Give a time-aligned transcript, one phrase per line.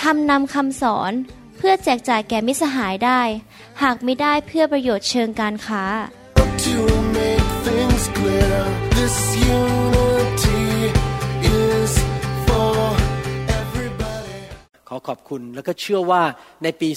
[0.00, 1.12] ทำนำคำสอน
[1.56, 3.20] เพื่อแจกจ่ายแก่มิสหายได้
[3.82, 5.84] หากไม่ได้เพื่อประโยชน์เชิงการค้า
[6.66, 6.78] To
[7.18, 8.58] make things clear,
[8.98, 9.16] this
[9.58, 10.64] unity
[11.62, 11.92] is
[12.46, 12.78] for
[13.60, 14.38] everybody.
[14.88, 16.22] ขอขอบคุณแล้วก็เชื่อว่า
[16.62, 16.88] ในปี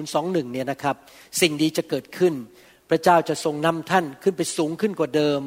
[0.00, 0.96] 2021 เนี่ยนะครับ
[1.40, 2.34] สิ่งดีจะเกิดขึ้น
[2.90, 5.40] พระเจ้าจะทรงนำท่านขึ้นไปสูงขึ้นกว่าเดิม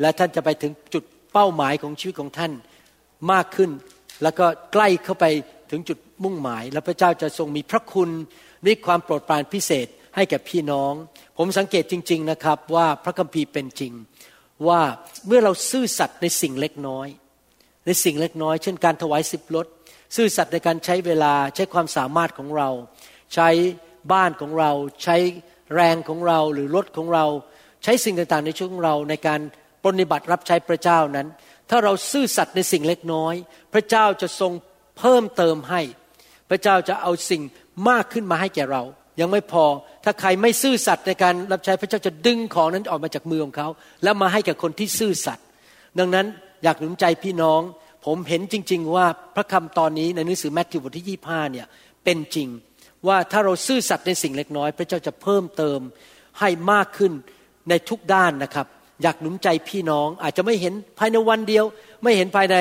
[0.00, 2.52] และท่านจะไปถึงจุดเป้าหมายของชีวิตของท่าน
[3.32, 3.70] มากขึ้น
[4.22, 5.24] แล้วก็ใกล้เข้าไป
[5.70, 8.10] ถึงจุด มุ่งหมาย และพระเจ้าจะทรงมีพระคุณ
[8.66, 9.86] มีความโปรดปรานพิเศษ
[10.16, 10.92] ให้แก่พี่น้อง
[11.38, 13.92] ผมสังเกตจริง ๆนะครับว่าพระคัมภีร์เป็นจริง
[14.68, 14.80] ว่า
[15.26, 17.08] เมื่อเราซื่อสัตย์ในสิ่งเล็กน้อย
[17.86, 19.66] ในสิ่งเล็กน้อย เช่นการถวายสิบลด
[20.16, 22.68] ซื่อสัตย์ในการใช้เวลาใช้ความสามารถของเรา
[23.34, 23.48] ใช้
[24.12, 24.72] บ้านของเรา
[25.04, 25.16] ใช้
[25.74, 27.26] แรงของเราหรือรถของเรา
[27.84, 29.40] ใช้สิ่งต่างๆในชีวิตของเราในการ
[29.84, 31.28] ปฏิบัติรับใช้พระเจ้านั้น
[31.70, 33.34] ถ้าเราซื่อสัตย์ในสิ่งเล็กน้อย
[33.72, 34.52] พระเจ้าจะทรง
[34.98, 35.82] เพิ่มเติมให้
[36.50, 37.42] พระเจ้าจะเอาสิ่ง
[37.88, 38.82] มากขึ้นมาให้แก่เรา
[39.20, 39.64] ยังไม่พอ
[40.04, 43.68] ถ้าใครไม่ซื่อสัตย์ในการรับใช้พระเจ้าจะดึงของนั้นออกมาจากมือของเขา
[44.02, 45.44] แล้วมาให้แก่คนที่ซื่อสัตย์
[45.98, 46.26] ดังนั้น
[46.64, 47.60] อยากหนุนใจพี่น้อง
[48.06, 51.66] ผมเห็นจริง ๆ ว่าพระคำตอนนี้ในหนังสือแมทธิวบทที่25เนี่ย
[52.04, 52.48] เป็นจริง
[53.06, 55.80] ว่าถ้าเราซื่อสัตย์ในสิ่งเล็กน้อย พระเจ้าจะเพิ่มเติม
[56.40, 57.12] ให้มากขึ้น
[57.68, 58.66] ในทุกด้านนะครับ
[59.02, 61.64] อยากหนุนใจพี่น้องอาจจะไม่เห็นภายในวันเดียว
[62.02, 62.56] ไม่เห็นภายใน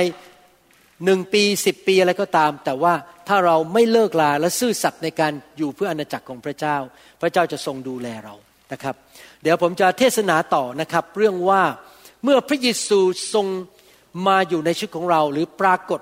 [1.03, 2.93] หนึ่งปีสิบปีอะไรก็ตาม แต่ว่า
[3.27, 6.77] ถ้าเราไม่เลิกลาและซื่อสัตย์ในการอยู่เพื่ออาณาจักรของพระเจ้า
[7.21, 8.35] พระเจ้าจะทรงดูแลเรา
[8.71, 8.95] นะครับ
[9.43, 11.63] เดี๋ยวผมจะเทศนาต่อนะครับ เรื่องว่า
[12.23, 12.99] เมื่อพระเยซู
[13.33, 13.47] ทรง
[14.27, 16.01] มาอยู่ในชีวิตของเรา หรือปรากฏ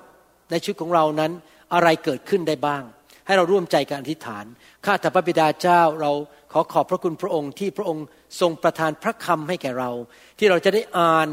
[0.50, 1.32] ในชีวิตของเรานั้น
[1.74, 2.82] อะไรเกิดขึ้นได้บ้าง
[3.26, 4.44] ให้เราร่วมใจกันอธิษฐาน
[4.84, 6.12] ข้าแต่พระบิดาเจ้าเรา
[6.52, 8.04] ขอขอบพระคุณพระองค์ที่พระองค์
[8.40, 9.90] ทรงประทานพระคำให้แก่เรา
[10.38, 11.28] ที่เราจะได้อ่าน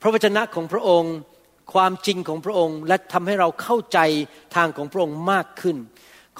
[0.00, 1.14] พระวจนะของพระองค์
[1.74, 3.98] ความจริงของพระองค์ และทำให้เราเข้าใจ
[4.56, 5.76] ทางของพระองค์มากขึ้น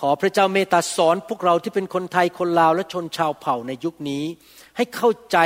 [0.01, 4.25] ขอพระเจ้าเมตตาสอนพวกเราที่เป็นคนไทยคนลาวและชนชาวเผ่าในยุคนี้
[4.77, 5.39] ให้เข้าใจ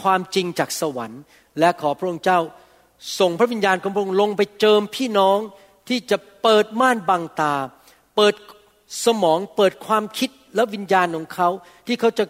[0.00, 1.22] ความจริงจากสวรรค์
[1.58, 2.38] และขอพระองค์เจ้า
[3.18, 5.38] ส่งพระวิญญาณของพระองค์ลงไปเจิมพี่น้อง
[5.88, 7.54] ที่จะเปิดม่านบังตา
[8.16, 8.34] เปิด
[9.04, 11.48] สมองเปิดความคิดและวิญญาณของเขา
[11.86, 12.24] ที่เขาจะ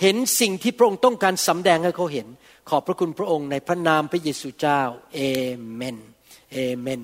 [0.00, 2.26] เห็นสิ่งที่พระองค์ต้องการสำแดงให้เขาเห็น
[2.68, 4.80] ขอบพระคุณพระองค์ในพระนามพระเยซูเจ้า
[5.14, 5.20] เอ
[5.74, 5.96] เมน
[6.52, 7.00] เอเมน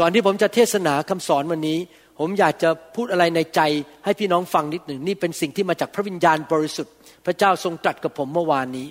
[0.00, 1.78] ก่อนที่ผมจะเทศนาคำสอนวันนี้
[2.18, 3.60] ผมอยากจะพูดอะไรในใจ
[4.04, 6.94] ให้พี่น้องฟังนิดหนึ่งนี่เป็นสิ่งที่มาจากพระวิญญาณบริสุทธิ์
[7.26, 8.88] พระเจ้าทรงตรัสกับผมเมื่อวานนี้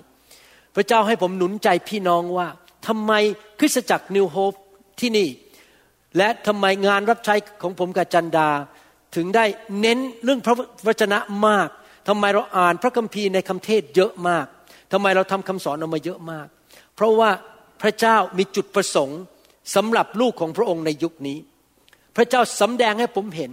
[0.75, 2.47] พระเจ้าให้ผมหนุนใจพี่น้องว่า
[2.87, 3.11] ทำไม
[3.59, 4.53] คริสตจักรนิวโฮป
[4.99, 5.29] ที่นี่
[6.17, 8.49] และทำไมงานรับใช้ของผมกับจันดา
[9.15, 9.45] ถึงได้
[9.81, 10.55] เน้นเรื่องพระ
[10.87, 11.69] วจนะมาก
[12.07, 14.47] ทำไมเราอ่านพระคัมภีร์ในคำเทศเยอะมาก
[14.91, 16.47] ทำไมเราทำคำสอนออกมาเยอะมาก
[16.95, 17.29] เพราะว่า
[17.81, 19.19] พระเจ้ามีจุดประสงค์
[19.75, 21.37] สำหรับลูกของพระองค์ในยุคนี้
[22.15, 23.51] พระเจ้าสำแดงให้ผมเห็น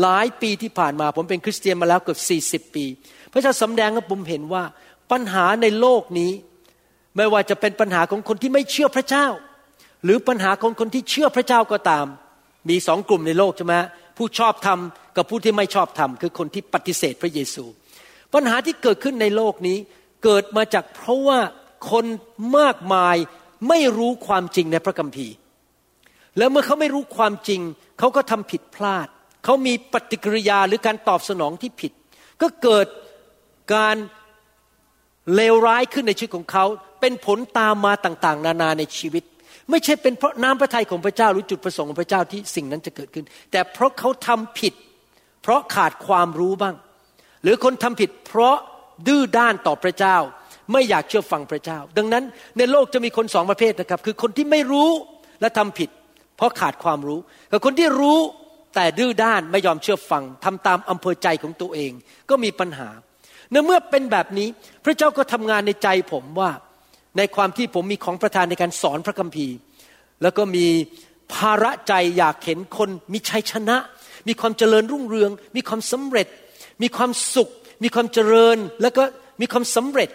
[0.00, 2.16] หลายปีที่ผ่านมาผมเป็นคริสเตียนมาแล้วเกือ
[2.60, 2.84] บ 40 ปี
[3.32, 4.64] พระเจ้าสำแดงให้ผมเห็นว่า
[5.10, 6.32] ปัญหาในโลกนี้
[7.16, 9.26] ไม่ว่าจะเป็นปัญหาของคนที่ไม่เชื่อพระเจ้า
[10.04, 12.06] หรือปัญหาของคนที่เชื่อพระเจ้าก็ตาม
[12.68, 13.74] มีสองกลุ่มในโลกใช่ไหม
[14.16, 14.78] ผู้ชอบธรรม
[15.16, 17.64] กับผู้ที่ไม่ชอบธรรมคือคนที่ปฏิเสธพระเยซู
[18.34, 19.78] ปัญหาที่เกิดขึ้นในโลกนี้
[20.24, 21.38] เกิดมาจากเพราะว่า
[21.90, 22.06] คน
[22.58, 23.16] มากมาย
[23.68, 25.34] ไม่รู้ความจริงในพระคัมภีร์
[26.38, 27.60] แล้วเมื่อเขาไม่รู้ความจริง
[27.98, 29.08] เขาก็ทำผิดพลาด
[29.44, 31.92] เขามีปฏิกิริยาหรือการตอบสนองที่ผิด
[32.42, 32.86] ก็เกิด
[33.74, 33.96] การ
[35.34, 36.64] เลวร้ายขึ้นในชีวิตของเขา
[37.00, 39.24] เป็นผลตามมาต่างๆ นานาในชีวิต
[39.70, 44.74] ไม่ใช่เป็นเพราะน้ำพระทัยของพระเจ้าหรือจุดประสงค์ของพระเจ้าที่สิ่งนั้นจะเกิดขึ้น แต่เพราะเขาทำผิด
[45.42, 46.74] เพราะขาดความรู้บ้าง
[47.42, 48.56] หรือคนทำผิด เพราะ
[49.06, 50.16] ดื้อด้านต่อพระเจ้า
[50.72, 52.24] ไม่อยากเชื่อฟังพระเจ้า ดังนั้น
[52.58, 54.90] ในโลกจะมีคนสองประเภทนะครับ คือคนที่ไม่รู้
[55.40, 55.90] และทำผิด
[56.36, 57.20] เพราะขาดความรู้
[57.50, 58.18] กับคนที่รู้
[58.74, 61.92] แต่ดื้อด้านไม่ยอมเชื่อฟังทำตามอำเภอใจของตัวเอง
[62.30, 62.88] ก็มีปัญหา
[63.50, 64.48] ในเมื่อเป็นแบบนี้
[64.84, 66.50] พระเจ้าก็ทำงานในใจผมว่า
[67.18, 69.56] ในความที่ผมมีของประทานในการสอนพระคัมภีร์
[70.22, 70.66] แล้วก็มี
[71.34, 73.76] ภาระใจอยากเห็นคนมีชัยชนะ
[74.28, 76.28] มีความเจริญรุ่งเรือง มีความสำเร็จ
[76.82, 77.50] มีความสุข
[77.84, 79.02] มีความเจริญแล้วก็
[79.40, 80.10] มีความสำเร็จ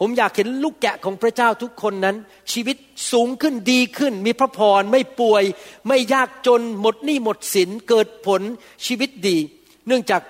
[0.00, 2.16] ผมอยากเห็นลูกแกะของพระเจ้าทุกคนนั้น
[2.52, 2.76] ชีวิต
[3.12, 5.44] สูงขึ้นดีขึ้น มีพระพรไม่ป่วย
[5.88, 8.42] ไม่ยากจนหมดหนี้หมดสินเกิดผล
[8.86, 9.36] ชีวิตดี
[9.86, 10.22] เนื่องจาก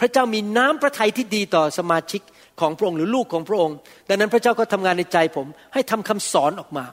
[0.00, 2.22] พระเจ้ามีน้ำพระทัยที่ดีต่อสมาชิก
[2.60, 3.76] ของพระองค์หรือลูกของพระองค์
[4.08, 6.84] ดังนั้นพระเจ้าก็ทำงานในใจผมให้ทำคำสอนออกมา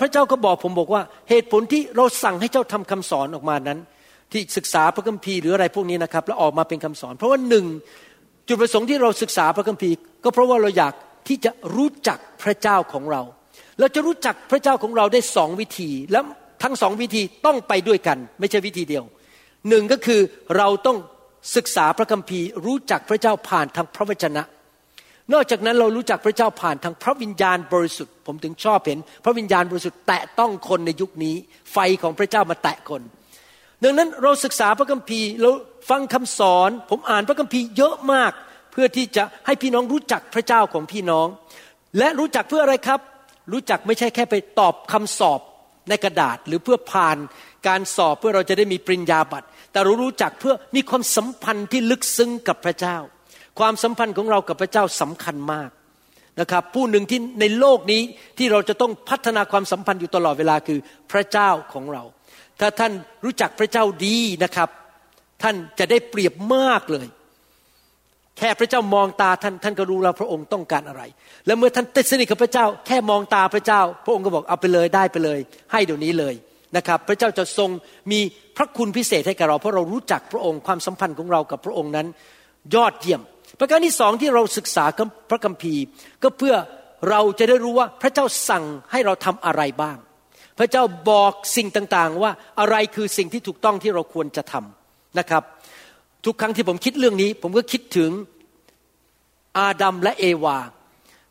[0.00, 3.78] พระเจ้าก็บอกผมบอกว่าเหตุผลที่เราสั่งให้เจ้าทำคำสอนออกมานั้น
[4.32, 7.66] ที่ศึกษาพระคัมภีร์หรืออะไรพวกนี้นะครับ แล้วออกมาเป็นคำสอน เพราะว่าหนึ่ง
[8.48, 10.94] จุดประสงค์ที่เราศึกษาพระคัมภีร์ ก็เพราะว่าเราอยาก
[11.28, 13.22] ที่จะรู้จักพระเจ้าของเรา
[13.80, 16.24] เราจะรู้จักพระเจ้าของเราได้สองวิธี แล้ว
[16.62, 19.04] ทั้งสองวิธีต้องไปด้วยกัน ไม่ใช่วิธีเดียว
[19.68, 20.20] หนึ่งก็คือ
[20.56, 20.96] เราต้อง
[21.56, 24.42] ศึกษาพระคัมภีร์ รู้จักพระเจ้าผ่านทางพระวจนะ
[25.32, 31.34] นอกจากนั้นเรารู้จักพระเจ้าผ่านทางพระวิญญาณบริสุทธิ์ ผมถึงชอบเห็น พระวิญญาณบริสุทธิ์แตะต้องคนในยุคนี้
[31.72, 33.02] ไฟของพระเจ้ามาแตะคน
[33.84, 35.50] ดังนั้นเราศึกษาพระคัมภีร์เรา
[35.90, 38.32] ฟังคำสอน ผมอ่านพระคัมภีร์เยอะมาก
[38.72, 41.26] เพื่อที่จะให้พี่น้องรู้จักพระเจ้าของพี่น้อง
[41.98, 43.00] และรู้จักเพื่ออะไรครับ
[43.52, 45.40] รู้จักไม่ใช่แค่ไปตอบคำสอบ
[45.88, 47.16] ในกระดาษหรือเพื่อผ่าน
[47.68, 52.96] การสอบเพื่อเราจะได้มีปริญญาบัตร แต่เรารู้จักเพื่อมีความสัมพันธ์ที่ลึกซึ้งกับพระเจ้า
[53.58, 55.70] ความสัมพันธ์ของเรากับพระเจ้าสำคัญมาก
[56.40, 58.02] นะครับผู้หนึ่งที่ในโลกนี้
[58.38, 60.78] ที่เราจะต้องพัฒนาความสัมพันธ์อยู่ตลอดเวลาคือ
[61.12, 62.02] พระเจ้าของเรา
[62.60, 62.92] ถ้าท่าน
[63.24, 64.68] รู้จักพระเจ้าดีนะครับ
[65.42, 67.06] ท่านจะได้เปรียบมากเลย
[68.38, 71.02] แค่พระเจ้ามองตาท่านท่านก็รู้แล้วพระองค์ต้องการอะไร
[71.46, 75.38] แล้วเมื่อท่านติดสนิทกับพระเจ้า แค่มองตาพระเจ้า พระองค์ก็บอกเอาไปเลยได้ไปเลย
[75.72, 76.34] ให้เดี๋ยวนี้เลย
[76.76, 77.70] นะครับพระเจ้าจะทรง
[78.12, 78.20] มี
[78.56, 82.06] พระคุณพิเศษให้กับเรา เพราะเรารู้จักพระองค์ความสัมพันธ์ของเรากับพระองค์นั้น
[82.74, 83.22] ยอดเยี่ยม
[83.58, 84.84] ประการที่สองที่เราศึกษา
[85.30, 85.82] พระคัมภีร์
[86.22, 86.54] ก็เพื่อ
[87.10, 89.96] เราจะได้รู้ว่าพระเจ้าสั่งให้เราทำอะไรบ้าง
[90.58, 95.42] พระเจ้าบอกสิ่งต่างๆ ว่าอะไรคือสิ่งที่ถูกต้องที่เราควรจะทำนะครับ
[96.24, 98.10] ทุกครั้งที่ผมคิดเรื่องนี้ ผมก็คิดถึง
[99.58, 100.58] อาดัมและเอวา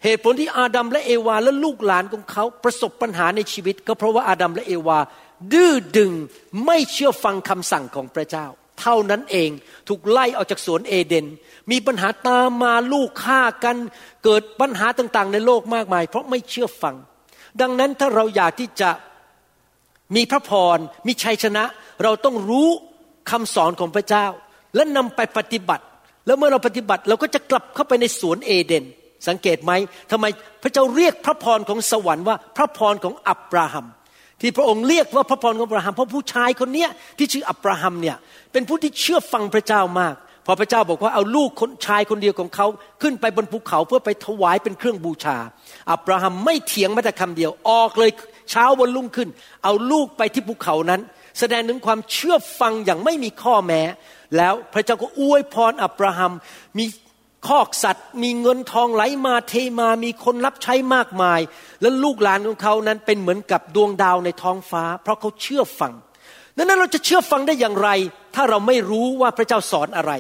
[0.04, 5.00] เหตุผลที่อาดัมและเอวาและลูกหลานของเขาประสบปัญหาในชีวิต ก็เพราะว่าอาดัมและเอวา
[5.54, 6.12] ดื้อดึง
[6.66, 8.46] ไม่เชื่อฟังคำสั่งของพระเจ้า
[8.82, 9.50] เท่านั้นเอง
[9.88, 11.26] ถูกไล่ออกจากสวนเอเดน
[11.72, 13.78] มีปัญหาตามมาลูกฆ่ากัน
[14.24, 16.96] เกิดปัญหาต่างๆ ในโลกมากมาย เพราะไม่เชื่อฟัง
[17.62, 18.90] ดังนั้นถ้าเราอยากที่จะ
[20.16, 20.78] มีพระพร
[21.08, 21.64] มีชัยชนะ
[22.04, 22.70] เราต้องรู้
[23.32, 24.26] คำสอนของพระเจ้า
[24.76, 25.86] และนำไปปฏิบัติ
[26.26, 28.84] แล้วเมื่อเราปฏิบัติเราก็จะกลับเข้าไปในสวนเอเดน
[29.28, 29.72] สังเกตไหม
[30.12, 30.26] ทำไม
[30.64, 33.86] พระเจ้าเรียกพระพรของสวรรค์ว่าพระพรของอับราฮัม
[34.42, 38.16] ที่พระองค์เรียกว่าพระพรของอับราฮัมเพราะผู้ชายคนเนี้ยที่ชื่ออับราฮัมเนี่ย
[38.52, 40.16] เป็นผู้ที่เชื่อฟังพระเจ้ามาก
[40.46, 42.68] พอพระเจ้าบอกว่าเอาลูกคนชายคนเดียวของเขา
[43.02, 45.38] ขึ้นไปบนภูเขาเพื่อไปถวายเป็นเครื่องบูชา
[45.92, 48.12] อับราฮัมไม่เถียงแม้แต่คำเดียวออกเลย
[48.50, 49.30] เช้าวันรุ่งขึ้น
[49.64, 51.02] เอาลูกไปที่ภูเขานั้น
[51.40, 53.82] แสดงถึงความเชื่อฟังอย่างไม่มีข้อแม้
[54.38, 56.34] แล้วพระเจ้าก็อวยพรอับราฮัม
[56.78, 56.86] มี
[57.48, 61.40] คอกสัตว์ มีเงินทองไหลมาเทมามีคนรับใช้มากมาย
[61.82, 65.94] และลูกหลานของเขานั้นเป็นเหมือนกับดวงดาวในท้องฟ้า เพราะเขาเชื่อฟัง
[66.58, 67.90] ดังนั้นเราจะเชื่อฟังได้อย่างไร
[68.36, 70.14] ถ้าเราไม่รู้ว่าพระเจ้าสอนอะไร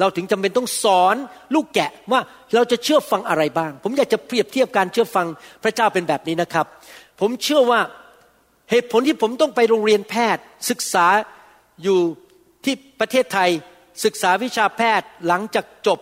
[0.00, 1.16] เราถึงจำเป็นต้องสอน
[1.54, 2.20] ลูกแกะว่า
[2.54, 5.26] เราจะเชื่อฟังอะไรบ้าง ผมอยากจะเปรียบเทียบการเชื่อฟัง
[5.62, 6.66] พระเจ้าเป็นแบบนี้นะครับ
[7.22, 7.80] ผมเชื่อว่า
[8.70, 11.06] เหตุผลที่ผมต้องไปโรงเรียนแพทย์ ศึกษา
[11.82, 11.98] อยู่
[12.64, 13.50] ที่ประเทศไทย
[14.04, 15.98] ศึกษาวิชาแพทย์หลังจากจบ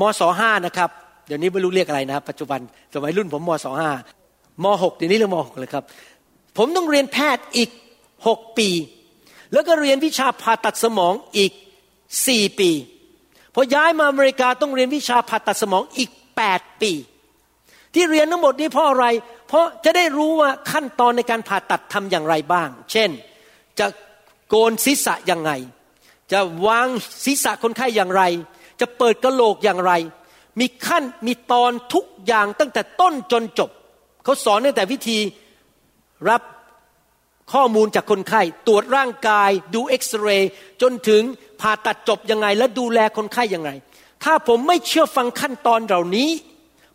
[0.00, 0.90] มศห้านะครับ
[1.26, 2.60] เดี๋ยวนี้ไม่รู้เรียกอะไรนะครับปัจจุบัน
[2.94, 3.90] สมัยรุ่นผมมศห้า
[4.64, 5.84] มหกเดี๋ยวนี้เรียกมหกเลยครับ
[6.58, 7.70] ผมต้องเรียนแพทย์อีก
[8.26, 8.68] หกปี
[9.52, 11.52] แล้วก็เรียนวิชาผ่าตัดสมองอีก
[12.26, 12.70] สี่ปี
[13.54, 16.92] พอย้ายมาอเมริกาต้องเรียนวิชาผ่าตัดสมองอีกแปดปี
[17.94, 19.06] ที่เรียนทั้งหมดนี้เพราะอะไร
[19.48, 23.10] เพราะจะได้รู้ว่าขั้นตอนในการผ่าตัดทำอย่างไรบ้าง เช่น
[23.78, 23.86] จะ
[24.48, 25.50] โกนศีรษะยังไง
[26.32, 26.88] จะวาง
[27.24, 28.22] ศีรษะคนไข้อย่างไร
[28.80, 29.92] จะเปิดกระโหลกอย่างไร
[30.60, 33.70] มีขั้นมีตอนทุกอย่างตั้งแต่ต้นจนจบ
[34.24, 35.18] เขาสอนตั้งแต่วิธี
[36.28, 36.42] รับ
[37.52, 40.50] ข้อมูลจากคนไข้ ตรวจร่างกาย ดูเอ็กซเรย์
[40.82, 41.22] จนถึง
[41.60, 43.70] ผ่าตัดจบยังไง และดูแลคนไข้ยังไง
[44.24, 46.28] ถ้าผมไม่เชื่อฟังขั้นตอนเหล่านี้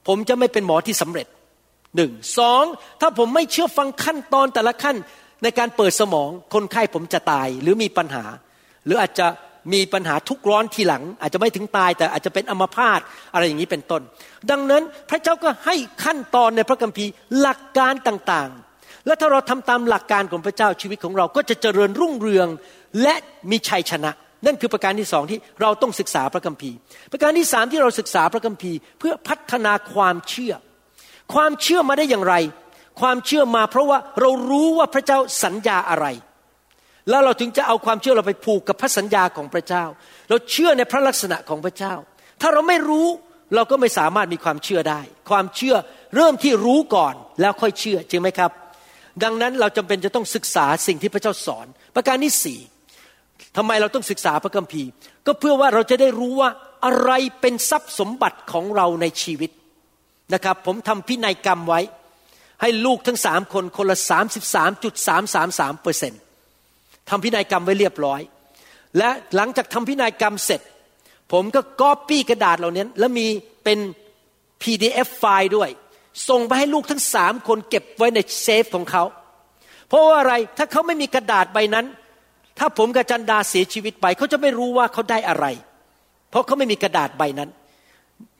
[0.07, 1.27] ผมจะไม่เป็นหมอที่สำเร็จ
[1.95, 2.63] หนึ่งสอง
[3.01, 4.95] ถ้าผมไม่เชื่อฟังขั้นตอนแต่ละขั้น
[5.43, 8.23] ในการเปิดสมองคนไข้ผมจะตายหรือมีปัญหา
[8.85, 9.27] หรืออาจจะ
[9.73, 12.99] มีปัญหาทุกร้อนทีหลัง อาจจะไม่ถึงตายแต่อาจจะเป็นอัมพาต
[13.33, 14.01] อะไรอย่างนี้เป็นต้น
[14.51, 22.47] ดังนั้นพระเจ้าก็ให้ขั้นตอนในพระคัมภีร์หลักการต่างๆ และถ้าเราทำตามหลักการของพระเจ้าชีวิตของเราก็จะเจริญรุ่งเรือง
[23.01, 23.15] และ
[23.51, 24.11] มีชัยชนะ
[24.45, 26.75] นั่นคือประการที่สองที่เราต้องศึกษาพระคัมภีร์
[27.11, 30.53] ประการที่สามที่เราศึกษาพระคัมภีร์ เพื่อพัฒนาความเชื่อ
[31.33, 32.35] ความเชื่อมาได้อย่างไร
[33.01, 36.05] ความเชื่อมาเพราะว่าเรารู้ว่าพระเจ้าสัญญาอะไร
[37.09, 39.83] แล้วเราถึงจะเอาความเชื่อเราไปผูกกับพระสัญญาของพระเจ้า
[40.29, 41.93] เราเชื่อในพระลักษณะของพระเจ้า
[42.41, 43.07] ถ้าเราไม่รู้
[43.55, 45.75] เราก็ไม่สามารถมีความเชื่อได้ ความเชื่อ
[46.15, 48.51] เริ่มที่รู้ก่อนแล้วค่อยเชื่อจริงไหมครับ
[49.23, 52.59] ดังนั้นเราจำเป็นจะต้องศึกษาสิ่งที่พระเจ้าสอน ประการที่สี่
[53.57, 54.89] ทำไมเราต้องศึกษาพระคัมภีร์
[55.27, 56.49] ก็เพื่อว่าเราจะได้รู้ว่า
[56.85, 57.11] อะไร
[57.41, 59.51] เป็นทรัพย์สมบัติของเราในชีวิต
[60.33, 61.79] นะครับ ผมทำพินัยกรรมไว้
[62.61, 63.97] ให้ลูกทั้งสามคนคนละ
[65.09, 66.21] 33.333เปอร์เซ็นต์
[67.09, 68.21] ทำพินัยกรรมไว้เรียบร้อย
[68.97, 70.61] และหลังจากทำพินัยกรรมเสร็จ
[71.31, 73.27] ผมก็ก๊อปปี้กระดาษเหล่านี้แล้วมี
[73.63, 73.79] เป็น
[74.61, 75.69] PDF ไฟล์ด้วย
[76.29, 79.03] ส่งไปให้ลูกทั้งสามคนเก็บไว้ในเซฟของเขา
[79.87, 81.85] เพราะว่าอะไรถ้าเขาไม่มีกระดาษใบนั้น
[82.59, 85.45] ถ้าผมกับจันดาเสียชีวิตไปเขาจะไม่รู้ว่าเขาได้อะไร
[86.29, 87.49] เพราะเขาไม่มีกระดาษใบนั้น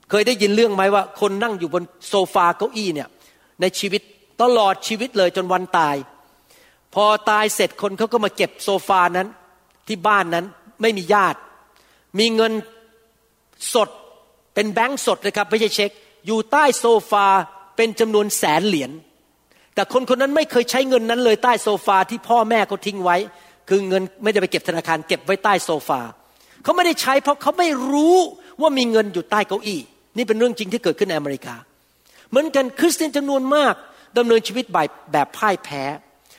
[0.10, 3.10] เคยได้ยินเรื่องไหมว่า คนนั่งอยู่บนโซฟาเก้าอี้เนี่ย
[3.62, 4.02] ในชีวิต
[4.42, 5.96] ตลอดชีวิตเลยจนวันตาย
[6.94, 9.28] พอตายเสร็จคนเขาก็มาเก็บโซฟานั้น
[9.88, 10.46] ที่บ้านนั้น
[10.82, 11.40] ไม่มีญาติ
[12.20, 12.54] มีเงิน
[13.74, 13.90] สด
[14.54, 15.92] เป็นแบงก์สดเลยครับไม่ใช่เช็ค
[16.26, 17.26] อยู่ใต้โซฟา
[17.76, 18.92] เป็นจำนวนแสนเหรียญ
[19.76, 23.18] แต่คนคนนั้นไม่เคยใช้เงินนั้นเลยใต้โซฟาที่พ่อแม่เขาทิ้งไว้
[23.70, 26.00] คือเงินไม่ได้ไปเก็บธนาคารเก็บไว้ใต้โซฟา
[26.64, 28.18] เขาไม่ได้ใช้เพราะเขาไม่รู้
[28.62, 29.80] ว่ามีเงินอยู่ใต้เก้าอี้
[30.18, 31.56] นี่เป็นเรื่องจริงที่เกิดขึ้นในอเมริกา
[32.30, 33.74] เหมือนกันคริสเตียนจำนวนมาก
[34.18, 35.84] ดำเนินชีวิตแบบแบบพ่ายแพ้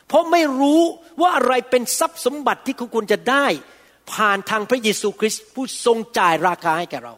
[0.08, 0.82] เพราะไม่รู้
[1.20, 3.46] ว่าอะไรเป็นทรัพย์สมบัติที่เขาควรจะได้
[4.12, 7.14] ผ่านทางพระเยซูคริสต์ผู้ทรงจ่ายราคาให้แก่เรา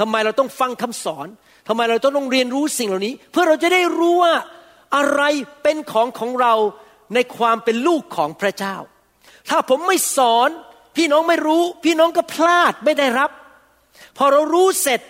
[0.00, 1.26] ทำไมเราต้องฟังคำสอน
[1.68, 4.34] ทำไมเราต้องเรียนรู้สิ่งเหล่านี้ เพื่อเราจะได้รู้ว่า
[4.96, 5.22] อะไร
[5.62, 6.54] เป็นของของเรา
[7.14, 8.76] ในความเป็นลูกของพระเจ้า
[9.48, 10.48] ถ้าผมไม่สอน
[10.96, 13.30] พี่น้องไม่รู้ พี่น้องก็พลาดไม่ได้รับ
[14.16, 15.00] พอเรารู้เสร็จ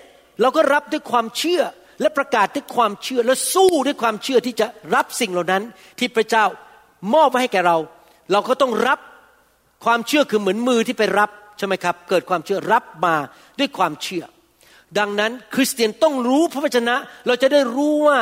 [0.41, 1.63] เราก็รับด้วยความเชื่อ
[2.01, 5.63] และประกาศด้วยความเชื่อและสู้ด้วยความเชื่อที่จะรับสิ่งเหล่านั้น
[5.99, 6.45] ที่พระเจ้า
[7.15, 7.77] มอบไว้ให้แก่เรา
[8.33, 8.99] เราก็ต้องรับ
[9.85, 13.15] ความเชื่อคือเหมือนมือที่ไปรับใช่ไหมครับ เกิดความเชื่อรับมา
[13.59, 14.25] ด้วยความเชื่อ
[14.99, 18.19] ดังนั้นคริสเตียนต้องรู้พระวจนะ เราจะได้รู้ว่า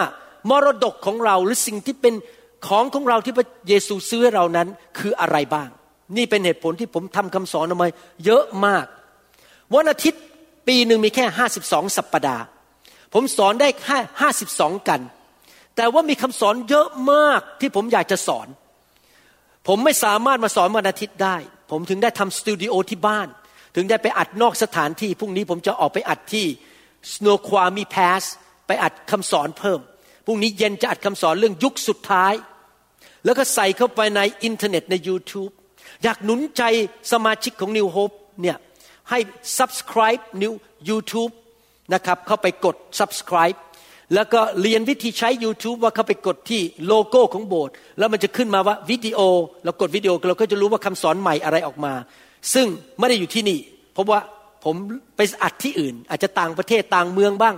[0.51, 2.15] มรดกของเราหรือสิ่งที่เป็น
[2.67, 4.69] ของของเราที่พระเยซูซื้อให้เรานั้น
[4.99, 5.69] คืออะไรบ้าง
[6.17, 7.89] นี่เป็นเหตุผลที่ผมทำคำสอนออกมา
[8.25, 8.87] เยอะมาก
[9.75, 10.23] วันอาทิตย์
[10.69, 12.45] ปีหนึ่งมีแค่ห้าสิบสองสัปปดาห์
[13.15, 15.01] ผมสอนได้แค่ห้าสิบสองกัน
[15.77, 18.49] แต่ว่ามีคำสอนเยอะมากที่ผมอยากจะสอน
[19.67, 21.37] ผมไม่สามารถมาสอนวันอาทิตย์ได้
[21.71, 23.29] ผมถึงได้ทำสตูดิโอที่บ้าน
[23.77, 26.47] ถึงได้ไปอัดนอกสถานที่พรุ่งนี้ผมจะออกไปอัดที่
[27.13, 28.23] สโนความีแพส
[28.67, 29.81] ไปอัดคำสอนเพิ่ม
[30.27, 32.35] พรุ่งนี้เย็นจะอัดคำสอนเรื่องยุคสุดท้าย
[33.25, 35.53] แล้วก็ใส่เข้าไปในอินเทอร์เน็ตใน YouTube
[36.03, 36.63] อยากหนุนใจ
[37.13, 38.57] สมาชิกของ New Hope เนี่ย
[39.11, 39.19] ให้
[39.59, 40.53] subscribe New
[40.89, 41.33] YouTube
[41.95, 43.59] นะครับเข้าไปกด subscribe
[44.15, 49.19] แล้วก็เรียนวิธีใช้ YouTube ว่าเข้าไปกดที่โลโก้ของโบสถ์แล้วมันจะขึ้นมาว่าวิดีโอ
[49.65, 51.93] เรากดวิดีโอเราก็จะรู้ว่าคำสอนใหม่อะไรออกมา
[52.55, 52.67] ซึ่ง
[52.99, 53.59] ไม่ได้อยู่ที่นี่
[53.93, 54.21] เพราะว่า
[54.65, 54.77] ผม
[55.17, 57.57] ไปอัดที่อื่น อาจจะต่างประเทศต่างเมืองบ้าง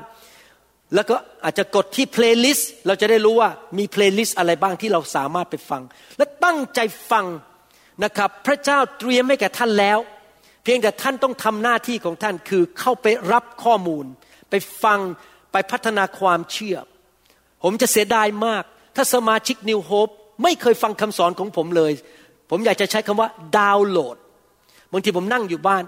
[0.95, 5.83] แล้วก็อาจจะกดที่ playlist เราจะได้รู้ว่ามี playlist อะไรบ้างที่เราสามารถไปฟัง
[6.19, 7.26] และตั้งใจฟัง
[8.05, 9.99] นะครับ พระเจ้าเตรียมให้แก่ท่านแล้ว
[10.66, 14.04] เพียงแต่ท่านต้องทำหน้าที่ของท่านคือเข้าไปรับข้อมูล
[14.50, 14.99] ไปฟัง
[15.52, 16.76] ไปพัฒนาความเชื่อ
[17.62, 18.64] ผมจะเสียดายมาก
[18.96, 20.09] ถ้าสมาชิก New Hope
[20.42, 21.92] ไม่เคยฟังคำสอนของผมเลย
[22.50, 24.16] ผมอยากจะใช้คำว่าดาวน์โหลด
[24.92, 25.82] บางทีผมนั่งอยู่บ้าน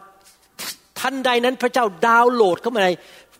[1.01, 2.91] ทันใดนั้นพระเจ้าดาวน์โหลดเข้ามาใน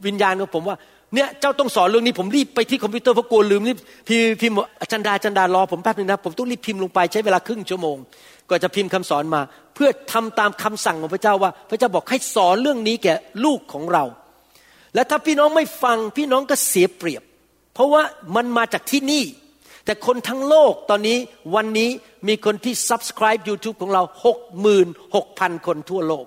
[0.07, 0.77] วิญญาณของผมว่า
[1.15, 3.79] เนี่ยเจ้าต้องสอนเรื่องนี้ผมรีบไปที่คอมพิวเตอร์เพราะกลัวลืมรีบ
[4.09, 7.97] พิมพ์พิมพ์อาจารย์ดาอาจารย์ดารอผมแป๊บนึงนะผมต้องรีบพิมพ์ลงไปใช้เวลาครึ่งชั่วโมง
[8.51, 9.41] ก็จะพิมพ์คำสอนมา
[9.75, 13.15] เพื่อทำตามคำสั่งของพระเจ้าว่า พระเจ้าบอกให้สอนเรื่องนี้แก่
[13.45, 14.05] ลูกของเรา
[14.95, 17.23] และถ้าพี่น้องไม่ฟังพี่น้องก็เสียเปรียบ
[17.75, 18.03] เพราะว่า
[18.37, 19.25] มันมาจากที่นี่
[19.85, 21.19] แต่คนทั้งโลกตอนนี้
[21.55, 21.91] วันนี้
[22.29, 26.27] มีคนที่ subscribe YouTube ของเราหกหมื่นหกพันคนทั่วโลก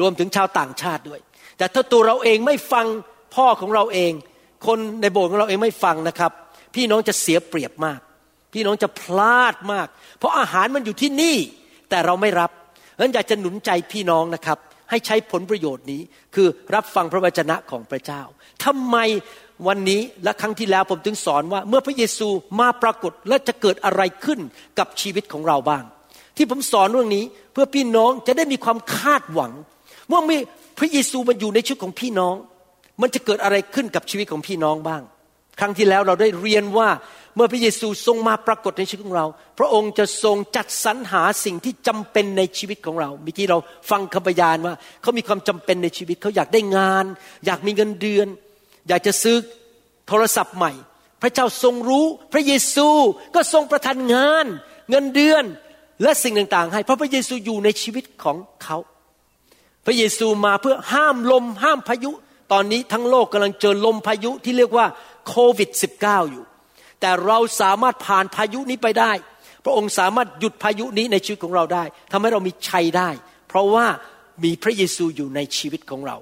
[0.00, 1.20] รวมถึงชาวต่างชาติด้วย
[1.58, 2.86] แต่ถ้าตัวเราเองไม่ฟัง
[3.34, 4.12] พ่อของเราเอง
[4.66, 6.32] คนในโบสถ์ของเราเองไม่ฟังนะครับ
[6.74, 8.00] พี่น้องจะเสียเปรียบมาก
[8.52, 9.86] พี่น้องจะพลาดมาก
[10.18, 11.36] เพราะอาหารมันอยู่ที่นี่
[11.90, 12.50] แต่เราไม่รับ
[12.92, 14.58] เพราะฉะนั้นอยากจะหนุนใจพี่น้องนะครับ
[14.90, 16.00] ให้ใช้ผลประโยชน์นี้
[16.34, 18.22] คือรับฟังพระวจนะของพระเจ้า
[18.64, 18.96] ทำไม
[19.68, 22.28] วันนี้และครั้งที่แล้วผมถึงสอนว่า เมื่อพระเยซู
[22.60, 24.40] มาปรากฏและจะเกิดอะไรขึ้น
[24.78, 25.84] กับชีวิตของเราบ้าง
[26.36, 29.52] ที่ผมสอนเรื่องนี้เพื่อพี่น้องจะได้มีความคาดหวัง
[30.12, 30.36] ว่ามี
[30.78, 32.34] พระเยซูมาอยู่ในชีวิตของพี่น้อง
[33.02, 35.02] มันจะเกิดอะไรขึ้นกับชีวิตของพี่น้องบ้าง
[35.60, 36.88] ครั้งที่แล้วเราได้เรียนว่า
[37.36, 39.26] เมื่อพระเยซูทรงมาปรากฏในชีวิตของเรา
[39.58, 43.58] พระองค์จะทรงจัดสรรหาสิ่งที่จำเป็นในชีวิตของเราเมื่อกี้เรา
[43.90, 47.04] ฟังคำพยานว่าเขามีความจำเป็นในชีวิตเขาอยากได้งาน
[47.46, 48.26] อยากมีเงินเดือน
[48.88, 49.36] อยากจะซื้อ
[50.08, 50.72] โทรศัพท์ใหม่
[51.22, 52.88] พระเจ้าทรงรู้ พระเยซู
[53.34, 54.46] ก็ทรงประทานงาน
[54.90, 55.44] เงินเดือน
[56.02, 58.76] และสิ่งต่างๆ ให้เพราะพระเยซูอยู่ในชีวิตของเขา
[59.86, 62.10] พระเยซูมาเพื่อห้ามลมห้ามพายุ
[62.52, 64.86] ตอนนี้ทั้งโลกกำลังเจอลมพายุที่เรียกว่า
[65.28, 65.70] โควิด
[66.02, 66.44] -19 อยู่
[67.00, 69.12] แต่เราสามารถผ่านพายุนี้ไปได้
[69.64, 73.10] พระองค์สามารถหยุดพายุนี้ในชีวิตของเราได้ทำให้เรามีชัยได้
[73.48, 73.86] เพราะว่า
[74.44, 76.16] มีพระเยซูอยู่ในชีวิตของเรา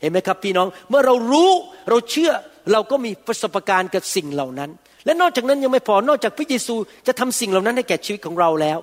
[0.00, 1.50] เห็นไหมครับพี่น้องเมื่อเรารู้
[1.90, 2.32] เราเชื่อ
[2.72, 4.70] เราก็มีประสบการณ์กับสิ่งเหล่านั้น
[5.04, 6.74] และนอกจากนั้นยังไม่พอนอกจากพระเยซู
[7.06, 8.78] จะทำสิ่งเหล่านั้นให้แก่ชีวิตของเราแล้ว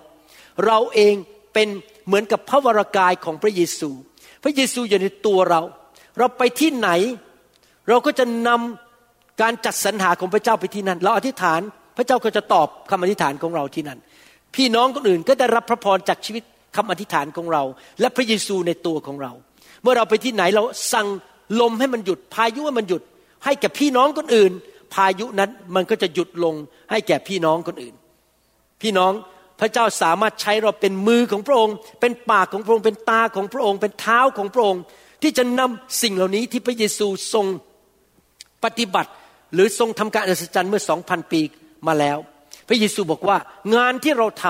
[0.66, 1.16] เราเอง
[1.54, 1.68] เป็น
[2.08, 3.90] เหมือนกับพระวรากายของพระเยซู
[4.44, 5.62] พระเยซูอยู่ในตัวเรา
[6.18, 6.90] เราไปที่ไหน
[7.90, 8.81] เราก็จะนำ
[9.42, 11.62] การจัดสรรหาของพระเจ้าไปที่นั่น เราอธิษฐาน
[11.98, 14.00] พระเจ้าก็จะตอบคำอธิษฐานของเราที่นั่น
[14.56, 16.44] พี่น้องคนอื่นก็ได้รับพระพรจากชีวิต
[16.76, 17.64] คำอธิษฐานของเรา
[18.00, 19.32] และพระเยซูในตัวของเรา
[19.82, 21.08] เมื่อเราไปที่ไหนเราสั่ง
[21.62, 23.02] ลมให้มันหยุด พายุให้มันหยุด
[23.46, 24.52] ให้แก่พี่น้องคนอื่น
[24.94, 26.56] พายุนั้นมันก็จะหยุดลง
[26.92, 27.96] ให้แก่พี่น้องคนอื่น
[28.82, 29.12] พี่น้อง
[29.60, 34.82] พระเจ้าสามารถใช้เราเป็นมือของพระองค์ เป็นปากของพระองค์เป็นตาของพระองค์ เป็นเท้าของพระองค์
[35.22, 37.46] ที่จะนำสิ่งเหล่านี้ที่พระเยซูทรง
[38.64, 39.12] ปฏิบัติ
[39.54, 41.42] หรือทรงทำการอัศจรรย์เมื่อสองพันปี
[41.88, 42.18] มาแล้ว
[42.68, 43.38] พระเยซูบอกว่า
[43.76, 44.46] งานที่เราท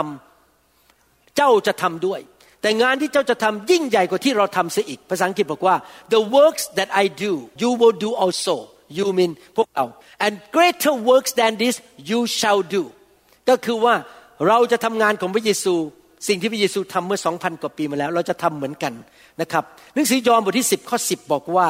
[0.66, 2.20] ำเจ้าจะทำด้วย
[2.62, 5.76] แต่งานที่เจ้าจะทำยิ่งใหญ่กว่าที่เราทำเสียอีก ภาษาอังกฤษบอกว่า
[6.14, 7.32] the works that I do
[7.62, 8.56] you will do also
[8.98, 9.86] you mean พวกเรา
[10.26, 11.76] and greater works than this
[12.10, 12.84] you shall do
[13.50, 13.96] ก็คือว่า
[14.48, 15.76] เราจะทำงานของพระเยซู
[16.28, 18.94] สิ่งที่พระเยซูทำเมื่อสองพันกว่าปีมาแล้ว เราจะทำเหมือนกัน
[19.42, 21.68] นะครับหนังสือยอห์นบทที่ 10 ข้อ 10 บอกว่า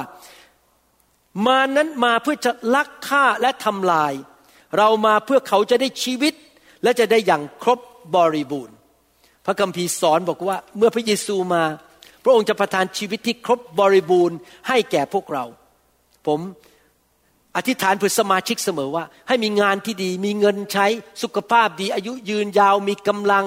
[1.47, 4.13] มานั้นมาเพื่อจะลักฆ่าและทำลาย
[4.77, 6.33] เรามาเพื่อเขาจะได้ชีวิต
[6.83, 7.79] และจะได้อย่างครบ
[8.15, 8.75] บริบูรณ์
[9.45, 11.63] พระคัมภีร์สอนบอกว่าเมื่อพระเยซูมา
[12.23, 15.45] พระองค์จะประทานชีวิตที่ครบบริบูรณ์ ให้แก่พวกเรา
[16.27, 16.39] ผม
[17.55, 20.87] อธิษฐานเพื่อสมาชิกเสมอว่า ให้มีงานที่ดี มีเงินใช้
[21.23, 23.45] สุขภาพดี อายุยืนยาวมีกำลัง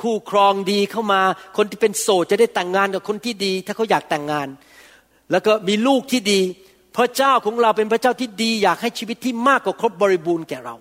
[0.00, 1.22] คู่ครองดีเข้ามา
[1.56, 4.48] คนที่เป็นโสดจะได้แต่งงานกับคนที่ดี ถ้าเขาอยากแต่งงาน
[5.30, 6.40] แล้วก็มีลูกที่ดี
[6.96, 10.74] พระเจ้าของเราเป็นพระเจ้าที่ดีอยากให้ชีวิตที่มากกว่าครบบริบูรณ์แก่เรา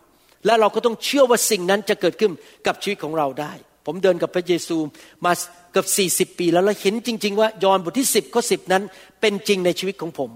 [0.45, 2.31] และเราก็ต้องเชื่อว่าสิ่งนั้นจะเกิดขึ้น
[2.67, 3.53] กับชีวิตของเราได้
[3.85, 4.77] ผมเดินกับพระเยซู
[5.25, 5.31] มา
[5.71, 5.87] เกือบ
[6.33, 8.83] 40 ปีแล้วเราเห็นจริง ๆ ว่ายอห์นบทที่ 10ข้อ10 นั้น
[9.21, 10.29] เป็นจริงในชีวิตของผม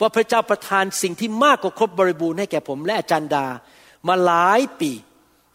[0.00, 3.46] ว่าพระเจ้าประทานสิ่งที่มากกว่าครบบริบูรณ์ให้แก่ผมและอาจารย์ดา
[4.08, 4.90] มาหลายปี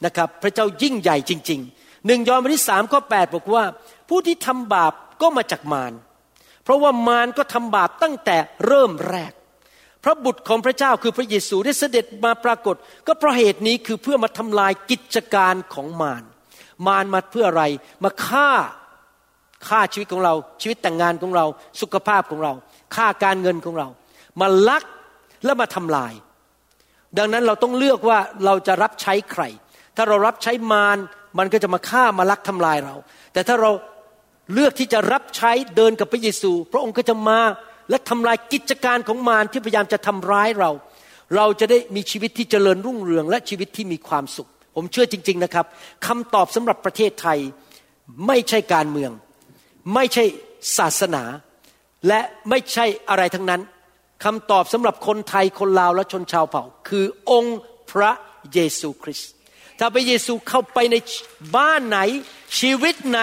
[0.05, 3.63] นะครับพระเจ้ายิ่งใหญ่จริงๆหนึ่งยอห์นบทที่สามข้อ8บอกว่า
[4.10, 5.93] ผู้ที่ทำบาปก็มาจากมาร
[6.63, 9.34] เพราะว่ามารก็ทำบาปตั้งแต่เริ่มแรก
[10.03, 12.75] พระบุตรของพระเจ้าคือพระเยซูได้เสด็จมาปรากฏ
[13.07, 16.23] ก็เพราะเหตุนี้คือเพื่อมาทำลายกิจการของมาร
[16.87, 17.63] มารมาเพื่ออะไร
[18.03, 18.51] มาฆ่า
[19.67, 21.45] ฆ่าชีวิตของเรา ชีวิตแต่งงานของเรา
[21.81, 22.53] สุขภาพของเรา
[22.95, 23.87] ฆ่าการเงินของเรา
[24.41, 24.83] มาลัก
[25.45, 26.13] และมาทำลาย
[27.17, 29.43] ดังนั้นเราต้องเลือกว่าเราจะรับใช้ใคร
[29.95, 30.97] ถ้าเรารับใช้มาร
[31.37, 32.95] มันก็จะมาฆ่ามาลักทำลายเรา
[33.33, 33.71] แต่ถ้าเรา
[34.53, 37.39] เลือกที่จะรับใช้เดินกับพระเยซู พระองค์ก็จะมา
[37.91, 40.71] และทำลายกิจการของมารที่พยายามจะทำร้ายเรา
[41.36, 45.65] เราจะได้มีชีวิตที่เจริญรุ่งเรือง และชีวิตที่มีความสุข ผมเชื่อจริง ๆนะครับ
[46.08, 47.39] คำตอบสำหรับประเทศไทย
[48.27, 49.12] ไม่ใช่การเมือง
[49.93, 50.25] ไม่ใช่
[50.77, 51.23] ศาสนา
[52.08, 53.62] และไม่ใช่อะไรทั้งนั้น
[54.23, 57.60] คำตอบสำหรับคนไทยคนลาวและชนชาวเผ่า คือองค์
[57.91, 58.12] พระ
[58.54, 59.32] เยซูคริสต์
[59.80, 60.95] ถ้าพระเยซูเข้าไปใน
[61.58, 61.99] บ้านไหน
[62.60, 63.21] ชีวิตไหน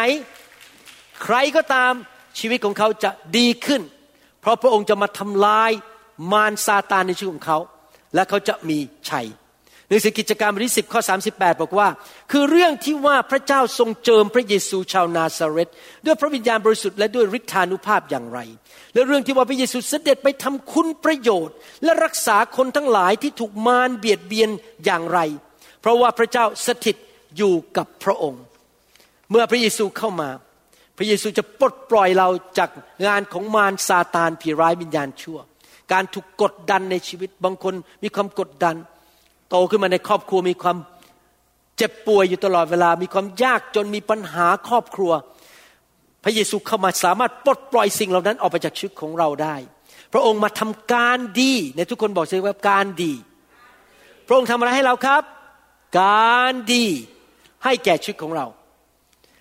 [1.22, 1.92] ใครก็ตาม
[2.38, 3.83] ชีวิตของเขาจะดีขึ้น
[4.40, 5.70] เพราะพระองค์จะมาทำลาย
[6.33, 7.59] มารซาตานในชีวิตของเขา
[8.14, 8.79] และเขาจะมี
[9.11, 9.27] ชัย
[9.88, 11.88] หนังสือกิจการบทที่สิบข้อ38 บอกว่า
[12.31, 15.68] คือเรื่องที่ว่าพระเจ้าทรงเจิมพระเยซูชาวนาซาเรต
[16.07, 18.38] ด้วยพระวิญญาณบริสุทธิ์และด้วยฤทธานุภาพอย่างไร
[18.94, 24.51] และเรื่องที่ว่าพระเยซูเสด็จไปทำคุณประโยชน์ และรักษาคนทั้งหลายที่ถูกมารเบียดเบียน
[24.85, 25.18] อย่างไร
[25.81, 26.96] เพราะว่าพระเจ้าสถิต
[27.37, 28.42] อยู่กับพระองค์
[29.31, 30.29] เมื่อพระเยซูเข้ามา
[30.98, 32.70] พระเยซูจะปลดปล่อยเราจาก
[33.06, 35.38] งานของมารซาตานผีร้ายวิญญาณชั่ว
[35.92, 38.76] การถูกกดดันในชีวิตบางคนมีความกดดัน
[39.50, 40.76] โตขึ้นมาในครอบครัวมีความ
[41.76, 45.12] เจ็บป่วยอยู่ตลอดเวลา มีความยากจนมีปัญหาครอบครัว
[46.24, 49.56] พระเยซูเข้ามาสามารถปลดปล่อยสิ่งเหล่านั้นออกไปจากชีวิตของเราได้
[50.12, 53.12] พระองค์มาทำการดีในทุกคนบอกสิว่าการดี
[54.26, 55.22] พระองค์ทำอะไรให้เราครับ
[56.00, 56.87] การดี
[57.64, 58.46] ให้แก่ชีวิตของเรา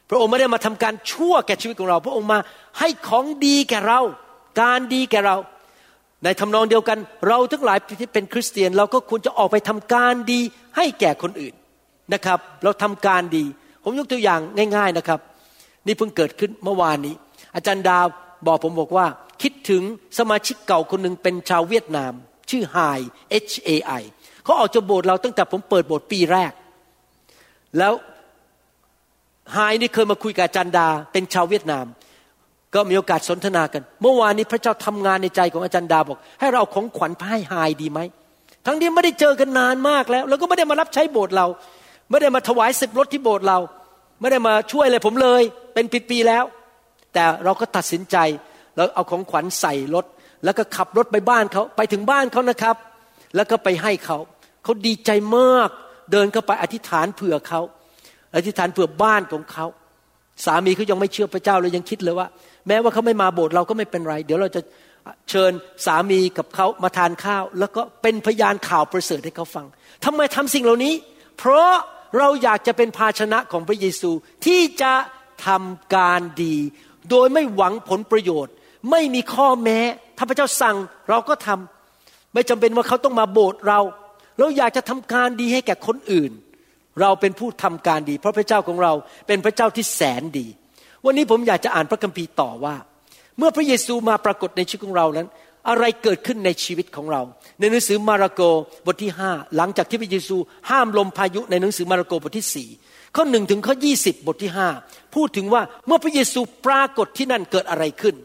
[0.10, 2.40] พระองค์ไม่ได้มาทำการชั่วแก่ชีวิตของเรา พระองค์มา
[2.80, 4.00] ให้ของดีแก่เรา
[4.62, 5.38] การดีแก่เรา
[6.24, 10.40] ในทำนองเดียวกัน เราทั้งหลายที่เป็นคริสเตียน เราก็ควรจะออกไปทำการดี
[10.78, 11.54] ให้แก่คนอื่น
[12.14, 13.46] นะครับ เราทำการดี
[13.84, 14.40] ผมยกตัวอย่าง
[14.78, 15.20] ง่าย ๆนะครับ
[15.86, 17.16] นี่เพิ่งเกิดขึ้นเมื่อวานนี้
[17.56, 18.06] อาจารย์ดาว
[18.48, 19.06] บอกผมบอกว่า
[19.42, 19.84] คิดถึง
[20.20, 22.14] สมาชิกเก่าคนหนึ่งเป็นชาวเวียดนาม
[22.50, 22.78] ชื่อไฮ
[23.50, 23.70] H A
[24.02, 24.04] I
[24.44, 26.52] เขาออกจากโบสถ์เราตั้งแต่ผมเปิดโบสถ์ปีแรก
[27.78, 27.94] แล้ว
[29.54, 31.86] ไฮนี่เคยมาคุยกับจารย์ดา เป็นชาวเวียดนาม
[32.76, 38.00] ก็มีโอกาสสนทนากัน เมื่อวานนี้พระเจ้าทำงานในใจของอาจารย์ดาบอก ให้เราเอาของขวัญไปให้ไฮดีไหม
[38.66, 41.48] ทั้งที่ไม่ได้เจอกันนานมากแล้ว แล้วก็ไม่ได้มารับใช้โบสถ์เรา
[42.10, 43.60] ไม่ได้มาถวายสิบรถที่โบสถ์เรา
[44.22, 45.42] ไม่ได้มาช่วยอะไรผมเลย
[45.74, 46.44] เป็นปีๆแล้ว
[47.14, 48.18] แต่เราก็ตัดสินใจ
[48.76, 50.06] เราเอาของขวัญใส่รถ
[50.44, 52.76] แล้วก็ขับรถไปบ้านเขาไปถึงบ้านเขานะครับ
[53.36, 54.18] แล้วก็ไปให้เขา
[54.64, 55.70] เขาดีใจมาก
[56.12, 57.62] เดินเข้าไปอธิษฐานเผื่อเขา
[58.38, 59.66] อธิษฐานเผื่อบ้านของเขา
[60.46, 62.28] สามีเขายังไม่เชื่อพระเจ้าเลยยังคิดเลยว่า
[62.68, 64.62] แม้ว่าเขาไม่มาโบสถ์เราก็ไม่เป็นไร เดี๋ยวเราจะ
[65.30, 65.52] เชิญ
[65.86, 69.66] สามีกับเขามาทานข้าว แล้วก็เป็นพยานข่าวประเสริฐให้เขาฟัง
[70.06, 70.94] ทำไมทำสิ่งเหล่านี้
[71.38, 71.72] เพราะ
[72.18, 74.12] เราอยากจะเป็นภาชนะของพระเยซู
[74.46, 74.94] ที่จะ
[75.48, 76.56] ทำการดี
[77.10, 78.54] โดยไม่หวังผลประโยชน์
[78.92, 79.80] ไม่มีข้อแม้
[80.18, 80.78] ถ้าพระเจ้าสั่ง
[81.10, 83.80] เราก็ทำไม่จำเป็นว่าเขาต้องมาโบสถ์เรา
[84.40, 86.32] เราอยากจะทำการดีให้แก่คนอื่น
[87.02, 88.94] เราเป็นผู้ทำการดี เพราะพระเจ้าของเรา
[89.28, 90.48] เป็นพระเจ้าที่แสนดี
[91.06, 92.76] วันนี้ผมอยากจะอ่านพระคัมภีร์ต่อว่า
[93.38, 95.28] เมื่อพระเยซูมาปรากฏในชีวิตของเรานั้น
[95.70, 97.22] อะไรเกิดขึ้นในชีวิตของเรา
[97.60, 98.42] ในหนังสือมาระโก
[98.86, 100.38] บทที่ห้าหลังจากที่พระเยซู
[100.70, 102.70] ห้ามลมพายุในหนังสือมาระโกบทที่สี่
[103.16, 104.70] ข้อหนึ่งถึงข้อยี่สิบบทที่ห้า
[105.16, 108.16] พูดถึงว่าเมื่อพระเยซูปรากฏที่นั่นเกิดอะไรขึ้น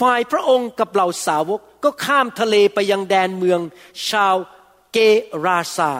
[0.00, 3.60] ฝ่ายพระองค์กับเหล่าสาวกก็ข้ามทะเลไปยังแดนเมือง
[4.10, 4.36] ชาว
[4.92, 4.98] เก
[5.44, 5.92] ราซา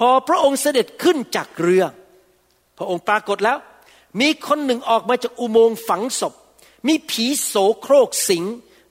[0.00, 1.84] พอพระองค์เสด็จขึ้นจากเรือ
[2.78, 3.58] พระองค์ปรากฏแล้ว
[4.20, 6.34] มีคนหนึ่งออกมาจากอุโมงค์ฝังศพ
[6.86, 8.44] มีผีโสโครกสิง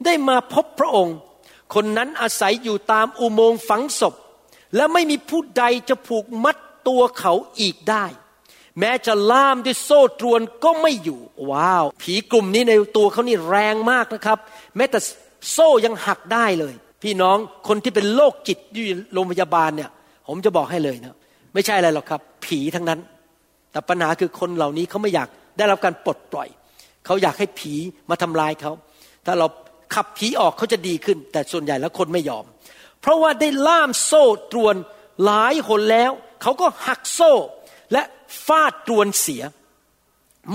[0.06, 1.18] ได้มาพบพระองค์
[1.74, 4.14] คนนั้นอาศัยอยู่ตามอุโมงค์ฝังศพ
[4.76, 8.06] และไม่มีผู้ใดจะผูกมัดตัวเขาอีกได้
[8.80, 11.20] แม้จะล่ามด้วยโซ่ตรวนก็ไม่อยู่
[11.52, 14.38] ว้าว ผีกลุ่มนี้ในตัวเขานี่แรงมากนะครับ
[14.76, 15.00] แม้แต่
[15.52, 19.90] โซ่ยังหักได้เลย พี่น้องคนที่เป็นโรคจิตอยู่โรงพยาบาลเนี่ย
[20.32, 21.16] ผมจะบอกให้เลยนะ
[21.54, 23.00] ไม่ใช่อะไรหรอกครับ ผีทั้งนั้น
[23.72, 26.48] แต่ปัญหาคือคนเหล่านี้เขาไม่อยากได้รับการปลดปล่อย
[27.06, 27.74] เขาอยากให้ผี
[28.10, 28.72] มาทำลายเขา
[29.26, 29.48] ถ้าเรา
[29.96, 32.46] ขับผีออกเขาจะดีขึ้น แต่ส่วนใหญ่แล้วคนไม่ยอม
[33.02, 34.76] เพราะว่าได้ล่ามโซ่ตรวน
[35.26, 36.12] หลายหนแล้ว
[36.42, 37.34] เขาก็หักโซ่
[37.94, 38.04] และ
[38.46, 39.44] ฟาดตรวนเสีย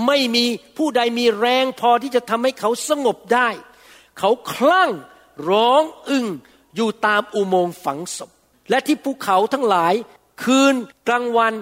[0.07, 0.45] ไม่มี
[0.77, 3.49] ผู้ใดมีแรงพอที่จะทำให้เขาสงบได้
[4.19, 4.91] เขาคลั่ง
[5.49, 6.27] ร้องอึ้ง
[6.75, 8.31] อยู่ตามอุโมงค์ฝังศพ
[8.69, 9.93] และที่ภูเขาทั้งหลาย
[10.43, 10.75] คืน
[11.07, 11.53] กลางวัน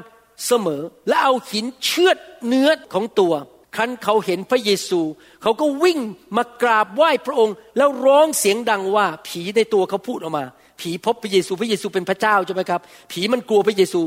[0.47, 3.33] เสมอ และเอาหินเชือดเนื้อของตัว
[3.75, 5.01] ครั้นเขาเห็นพระเยซู
[5.41, 5.99] เขาก็วิ่ง
[6.37, 10.45] มากราบไหว้พระองค์ แล้วร้องเสียงดังว่า ผีในตัวเขาพูดออกมา
[10.79, 14.01] ผีพบพระเยซูพระเยซูเป็นพระเจ้าใช่ไหมครับ ผีมันกลัวพระเยซู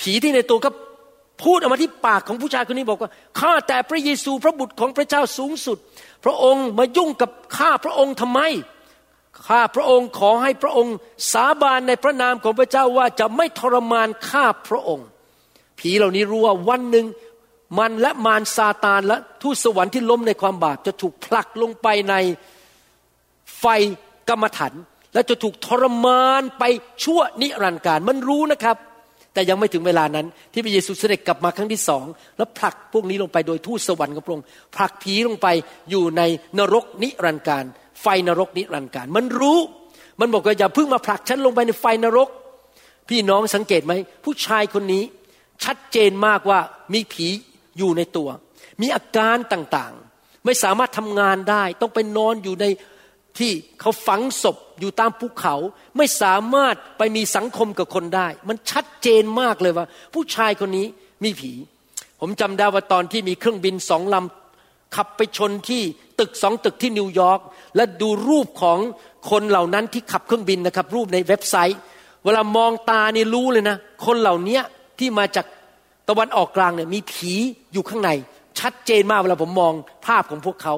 [0.00, 0.70] ผีที่ในตัวก็
[1.44, 5.78] พูดออกมาที่ปากของผู้ชายคนนี้บอกว่าข้าแต่พระเยซูพระบุตรของพระเจ้าสูงสุด
[6.24, 8.40] พระองค์มายุ่งกับข้าพระองค์ทำไม
[9.46, 10.94] ข้าพระองค์ขอให้พระองค์
[11.32, 15.06] สาบานในพระนามของพระเจ้าว่าจะไม่ทรมานข้าพระองค์
[15.78, 17.06] ผีเหล่านี้รู้ว่าวันหนึ่ง
[17.78, 22.14] มันและมารซาตานและทูตสวรรค์ที่ล้มในความบาปจะถูกผลักลงไปใน
[23.58, 23.64] ไฟ
[24.28, 24.72] กรรมฐาน
[25.14, 26.64] และจะถูกทรมานไป
[27.04, 28.76] ชั่วนิรันดร์การมันรู้นะครับ
[29.34, 32.04] แต่ยังไม่ถึงเวลานั้น ที่พระเยซูเสด็จกลับมาครั้งที่สอง
[32.36, 35.46] แล้วผลักพวกนี้ลงไปโดยทูตสวรรค์ของพระองค์ผลักผีลงไป
[35.90, 36.22] อยู่ใน
[36.58, 37.64] นรกนิรันดร์การ
[38.02, 39.58] ไฟนรกนิรันดร์การ มันรู้
[40.20, 42.28] มันบอกว่าอย่าเพิ่งมาผลักฉันลงไปในไฟนรก
[43.08, 43.92] พี่น้องสังเกตไหม
[44.24, 45.04] ผู้ชายคนนี้
[45.64, 46.60] ชัดเจนมากว่า
[46.94, 47.28] มีผี
[47.78, 48.28] อยู่ในตัว
[48.80, 52.66] มีอาการต่างๆ ไม่สามารถทำงานได้ ต้องไปนอนอยู่ใน
[53.38, 55.54] ที่เขาฝังศพอยู่ตามภูเขา
[55.96, 60.86] ไม่สามารถไปมีสังคมกับคนได้ มันชัดเจนมากเลยว่า ผู้ชายคนนี้
[61.24, 61.52] มีผี
[62.20, 65.82] ผมจำได้ว่าตอนที่มีเครื่องบินสองลำขับไปชนที่
[66.20, 67.40] ตึกสองตึกที่นิวยอร์ก
[67.76, 68.78] และดูรูปของ
[69.30, 71.80] คนเหล่านั้นที่ขับเครื่องบินนะครับ รูปในเว็บไซต์
[72.24, 74.60] เวลามองตานี่รู้เลยนะ คนเหล่านี้
[74.98, 75.46] ที่มาจาก
[76.08, 77.32] ตะวันออกกลางเนี่ยมีผี
[77.72, 78.10] อยู่ข้างใน
[78.60, 79.72] ชัดเจนมากเวลาผมมอง
[80.06, 80.74] ภาพของพวกเขา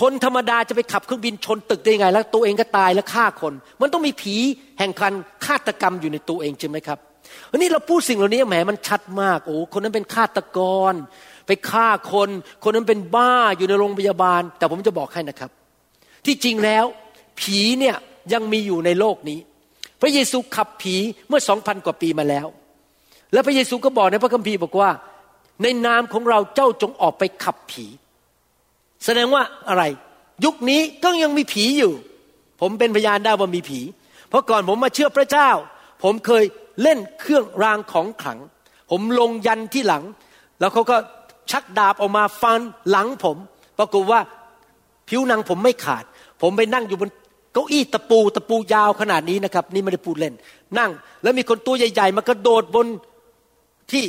[0.00, 4.36] คนธรรมดาจะไปขับเครื่องบินชนตึกได้ยังไง แล้วตัวเองก็ตายแล้วฆ่าคน มันต้องมีผี
[4.78, 5.14] แห่งการ
[5.46, 6.98] ฆาตกรรมอยู่ในตัวเองใช่ไหมครับ
[7.50, 10.58] วันนี้เราพูดสิ่งเหล่านี้แหมมันชัดมากโอ้คนนั้นเป็นฆาตก
[10.90, 10.92] ร
[11.48, 12.28] ไปฆ่าคน
[12.62, 15.50] คนนั้นเป็นบ้าอยู่ในโรงพยาบาล แต่ผมจะบอกให้นะครับ
[16.26, 16.84] ที่จริงแล้ว
[17.40, 17.96] ผีเนี่ย
[18.32, 19.38] ยังมีอยู่ในโลกนี้
[20.00, 20.94] พระเยซูขับผี
[21.28, 22.46] เมื่อสองพันกว่าปีมาแล้ว
[23.32, 24.90] แล้วพระเยซูก็บอกในพระคัมภีร์บอกว่า
[25.62, 27.86] ในนามของเราเจ้าจงออกไปขับผี
[29.04, 29.82] แสดงว่าอะไร
[30.44, 31.92] ยุคนี้ก็ยังมีผีอยู่
[32.60, 33.80] ผมเป็นพยานได้ว่ามีผี
[34.28, 35.50] เพราะก่อนผมมาเชื่อพระเจ้า
[36.02, 36.44] ผมเคย
[36.82, 38.38] เล่นเครื่องรางของขลัง
[38.90, 40.04] ผมลงยันที่หลัง
[40.60, 40.96] แล้วเขาก็
[41.50, 43.36] ชักดาบออกมาฟันหลังผม
[43.78, 44.20] ปรากฏว่า
[45.08, 46.04] ผิวหนังผมไม่ขาด
[46.42, 47.10] ผมไปนั่งอยู่บน
[47.52, 50.34] เก้าอี้ตะปูตะปูยาวขนาดนี้นะครับ นี่ไม่ได้พูดเล่น
[50.78, 50.90] นั่ง
[51.22, 52.86] แล้วมีคนตัวใหญ่ ๆ มากระโดดบน
[53.92, 54.04] ที่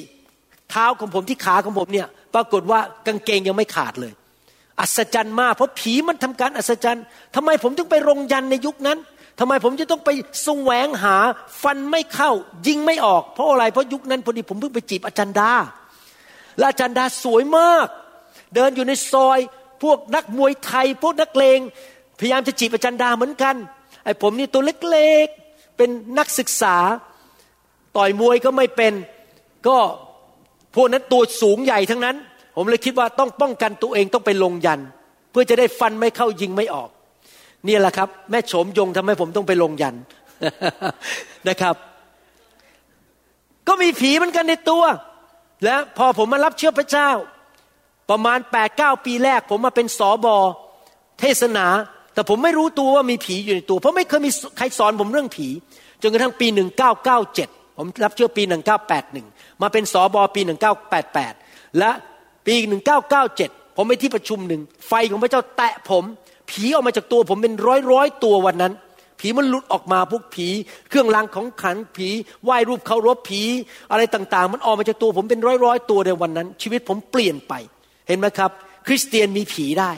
[0.70, 4.14] เท้าของผมที่ขาของผมเนี่ย ปรากฏว่ากางเกงยังไม่ขาดเลย
[4.80, 7.04] อัศจรรย์มากเพราะผีมันทำการอัศจรรย์
[7.36, 8.98] ทำไมผมถึงไปรงยันในยุคนั้น
[9.40, 10.10] ทำไมผมจะต้องไป
[10.48, 11.16] สงแสวงหา
[11.64, 12.32] ฟันไม่เข้า
[12.68, 15.52] ยิงไม่ออก เพราะอะไรเพราะยุคนั้นพอดีผมเพิ่งไปจีบอาจารย์ดา
[16.60, 17.88] และอาจารย์ดาสวยมาก
[18.56, 19.40] เดินอยู่ในซอย
[19.84, 21.60] พวกนักมวยไทย พวกนักเลง
[22.20, 23.56] พยายามจะจีบอาจารย์ดาเหมือนกัน
[24.04, 26.76] ไอ้ผมนี่ตัวเล็กๆ เป็นนักศึกษา
[27.98, 28.94] ต่อยมวยก็ไม่เป็น
[29.68, 29.78] ก็
[30.76, 32.16] พวกนั้นตัวสูงใหญ่ทั้งนั้น
[32.56, 34.80] ผมเลยคิดว่าต้องป้องกันตัวเองต้องไปลงยัน
[35.32, 36.90] เพื่อจะได้ฟันไม่เข้ายิงไม่ออก
[37.68, 39.96] นี่แหละครับ แม่โฉมยงทำให้ผมต้องไปลงยัน
[41.50, 41.76] นะครับ
[43.68, 44.84] ก็มีผีเหมือนกันในตัว
[45.64, 47.10] และพอผมมารับเชื่อพระเจ้า
[48.10, 50.38] ประมาณ8ปดเปีแรก ผมมาเป็นสอบอ
[51.20, 51.68] เทศนา
[52.14, 55.48] แต่ผมไม่รู้ตัวว่ามีผีอยู่ในตัว เพราะไม่เคยมีใครสอนผมเรื่องผี
[56.02, 56.48] จนกระทั่งปี
[57.12, 58.44] 1997 ผมรับเชื่อปี
[59.04, 60.42] 1981 มาเป็นสอบอปี
[61.10, 61.92] 1988 และ
[62.48, 62.56] ปี
[63.16, 66.04] 1997 ผมไปที่ประชุมหนึ่งไฟของพระเจ้าแตะผม
[66.50, 68.74] ผีออกมาจากตัวผมเป็นร้อยร้อยตัววันนั้น
[69.20, 70.48] ผีมันหลุดออกมาพวกผี
[70.90, 72.10] เครื่องรางของขังผี
[72.44, 73.42] ไหว้รูปเคารพผี
[73.92, 77.54] อะไรต่างๆ มันออกมาจากตัวผมเป็นร้อยร้อยตัวในวันนั้น ชีวิตผมเปลี่ยนไป
[78.08, 78.52] เห็นไหมครับ
[78.88, 79.92] คริสเตียนมีผีได้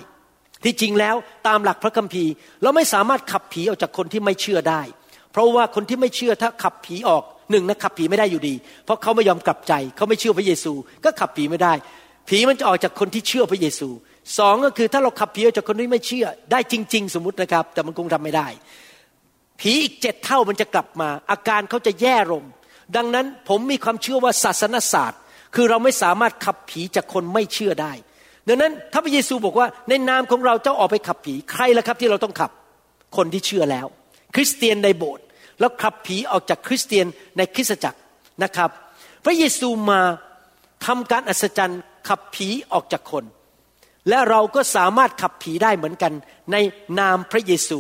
[0.64, 1.16] ที่จริงแล้ว
[1.48, 2.32] ตามหลักพระคัมภีร์
[2.62, 4.82] เราไม่สามารถขับผีออกจากคนที่ไม่เชื่อได้
[5.32, 8.56] เพราะว่าคนที่ไม่เชื่อถ้าขับผีออกหนึ่งนะขับผีไม่ได้อยู่ดี
[8.86, 10.74] เพราะเขาไม่ยอมกลับใจ เขาไม่เชื่อพระเยซู
[11.06, 11.74] ก็ขับผีไม่ได้
[12.30, 13.90] ผีมันจะออกจากคนที่เชื่อพระเยซู
[14.38, 18.48] สองก็คือถ้าเราขับผีออกจากคนที่ไม่เชื่อ ได้จริง ๆ สมมตินะครับ แต่มันคงทำไม่ได้
[19.62, 22.44] ผีอีกเจ็ดเท่ามันจะกลับมา อาการเขาจะแย่ลง
[22.96, 25.20] ดังนั้นผมมีความเชื่อว่าศาสนศาสตร์
[25.56, 27.94] คือเราไม่สามารถขับผีจากคนไม่เชื่อได้
[28.48, 32.52] ดังนั้นถ้าพระเยซูบอกว่าในนามของเราเจ้าออกไปขับผีใครล่ะครับที่เราต้องขับ
[33.18, 33.88] คนที่เชื่อแล้ว
[34.36, 35.26] คริสเตียนในโบสถ์
[35.60, 37.06] แล้วขับผีออกจากคริสเตียน
[37.38, 38.00] ในคริสตจักร
[38.44, 38.70] นะครับ
[39.26, 40.02] พระเยซูมา
[40.86, 43.26] ทำการอัศจรรย์ขับผีออกจากคน
[44.10, 46.14] และเราก็สามารถขับผีได้เหมือนกัน
[46.52, 46.56] ใน
[47.00, 47.80] นามพระเยซู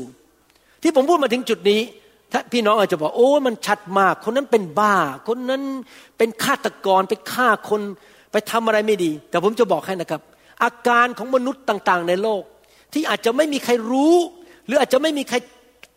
[0.82, 1.82] ที่ผมพูดมาถึงจุดนี้
[2.32, 4.96] ถ้าพี่น้องอาจจะบอกโอ้มันชัดมาก คนนั้นเป็นบ้า
[5.28, 5.64] คนนั้น
[6.18, 7.82] เป็นฆาตกรไปฆ่าคน
[8.32, 10.22] ไปทำอะไรไม่ดี แต่ผมจะบอกให้นะครับ
[10.64, 12.44] อาการของมนุษย์ต่างๆ ในโลก
[12.94, 14.16] ที่อาจจะไม่มีใครรู้
[14.66, 15.38] หรืออาจจะไม่มีใคร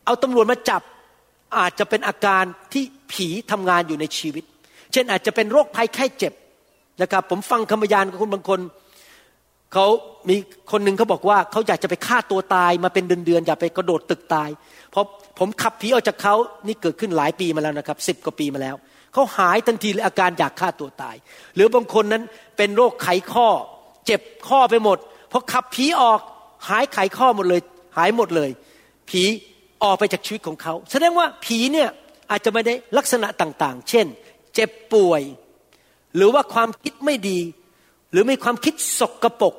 [0.07, 0.83] เอาตำรวจมาจับ
[1.59, 4.45] อาจจะเป็นอาการที่ผีทำงานอยู่ในชีวิต
[4.93, 6.33] เช่นอาจจะเป็นโรคภัยไข้เจ็บ
[7.03, 8.61] นะครับผมฟังคำพยานของคนบางคน
[9.73, 9.87] เขา
[10.29, 10.37] มี
[10.73, 14.49] คนหนึ่งเขาบอกว่าเขาอยากจะไปฆ่าตัวตายมาเป็นเดือนๆอยากไปกระโดดตึกตาย
[14.91, 15.07] เพราะ
[15.39, 16.35] ผมขับผีออกจากเขา
[16.67, 18.77] นี่เกิดขึ้นหลายปีมาแล้วนะครับสิบกว่าปีมาแล้ว
[19.13, 21.17] เขาหายทันทีเลยอาการอยากฆ่าตัวตาย
[21.55, 22.23] หรือบางคนนั้น
[22.57, 23.49] เป็นโรคไขข้อ
[24.07, 24.99] เจ็บข้อไปหมด
[25.33, 26.21] พอขับผีออก
[26.69, 27.61] หายไขข้อหมดเลย
[27.97, 28.51] หายหมดเลย
[29.11, 29.23] ผี
[29.85, 31.89] ออกไปจากชีวิตของเขาแสดงว่าผีเนี่ย
[32.31, 34.07] อาจจะไม่ได้ลักษณะต่างๆ เช่น
[34.55, 35.23] เจ็บป่วย
[36.17, 37.39] หรือว่าความคิดไม่ดี
[38.15, 39.55] หรือมีความคิดสกรปรก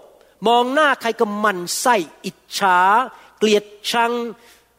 [0.48, 2.80] มองหน้าใครก็มันไส้อิจฉา
[3.38, 4.12] เกลียดชัง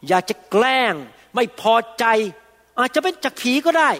[0.09, 0.95] อยากจะแกล้ง
[1.35, 2.05] ไม่พอใจ
[2.79, 3.91] อาจจะเป็นจากผีก็ได้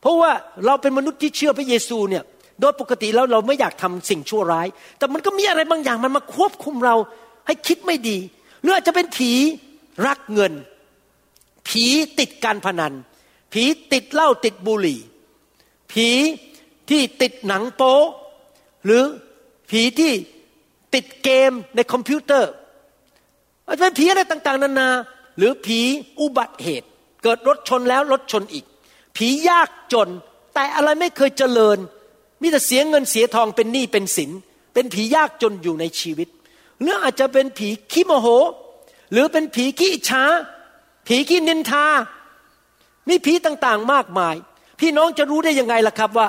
[0.00, 0.32] เพราะว่า
[0.66, 2.24] เราเป็นมนุษย์ที่เชื่อพระเยซูเนี่ย
[2.60, 4.66] โดยปกติแล้วเราไม่อยากทำสิ่งชั่วร้าย
[4.98, 6.96] แต่มันก็มีอะไรบางอย่างมันมาควบคุมเรา
[7.46, 8.18] ให้คิดไม่ดี
[8.60, 9.32] หรืออาจจะเป็นผี
[10.06, 10.52] รักเงิน
[11.68, 11.84] ผี
[12.18, 12.92] ติดการพนัน
[13.52, 15.00] ผีติดเหล้าติดบุหรี่
[15.92, 16.08] ผี
[16.90, 17.96] ที่ติดหนังโป๊
[18.84, 19.04] หรือ
[19.70, 20.12] ผีที่
[20.94, 22.50] ติดเกมในคอมพิวเตอร์
[23.66, 24.90] อาจจะเป็นผีอะไรต่างๆ นานา
[25.38, 25.80] หรือผี
[26.20, 26.88] อุบัติเหตุ
[27.22, 28.64] เกิดรถชนแล้วรถชนอีก
[29.16, 30.08] ผียากจน
[30.54, 31.78] แต่อะไรไม่เคยเจริญ
[32.42, 34.30] มีแต่เสียเงินเสียทองเป็นหนี้เป็นสิน
[34.74, 36.28] เป็นผียากจนอยู่ในชีวิต
[36.80, 38.26] หรืออาจจะเป็นผีขี้โมโห
[39.12, 40.24] หรือเป็นผีขี้อิจฉา
[41.06, 41.86] ผีขี้นินทา
[43.08, 44.36] มีผีต่างๆมากมาย
[44.80, 46.28] พี่น้องจะรู้ได้ยังไงล่ะครับว่า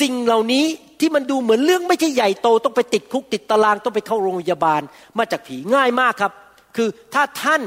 [0.00, 0.64] สิ่งเหล่านี้
[1.04, 4.82] ที่มันดูเหมือนเรื่องไม่ใช่ใหญ่โตต้องไปติดคุกติดตารางต้องไปเข้าโรงพยาบาล
[5.18, 6.32] มาจากผีง่ายมากครับ
[6.76, 7.62] คือถ้าท่าน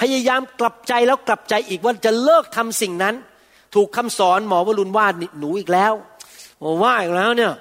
[0.00, 3.14] พยายามกลับใจแล้วกลับใจอีกว่าจะเลิกทำสิ่งนั้น
[3.74, 5.06] ถูกคำสอนหมอวรุณว่า
[5.38, 5.92] หนูอีกแล้ว
[6.82, 7.52] ว่าอีกแล้วเนี่ย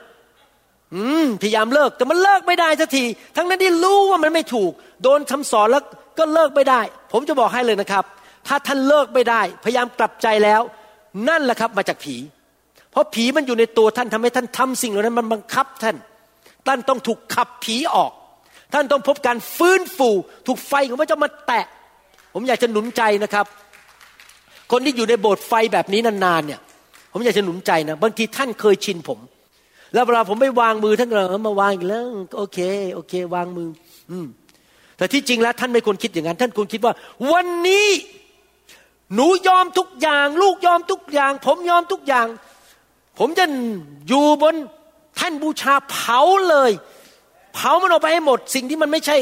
[1.41, 3.03] พยายามเลิกแต่มันเลิกไม่ได้สักที
[3.35, 4.71] ทั้งนั้นที่รู้ว่ามันไม่ถูก
[5.03, 5.83] โดนคำสอนแล้ว
[6.19, 8.03] ก็เลิกไม่ได้ ผมจะบอกให้เลยนะครับ
[8.47, 10.61] ถ้าท่านเลิกไม่ได้ พยายามกลับใจแล้ว
[11.29, 12.15] นั่นแหละครับมาจากผี
[12.95, 15.95] เพราะผีมันอยู่ในตัวท่านทำให้ท่านทำสิ่งเหล่านั้นมันบังคับท่าน
[16.67, 18.12] ท่านต้องถูกขับผีออก
[18.73, 20.10] ท่านต้องพบการฟื้นฟู
[20.47, 21.65] ถูกไฟของพระเจ้ามาแตะ
[22.34, 23.45] ผมอยากจะหนุนใจนะครับ
[24.71, 26.60] คนที่อยู่ในโบสถ์ไฟแบบนี้นานๆเนี่ย
[27.13, 29.19] ผมอยากจะหนุนใจนะบางทีท่านเคยชินผม
[29.93, 32.05] แล้วเวลาผมไม่วางมือท่านก็เออมาวางอีกแล้ว
[32.38, 32.60] โอเค
[32.93, 33.69] โอเค วางมือ
[34.12, 34.27] อืม
[34.97, 36.93] แต่ที่จริงแล้วท่านไม่ควรคิดอย่างนั้น ท่านควรคิดว่า
[37.31, 37.88] วันนี้
[39.13, 42.25] หนูยอมทุกอย่าง ลูกยอมทุกอย่าง ผมยอมทุกอย่าง
[43.19, 43.45] ผมจะ
[44.08, 44.56] อยู่บน
[45.15, 46.71] แท่นบูชาเผาเลย
[47.56, 49.17] เผามันออกไปให้หมด สิ่งที่มันไม่ใช่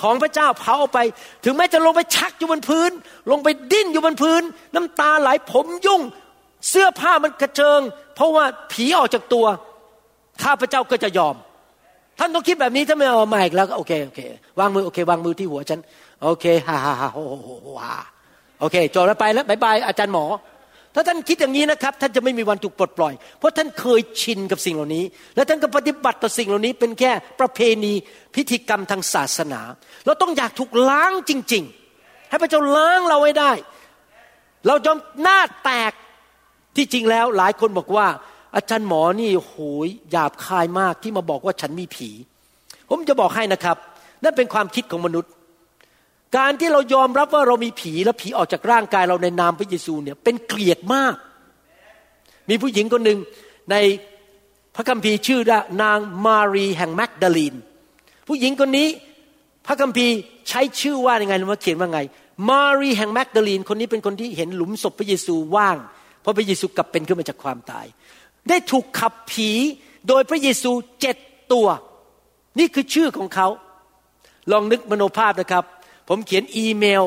[0.00, 1.00] ของพระเจ้าเผาออกไป
[1.44, 2.90] ถึงแม้จะลงไปชักอยู่บนพื้น
[3.30, 4.42] ลงไปดิ้นอยู่บนพื้น
[4.74, 6.02] น้ำตาไหลผมยุ่ง
[6.68, 7.80] เสื้อผ้ามันกระเจิง
[8.14, 9.46] เพราะว่าผีออกจากตัว
[10.42, 11.36] ข้าพระเจ้าก็จะยอม
[12.18, 14.20] ท่านต้องคิดแบบนี้ถ้าไม่เอามาอีกแล้วก็โอเคโอเค
[14.58, 15.80] วางมือโอเค วางมือที่หัวฉัน
[16.22, 17.50] โอเคฮ่าฮ่าฮ่าโอ้โห
[17.84, 17.96] ฮ่า
[18.60, 20.24] โอเคจบแล้วไปแล้วบายบายอาจารย์หมอ
[20.98, 25.04] ถ้าท่านคิดอย่างนี้นะครับ ท่านจะไม่มีวันถูกปลดปล่อย เพราะท่านเคยชินกับสิ่งเหล่านี้
[25.36, 27.92] และท่านก็ปฏิบัติต่อสิ่งเหล่านี้ เป็นแค่ประเพณี
[28.34, 29.60] พิธีกรรมทางศาสนา
[30.06, 31.64] เราต้องอยากถูกล้างจริง
[31.96, 33.52] ๆ ให้พระเจ้าล้างเราไว้ได้
[34.66, 35.92] เราจอมหน้าแตก
[36.76, 38.06] ที่จริงแล้วหลายคนบอกว่า
[38.56, 39.54] อาจารย์หมอนี่โห
[39.86, 42.10] ยหยาบคายมากที่มาบอกว่าฉันมีผี
[42.88, 43.76] ผมจะบอกให้นะครับ
[44.24, 45.30] นั่นเป็นความคิดของมนุษย์
[46.36, 51.14] การที่เรายอมรับว่าเรามีผีและผีออกจากร่างกายเราในนามพระเยซูเนี่ยเป็นเกลียดมาก
[52.48, 53.18] มีผู้หญิงคนหนึ่ง
[53.70, 53.76] ใน
[54.76, 55.40] พระคัมภีร์ชื่อ
[55.82, 57.54] นางมารีแห่งแมกดาลีน
[58.28, 58.88] ผู้หญิงคนนี้
[59.66, 60.14] พระคัมภีร์
[60.48, 62.00] ใช้ชื่อว่ายังไงมาเขียนว่าไง
[62.50, 65.76] มารีแห่งแมกดาลีนคนนี้เป็นคนที่เห็นหลุมศพพระเยซูว่าง
[66.20, 67.86] เพราะพระเยซูกลับเป็นขึ้นมาจากความตาย
[68.48, 69.50] ได้ถูกขับผี
[70.08, 71.16] โดยพระเยซูเจ็ด
[71.52, 71.66] ตัว
[72.58, 73.48] นี่คือชื่อของเขา
[74.52, 75.64] ลองนึกมโนภาพนะครับ
[76.08, 77.04] ผมเขียนอีเมล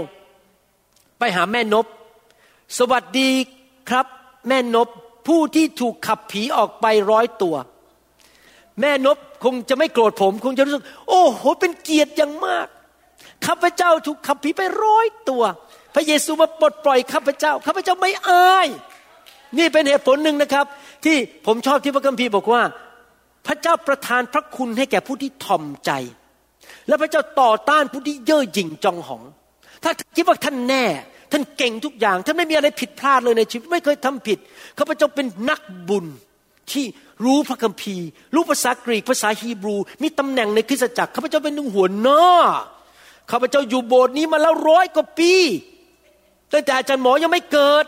[1.20, 1.86] ไปหาแม่นบ
[2.78, 3.30] สวัสดี
[3.90, 4.06] ครับ
[4.48, 4.88] แม่นบ
[5.28, 7.56] ผู้ที่ถูกขับผีออกไปร้อยตัว
[8.80, 12.68] แม่นบคงจะไม่โกรธผม คงจะรู้สึก โอ้โห เป็นเกียรติอย่างมาก
[13.46, 15.44] ข้าพเจ้าถูกขับผีไปร้อยตัว
[15.96, 18.68] พระเยซูมาปลดปล่อยข้าพเจ้าข้าพเจ้าไม่อาย
[19.58, 20.66] นี่เป็นเหตุผลหนึ่งนะครับ
[21.06, 22.62] ที่ผมชอบที่พระคัมภีร์บอกว่า
[23.48, 25.92] พระเจ้าประทานพระคุณให้แก่ผู้ที่ถ่อมใจ
[26.88, 29.24] และพระเจ้าต่อต้านผู้ที่เย่อหยิ่งจองหอง
[29.84, 30.86] ถ้าคิดว่าท่านแน่
[31.32, 34.38] ท่านเก่งทุกอย่าง ท่านไม่มีอะไรผิดพลาดเลยในชีวิต ไม่เคยทำผิด
[34.78, 36.06] ข้าพเจ้าเป็นนักบุญ
[36.72, 36.86] ที่
[37.26, 42.24] รู้พระคัมภีร์ รู้ภาษากรีก ภาษาฮีบรู มีตำแหน่งในคริสตจักร ข้าพเจ้าเป็นหนึ่งหัวหน้า
[43.32, 45.34] ข้าพเจ้าอยู่โบสถ์นี้มาแล้วร้อยกว่าปี
[46.54, 47.86] ตั้งแต่อาจารย์หมอยังไม่เกิด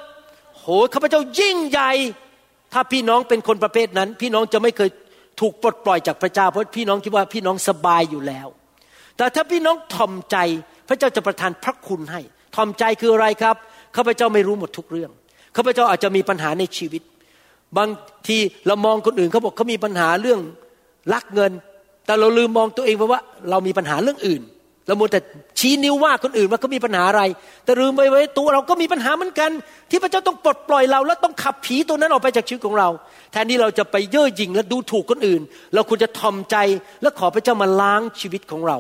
[0.58, 1.92] โห ข้าพเจ้ายิ่งใหญ่
[2.74, 4.90] ถ้าพี่น้องเป็นคนประเภทนั้น พี่น้องจะไม่เคย
[5.40, 8.48] ถูกปลดปล่อยจากพระเจ้า เพราะพี่น้องคิดว่าพี่น้องสบายอยู่แล้ว
[9.18, 10.38] แต่ถ้าพี่น้องทอมใจ
[10.88, 12.22] พระเจ้าจะประทานพระคุณให้
[12.56, 13.56] ทอมใจคืออะไรครับ
[13.96, 15.12] ข้าพเจ้าไม่รู้หมดทุกเรื่อง
[15.56, 17.02] ข้าพเจ้าอาจจะมีปัญหาในชีวิต
[17.78, 17.90] บาง
[18.28, 20.40] ทีเรามองคนอื่นเขาบอกเขามีปัญหาเรื่อง
[21.14, 21.52] ลักเงิน
[22.06, 24.42] แต่เราลืมมองตัวเองเพราะว่า เรามีปัญหาเรื่องอื่น
[24.88, 25.20] เราโมแต่
[25.60, 27.22] ชี้นิ้วว่าคนอื่นว่าเขามีปัญหาอะไร
[27.66, 29.52] แต่ลืมไปไว้ตัวเราก็มีปัญหาเหมือนกัน
[29.90, 32.90] ที่พระเจ้าต้องปลดปล่อยเรา แล้วต้องขับผีตัวนั้นออกไปจากชีวิตของเรา
[33.32, 35.42] แทนที่เราจะไปเย่อหยิ่งและดูถูกคนอื่น
[35.74, 36.58] เราควรจะทอมใจ
[37.02, 38.78] และขอพระเจ้ามาล้างชีวิตของเรา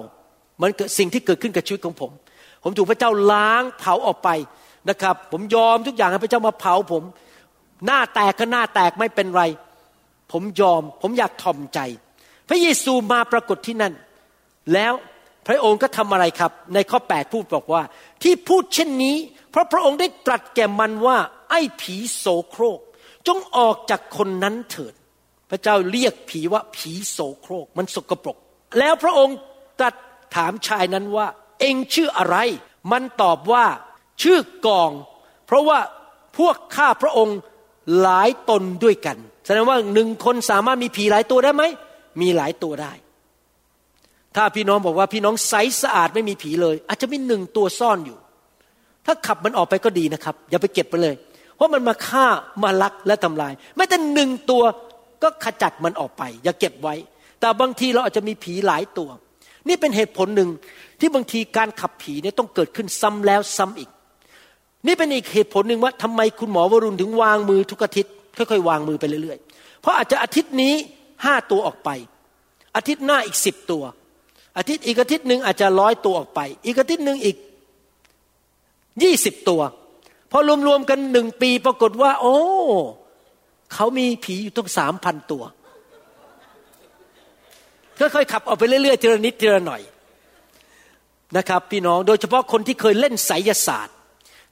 [0.61, 2.11] มันเกิดสิ่งที่เกิดขึ้นกับชีวิตของผม
[2.63, 4.29] ผมถูกพระเจ้าล้างเผาออกไป
[4.89, 7.03] นะครับ ผมยอมทุกอย่างให้พระเจ้ามาเผาผม
[7.85, 9.43] หน้าแตกก็หน้าแตกไม่เป็นไร
[10.31, 11.79] ผมยอม ผมอยากทอมใจ
[12.49, 13.93] พระเยซูมาปรากฏที่นั่น
[14.73, 14.93] แล้ว
[15.47, 17.81] พระองค์ก็ทำอะไรครับ ในข้อ 8 พูดบอกว่า
[18.23, 19.15] ที่พูดเช่นนี้
[19.51, 21.17] เพราะพระองค์ได้ตรัสแก่มันว่า
[21.49, 22.79] ไอ้ผีโสโครก
[23.27, 24.93] จงออกจากคนนั้นเถิด
[25.49, 28.37] พระเจ้าเรียกผีว่าผีโสโครก มันสกปรก
[28.79, 29.37] แล้วพระองค์
[29.79, 29.95] ตรัส
[30.36, 31.28] ถามชายนั้นว่า
[31.60, 32.38] เองชื่ออะไร
[32.91, 33.65] มันตอบว่า
[34.22, 34.91] ชื่อกอง
[35.46, 35.80] เพราะว่า
[36.38, 37.38] พวกข้าพระองค์
[38.02, 41.63] หลายตนด้วยกัน แสดงว่าหนึ่งคนสามารถมีผีหลายตัวได้ไหม
[42.22, 42.93] มีหลายตัวได้
[44.36, 48.17] ถ้าพี่น้องบอกว่าพี่น้องใสสะอาดไม่มีผีเลย อาจจะมีหนึ่งตัวซ่อนอยู่
[49.06, 51.15] ถ้าขับมันออกไปก็ดีนะครับ อย่าไปเก็บไปเลย
[51.56, 52.26] เพราะมันมาฆ่า
[52.63, 54.63] มาลักและทำลาย ไม่แต่หนึ่งตัว
[55.24, 56.96] ก็ขจัดมันออกไป อย่าเก็บไว้
[57.39, 59.10] แต่บางทีเราอาจจะมีผีหลายตัว
[59.67, 60.49] นี่เป็นเหตุผลหนึ่ง
[60.99, 63.89] ที่บางทีการขับผีเนี่ยต้องเกิดขึ้นซ้ำแล้วซ้ำอีก
[64.88, 70.73] นี่เป็นอีกเหตุผลหนึ่งว่าทำไมคุณหมอวรุณถึงวางมือทุกอาทิตย์ค่อยๆวางมือไปเรื่อยๆ เพราะอาจจะอาทิตย์นี้
[71.26, 71.89] ห้าตัวออกไป
[72.76, 73.84] อาทิตย์หน้าอีกสิบตัว
[74.58, 77.38] อาทิตย์อีกอาทิตย์หนึ่งอาจจะร้อยตัวออกไป อีกอาทิตย์หนึ่งอีก
[79.04, 79.62] ยี่สิบตัว
[80.32, 82.38] พอรวมๆกันหนึ่งปีปรากฏว่า โอ้
[83.73, 85.43] เขามีผีอยู่ตั้งสามพันตัว
[87.99, 89.82] ค่อยๆขับออกไปเรื่อยๆทีละนิดทีละหน่อย
[91.38, 93.95] นะครับ พี่น้องโดยเฉพาะคนที่เคยเล่นไสยศาสตร์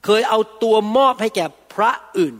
[0.04, 2.34] เคยเอาตัวมอบให้แก่พระอื่น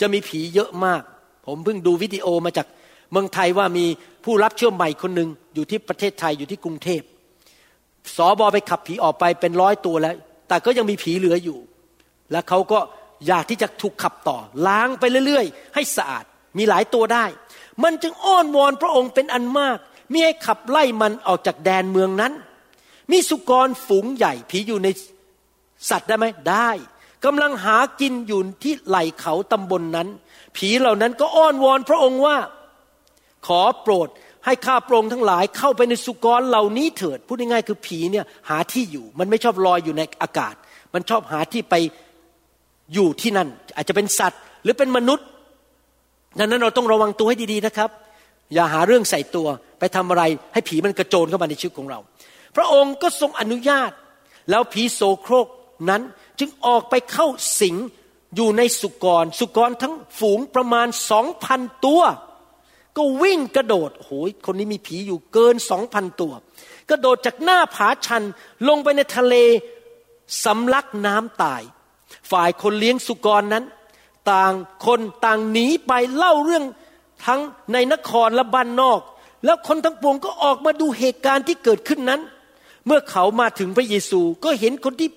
[0.00, 1.02] จะมีผีเยอะมาก
[1.46, 2.66] ผมเพิ่งดูวิดีโอมาจาก
[3.12, 3.86] เมืองไทยว่ามี
[4.24, 7.02] ผู้รับเชื่อใหม่คนหนึ่งอยู่ที่ประเทศไทยอยู่ที่กรุงเทพ
[8.16, 10.16] สอบอไปขับผีออกไปเป็นร้อยตัวแล้ว
[10.48, 11.58] แต่ก็ยังมีผีเหลืออยู่
[12.32, 12.78] แล้วเขาก็
[13.26, 16.24] อยากที่จะถูกขับต่อ ล้างไปเรื่อยๆ ให้สะอาด
[16.58, 17.24] มีหลายตัวได้
[17.84, 19.78] มันจึงอ้อนวอนพระองค์เป็นอันมาก
[20.12, 22.32] มิให้ขับไล่มันออกจากแดนเมืองนั้น
[23.10, 24.88] มีสุกรฝูงใหญ่ผีอยู่ใน
[25.90, 26.70] สัตว์ได้ไหมได้
[27.24, 30.08] กำลังหากินอยู่ที่ไหล่เขาตำบลนนั้น
[30.56, 32.36] ผีเหล่านั้นก็อ้อนวอนพระองค์ว่า
[33.46, 34.08] ขอโปรด
[34.44, 40.54] ให้ข้าพระองค์ทั้งหลายเข้าไปในสุกรเหล่านี้เถิดพูดง่ายๆคือผีเนี่ยหาที่อยู่ มันไม่ชอบลอยอยู่ในอากาศ
[40.94, 41.74] มันชอบหาที่ไป
[42.94, 45.26] อยู่ที่นั่น อาจจะเป็นสัตว์ หรือเป็นมนุษย์
[46.38, 47.90] ดังนั้นเราต้องระวังตัวให้ดีๆนะครับ
[48.54, 49.48] อย่าหาเรื่องใส่ตัว
[49.78, 50.22] ไปทำอะไร
[50.52, 51.98] ให้ผีมันกระโจนเข้ามาในชีวิตของเรา
[52.56, 53.90] พระองค์ก็ทรงอนุญาต
[54.50, 55.46] แล้วผีโสโครก
[55.90, 56.02] นั้น
[56.38, 57.26] จึงออกไปเข้า
[57.60, 57.76] สิง
[58.36, 62.02] อยู่ในสุกร สุกรทั้งฝูงประมาณสองพันตัว
[62.96, 66.32] ก็วิ่งกระโดดโอ้ยคนนี้มีผีอยู่เกินสองพันตัว
[66.90, 68.22] กระโดดจากหน้าผาชัน
[68.68, 69.34] ลงไปในทะเล
[70.44, 71.62] สำลักน้ำตาย
[72.30, 73.64] ฝ่ายคนเลี้ยงสุกรนั้น
[74.30, 74.52] ต่าง
[74.86, 76.64] คนต่างหนีไปเล่าเรื่อง
[77.26, 77.40] ทั้ง
[77.72, 79.00] ในนครและบ้านนอก
[79.44, 82.20] แล้วคนทั้งปวงก็ออกมาดูเหตุการณ์ที่เกิดขึ้นนั้น
[82.86, 85.10] เมื่อเขามาถึงพระเยซูก็เห็นคนที่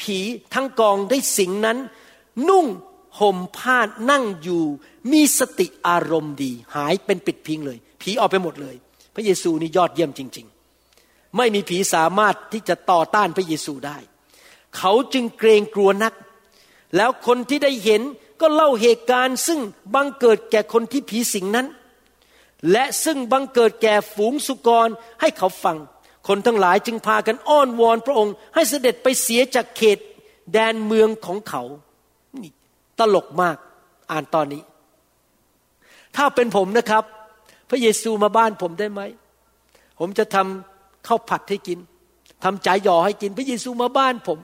[0.00, 0.18] ผี
[0.54, 1.78] ทั้งกองได้สิงนั้น
[2.48, 2.66] นุ่ง
[3.20, 3.78] ห่มผ้า
[4.10, 4.62] นั่งอยู่
[5.12, 8.76] มีสติอารมณ์ดี หายเป็นปิดพิงเลย ผีออกไปหมดเลย
[9.14, 10.46] พระเยซูนี่ยอดเยี่ยมจริง
[10.90, 13.98] ๆ ไม่มีผีสามารถที่จะต่อต้านพระเยซูได้
[14.76, 16.14] เขาจึงเกรงกลัวนัก
[16.96, 18.02] แล้วคนที่ได้เห็น
[18.40, 19.60] ก็เล่าเหตุการณ์ซึ่ง
[19.94, 21.66] บังเกิดแก่คนที่ผีสิงนั้น
[22.72, 24.88] และซึ่งบังเกิดแก่ฝูงสุกร
[25.20, 25.76] ให้เขาฟัง
[26.28, 29.98] คนทั้งหลายจึงพากันอ้อนวอนพระองค์ ให้เสด็จไปเสียจากเขต
[30.52, 31.62] แดนเมืองของเขา
[32.42, 32.52] นี่
[32.98, 33.56] ตลกมาก
[34.10, 34.62] อ่านตอนนี้
[36.16, 37.04] ถ้าเป็นผมนะครับ
[37.70, 39.00] พระเยซูมาบ้านผมได้ไหม
[40.00, 41.78] ผมจะทำข้าวผัดให้กิน
[42.44, 44.38] ทำจ่ายหยอให้กิน พระเยซูมาบ้านผม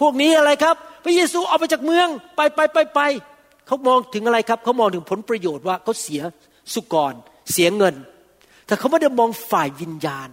[0.00, 3.00] พวกนี้อะไรครับ พระเยซูออกไปจากเมืองไปไปไปไป
[3.66, 6.22] เขามองถึงอะไรครับ เขามองถึงผลประโยชน์ว่าเขาเสีย
[6.74, 7.14] สุกร
[7.52, 7.94] เสียเงิน
[8.66, 10.28] แต่เขาไม่ได้มองฝ่ายวิญญาณ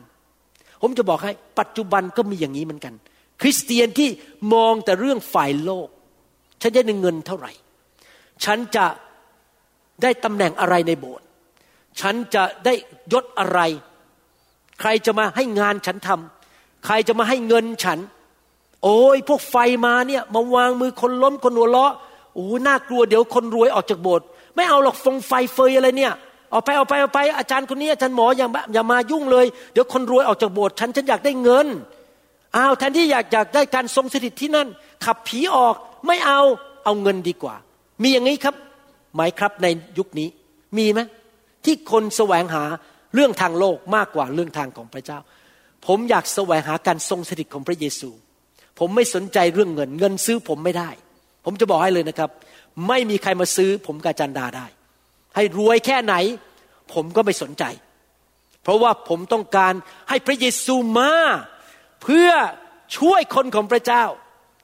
[0.81, 2.93] ผมจะบอกให้ปัจจุบันก็มีอย่างนี้เหมือนกัน
[3.41, 4.09] คริสเตียนที่
[4.53, 5.87] มองแต่เรื่องฝ่ายโลก
[6.61, 7.51] ฉันจะได้เงินเท่าไหร่
[8.45, 8.85] ฉันจะ
[10.01, 11.25] ได้ตำแหน่งอะไรในโบสถ์
[12.01, 12.73] ฉันจะได้
[13.13, 13.59] ยศอะไร
[14.79, 17.99] ใครจะมาให้งานฉันทำใครจะมาให้เงินฉัน
[18.83, 19.55] โอ้ยพวกไฟ
[19.85, 21.93] มาเนี่ยมาวางมือคนล้มคนหัวเราะ
[22.33, 26.13] โอ้น่ากลัวเดี๋ยวคนรวยออกจากโบสถ์ไม่เอาหรอกฟงไฟเฟยอะไรเนี่ย
[26.53, 31.67] เอาไปเอาไปเอาไปอาจารย์คนนี้อาจารย์หมออย่าอย่ามายุ่งเลย เดี๋ยวคนรวยออกจากโบสถ์ฉันฉันอยากได้เงิน
[32.55, 34.67] อ้าวแทนที่อยากอยากได้การทรงสถิตที่นั่น
[35.05, 35.75] ขับผีออก
[36.07, 36.41] ไม่เอา
[36.83, 37.55] เอาเงินดีกว่า
[38.03, 38.55] มีอย่างนี้ครับ
[39.13, 40.27] ไหมครับในยุคนี้
[40.77, 40.99] มีไหม
[41.65, 42.63] ที่คนแสวงหา
[43.15, 45.19] เรื่องทางโลกมากกว่าเรื่องทางของพระเจ้า
[45.87, 48.09] ผมอยากแสวงหาการทรงสถิตของพระเยซู
[48.79, 50.89] ผมไม่สนใจเรื่องเงิน เงินซื้อผมไม่ได้
[51.45, 52.29] ผมจะบอกให้เลยนะครับ
[52.87, 54.65] ไม่มีใครมาซื้อผมกาจันดาได้
[55.35, 56.15] ให้รวยแค่ไหน
[56.93, 57.63] ผมก็ไม่สนใจ
[58.63, 59.73] เพราะว่าผมต้องการ
[60.09, 61.11] ให้พระเยซูมา
[62.03, 62.29] เพื่อ
[62.97, 64.03] ช่วยคนของพระเจ้า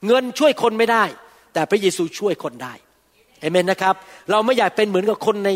[0.08, 1.04] เงินช่วยคนไม่ได้
[1.54, 2.74] แต่พระเยซูช่วยคนได้
[3.40, 3.96] เอเมนนะครับ
[4.32, 5.50] เราไม่อยากเป็นเหมือนกับคนใน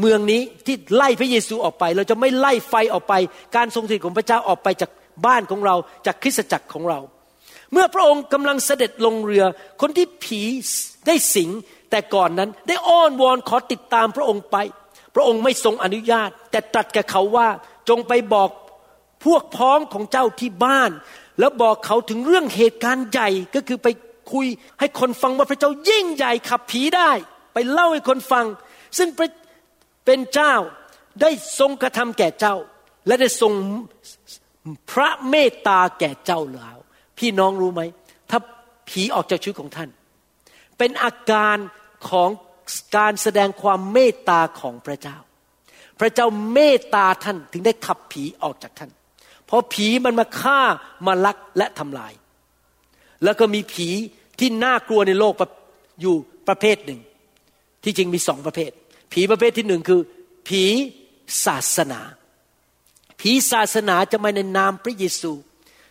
[0.00, 3.14] เมืองนี้ที่ไล่พระเยซูออกไป เราจะไม่ไล่ไฟออกไป
[3.56, 4.90] การทรงสถิตของพระเจ้าออกไปจาก
[5.26, 5.74] บ้านของเรา
[6.06, 6.98] จากคริสตจักรของเรา
[7.72, 9.44] เมื่อพระองค์กำลังเสด็จลงเรือ
[9.80, 10.42] คนที่ผี
[11.06, 11.50] ได้สิง
[11.90, 14.56] แต่ก่อนนั้นได้อ้อนวอนขอติดตามพระองค์ไป
[15.14, 17.48] พระองค์ไม่ทรงอนุญาต แต่ตรัสกับเขาว่า
[17.88, 18.50] จงไปบอก
[19.24, 20.90] พวกพ้องของเจ้าที่บ้าน
[21.38, 23.88] แล้วบอกเขาถึงเรื่องเหตุการณ์ใหญ่ก็คือไป
[24.32, 24.46] คุย
[24.80, 27.10] ให้คนฟังว่าพระเจ้ายิ่งใหญ่ขับผีได้
[27.54, 28.46] ไปเล่าให้คนฟัง
[28.98, 29.08] ซึ่ง
[30.04, 30.54] เป็นเจ้า
[31.22, 32.56] ได้ทรงกระทำแก่เจ้า
[33.06, 33.52] และได้ทรง
[34.90, 36.78] พระเมตตาแก่เจ้าแล้ว
[37.18, 37.82] พี่น้องรู้ไหม
[38.30, 38.38] ถ้า
[38.88, 39.88] ผีออกจากชีวิตของท่าน
[40.78, 41.56] เป็นอาการ
[42.08, 42.28] ของ
[42.96, 45.16] การแสดงความเมตตาของพระเจ้า
[46.00, 48.90] พระเจ้าเมตตาท่านถึงได้ขับผีออกจากท่าน
[49.46, 50.60] เพราะผีมันมาฆ่า
[51.06, 52.12] มาลักและทำลาย
[53.24, 53.88] แล้วก็มีผี
[54.38, 55.34] ที่น่ากลัวในโลก
[56.00, 56.14] อยู่
[56.48, 57.00] ประเภทหนึ่ง
[57.84, 58.70] ที่จริงมีสองประเภท
[59.12, 60.00] ผีประเภทที่หนึ่งคือ
[60.48, 60.62] ผี
[61.44, 62.00] ศาสนา
[63.20, 65.32] ผีศาสนาจะมาในนามพระเยซู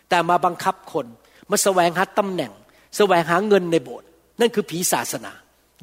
[0.08, 1.06] แต่มาบังคับคน
[1.50, 2.52] มาแสวงหาตำแหน่ง
[2.96, 4.08] แสวงหาเงินในโบสถ์
[4.40, 5.32] นั่นคือผีศาสนา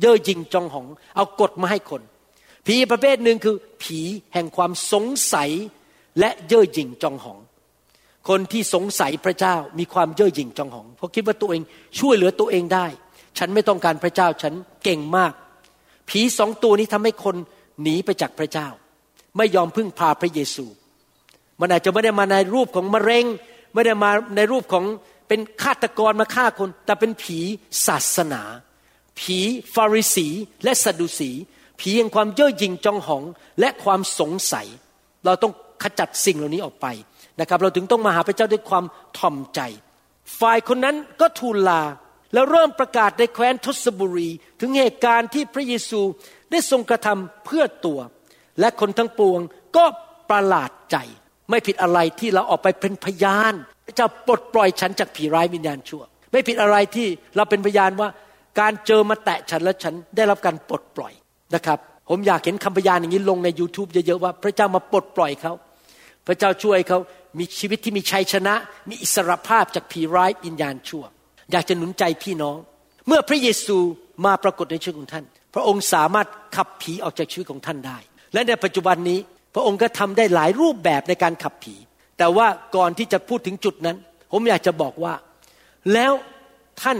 [0.01, 2.01] เย่อหยิ่งจองหอง เอากฎมาให้คน
[2.65, 3.99] ผีประเภทหนึ่งคือ ผี
[4.33, 5.49] แห่งความสงสัย
[6.19, 7.39] และเย่อหยิ่งจองหอง
[8.29, 11.61] คนที่สงสัยพระเจ้ามีความเย่อหยิ่งจองหอง เพราะคิดว่าตัวเอง
[11.99, 12.87] ช่วยเหลือตัวเองได้
[13.37, 14.53] ฉันไม่ต้องการพระเจ้าฉัน
[14.83, 15.33] เก่งมาก
[16.09, 17.35] ผีสองตัวนี้ทำให้คน
[17.81, 18.67] หนีไปจากพระเจ้า
[19.37, 20.65] ไม่ยอมพึ่งพาพระเยซู
[21.59, 23.25] มันอาจจะไม่ได้มาในรูปของมะเร็ง
[23.73, 24.85] ไม่ได้มาในรูปของ
[25.27, 27.39] เป็นฆาตกรมาฆ่าคน แต่เป็นผี
[27.87, 28.41] ศาสนา
[29.19, 29.37] ผี
[29.73, 30.27] ฟาริสี
[30.63, 31.31] และสดุสี
[31.79, 33.23] ผีแห่งความเย่อหยิ่งจองหอง
[33.59, 34.67] และความสงสัย
[35.25, 35.53] เราต้อง
[35.83, 36.87] ขจัดสิ่งเหล่านี้ออกไป
[37.39, 38.85] นะครับ เราถึงต้องมาหาพระเจ้าด้วยความ
[39.17, 39.59] ถ่อมใจ
[40.39, 41.81] ฝ่ายคนนั้นก็ทูลลา
[42.33, 46.01] แล้วเริ่มประกาศในแคว้นทศบุรี ถึงเหตุการณ์ที่พระเยซู
[46.51, 47.99] ได้ทรงกระทำเพื่อตัว
[48.59, 49.41] และคนทั้งปวง
[49.77, 49.85] ก็
[50.31, 50.97] ประหลาดใจ
[51.49, 53.53] ไม่ผิดอะไรที่เราออกไปเป็นพยาน
[53.99, 58.09] จะปลดปล่อยฉันจากผีร้ายวิญญาณชั่ว ไม่ผิดอะไรที่เราเป็นพยานว่า
[58.59, 61.13] การเจอมาแตะฉันแล้วฉันได้รับการปลดปล่อย
[61.55, 61.79] นะครับ
[62.09, 65.53] ผมอยากเห็นคำพยานอย่างนี้ลงใน YouTube เยอะๆว่า พระเจ้ามาปลดปล่อยเขา
[66.27, 66.99] พระเจ้าช่วยเขา
[67.39, 68.53] มีชีวิตที่มีชัยชนะ
[68.89, 71.03] มีอิสรภาพจากผีร้ายวิญญาณชั่ว
[71.51, 72.57] อยากจะหนุนใจพี่น้อง
[73.07, 73.77] เมื่อพระเยซู
[74.25, 77.97] มาปรากฏในชีวิตของท่าน พระองค์สามารถขับผีออกจากชีวิตของท่านได้
[78.33, 79.19] และในปัจจุบันนี้
[79.53, 81.75] พระองค์ก็ทำได้หลายรูปแบบในการขับผี
[82.17, 83.97] แต่ว่าก่อนที่จะพูดถึงจุดนั้น
[84.31, 85.13] ผมอยากจะบอกว่า
[85.93, 86.11] แล้ว
[86.81, 86.97] ท่าน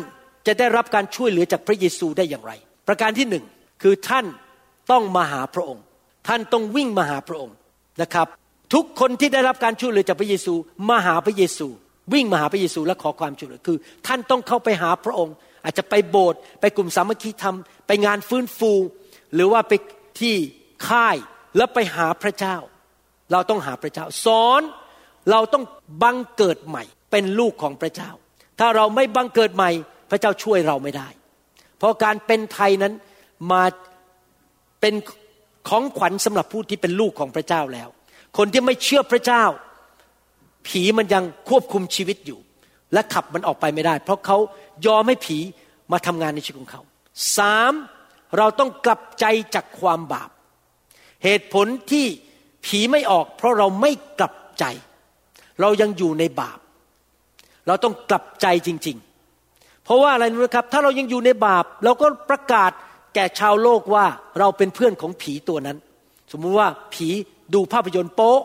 [0.48, 2.52] จะได้รับการช่วยเหลือจากพระเยซูได้อย่างไร
[2.88, 3.44] ประการที่หนึ่ง
[3.82, 4.26] คือท่าน
[4.92, 5.84] ต้องมาหาพระองค์
[6.28, 7.56] ท่านต้องวิ่งมาหาพระองค์
[8.02, 8.28] นะครับ
[8.74, 10.54] ทุกคนที่ได้รับการช่วยเหลือจากพระเยซู
[10.90, 11.68] มาหาพระเยซู
[12.14, 13.78] วิ่งมาหาพระเยซูและขอความช่วยเหลือคือ
[14.08, 18.72] ท่านต้องเข้าไปหาพระองค์ อาจจะไปโบสถ์ไปกลุ่มสามัคคีธรรม ไปงานฟื้นฟู
[19.34, 19.74] หรือว่าไป
[20.20, 20.36] ที่
[20.88, 21.18] ค่าย
[21.58, 22.58] แล้วไปหาพระเจ้า
[23.32, 24.62] เราต้องหาพระเจ้า สอน
[25.32, 25.64] เราต้อง
[26.04, 28.12] บังเกิดใหม่ เป็นลูกของพระเจ้า
[28.60, 29.70] ถ้าเราไม่บังเกิดใหม่
[30.10, 31.08] พระเจ้าช่วยเราไม่ได้
[31.78, 32.94] เพราะการเป็นไทยนั้น
[33.52, 33.64] มา
[34.82, 34.94] เป็น
[35.70, 37.90] ของขวัญสำหรับผู้ที่เป็นลูกของพระเจ้าแล้ว
[38.38, 39.44] คนที่ไม่เชื่อพระเจ้า
[40.68, 42.40] ผีมันยังควบคุมชีวิตอยู่
[42.94, 44.38] และขับมันออกไปไม่ได้ เพราะเขา
[44.86, 45.38] ยอมให้ผี
[45.92, 46.82] มาทำงานในชีวิตของเขา
[47.38, 47.74] สาม
[48.38, 49.26] เราต้องกลับใจ
[49.56, 50.30] จากความบาป
[51.24, 52.06] เหตุผลที่
[52.66, 54.64] ผีไม่ออกเพราะเราไม่กลับใจ
[55.62, 56.60] เรายังอยู่ในบาป
[57.68, 62.72] เราต้องกลับใจจริง ๆ เพราะว่าอะไรรู้ไหมครับ ถ้าเรายังอยู่ในบาป เราก็ประกาศ
[63.16, 64.06] แก่ชาวโลกว่า
[64.40, 65.78] เราเป็นเพื่อนของผีตัวนั้น
[66.32, 67.08] สมมุติว่าผี
[67.54, 68.38] ดูภาพยนตร์โป๊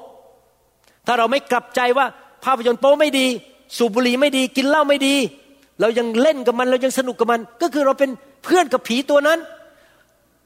[1.06, 2.06] ถ้าเราไม่กลับใจว่า
[2.44, 3.26] ภาพยนตร์โป๊ไม่ดี
[3.76, 5.14] สูบบุหรี่ไม่ดีกินเหล้าไม่ดี
[5.80, 8.10] เรายังเล่นกับมัน เรายังสนุกกับมัน ก็คือเราเป็น
[8.44, 9.38] เพื่อนกับผีตัวนั้น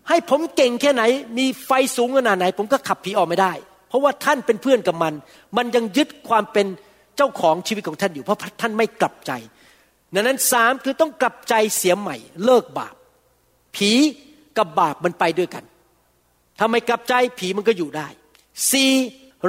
[0.09, 1.03] ให้ผมเก่งแค่ไหน
[1.39, 3.53] มีไฟสูงขนาดไหน ผมก็ขับผีออกไม่ได้
[3.89, 5.13] เพราะว่าท่านเป็นเพื่อนกับมัน
[5.57, 6.67] มันยังยึดความเป็น
[7.17, 9.33] เจ้าของชีวิตของท่านอยู่ เพราะท่านไม่กลับใจ
[10.15, 12.95] ดังนั้นสามคือต้องกลับใจเสียใหม่ เลิกบาป
[13.77, 13.91] ผี
[14.59, 15.65] กับบาปมันไปด้วยกัน
[16.59, 18.09] ถ้าไม่กลับใจผีมันก็อยู่ได้
[18.71, 18.93] สี่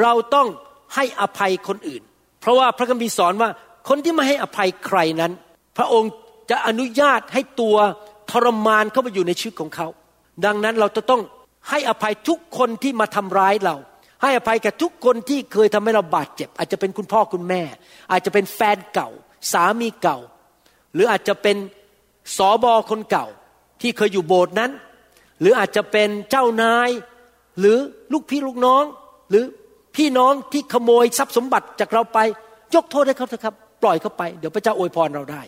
[0.02, 0.48] เราต้อง
[0.96, 2.02] ให้อภัยคนอื่น
[2.42, 3.50] เพราะว่าพระคัมภีร์สอนว่า
[3.88, 5.32] คนที่ไม่ให้อภัยใครนั้น
[5.78, 6.12] พระองค์
[6.50, 7.76] จะอนุญาตให้ตัว
[8.32, 9.88] ทรมานเข้ามาอยู่ในชีวิตของเขา
[10.46, 11.22] ดังนั้นเราจะต้อง
[11.70, 13.76] ให้อภัยทุกคนที่มาทำร้ายเรา
[14.22, 17.62] ให้อภัยกับทุกคนที่เคยทำให้เราบาดเจ็บ อาจจะเป็นคุณพ่อคุณแม่
[18.12, 19.10] อาจจะเป็นแฟนเก่า
[19.52, 20.18] สามีเก่า
[20.94, 21.58] หรืออาจจะเป็น
[22.38, 23.28] สอบอคนเก่า
[23.82, 24.72] ที่เคยอยู่โบสถ์นั้น
[25.42, 26.90] หรืออาจจะเป็นเจ้านาย
[27.60, 27.78] หรือ
[28.14, 28.84] ลูกพี่ลูกน้อง
[29.30, 29.44] หรือ
[29.96, 32.20] พี่น้องที่ขโมยทรัพย์สมบัติจากเราไป
[32.76, 35.42] ยกโทษให้เขาเถอะครับ ปล่อยเขาไป เดี๋ยวพระเจ้าอวยพรเราได้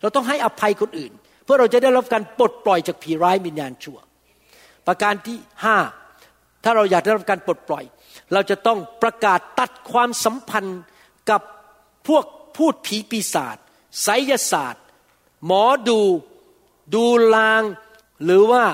[0.00, 1.12] เราต้องให้อภัยคนอื่น
[1.44, 3.98] เพื่อเราจะได้รับการปลดปล่อยจากผีร้ายวิญญาณชั่ว
[4.86, 5.78] ประการที่ห้า
[6.64, 7.84] ถ้าเราอยากได้รับการปลดปล่อย
[8.32, 10.80] เราจะต้องประกาศตัดความสัมพันธ์
[11.30, 11.42] กับ
[12.08, 12.24] พวก
[12.56, 13.56] พูดผีปีศาจ
[14.02, 14.84] ไสยศาสตร์
[15.46, 16.00] หมอดู
[16.94, 17.04] ดู
[17.34, 17.62] ลาง
[18.24, 18.64] หรือว่า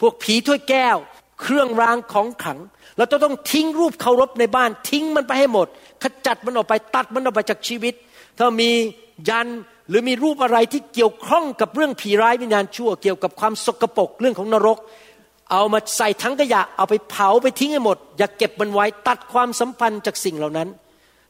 [0.00, 0.96] พวกผีถ้วยแก้ว
[1.40, 2.58] เครื่องรางของขลัง
[2.96, 5.66] เราจะต้องทิ้งรูปเคารพในบ้านทิ้งมันไปให้หมด
[6.02, 7.94] ขจัดมันออกไปตัดมันออกไปจากชีวิต
[8.38, 8.70] ถ้ามี
[9.28, 9.48] ยัน
[9.88, 14.78] หรือมีรูปอะไรที่เกี่ยวข้องกับเรื่องผีร้ายวิญญาณชั่ว เกี่ยวกับความสกปรกเรื่องของนรก
[15.50, 20.68] เอามาใส่ทั้งขยะเอาไปเผาไปทิ้งให้หมด อย่าเก็บมันไว้ตัดความสัมพันธ์จากสิ่งเหล่านั้น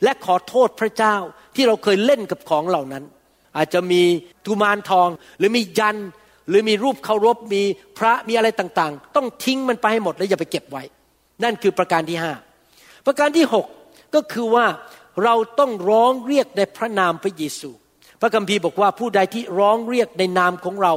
[0.03, 1.17] และขอโทษพระเจ้า
[1.55, 3.05] ที่เราเคยเล่นกับของเหล่านั้น
[3.57, 4.03] อาจจะมี
[4.47, 5.09] กุมารทอง
[5.39, 5.97] หรือมียัน
[6.49, 7.63] หรือมีรูปเคารพมี
[7.99, 10.83] พระมีอะไรต่างๆ ต้องทิ้งมันไปให้หมดแล้วอย่าไปเก็บไว้
[11.45, 12.33] นั่นคือประการที่ห้า
[13.07, 13.67] ประการที่หก
[14.15, 14.67] ก็คือว่า
[15.25, 17.71] เราต้องร้องเรียกในพระนามพระเยซู
[18.21, 20.95] พระคัมภีร์บอกว่าผู้ใดที่ร้องเรียกในนามของเรา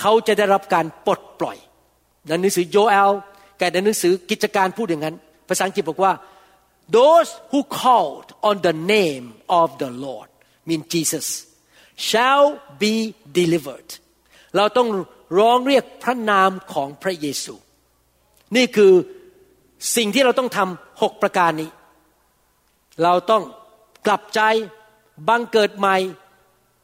[0.00, 1.56] เขาจะได้รับการปลดปล่อย
[2.26, 3.12] ในหนังสือโยเอล
[3.58, 5.16] แกในหนังสือกิจการพูดอย่างนั้น
[5.48, 6.12] ภาษาอังกฤษบอกว่า
[6.96, 9.26] those who called on the name
[9.60, 10.28] of the Lord
[10.68, 11.26] mean Jesus
[12.08, 12.46] shall
[12.82, 12.94] be
[13.38, 13.90] delivered
[14.56, 14.88] เราต้อง
[15.38, 17.54] ร้องเรียกพระนามของพระเยซู
[18.56, 18.92] นี่คือ
[19.96, 21.70] สิ่งที่เราต้องทำหกประการนี้
[23.02, 23.42] เราต้อง
[24.06, 24.40] กลับใจ
[25.28, 25.96] บังเกิดใหม่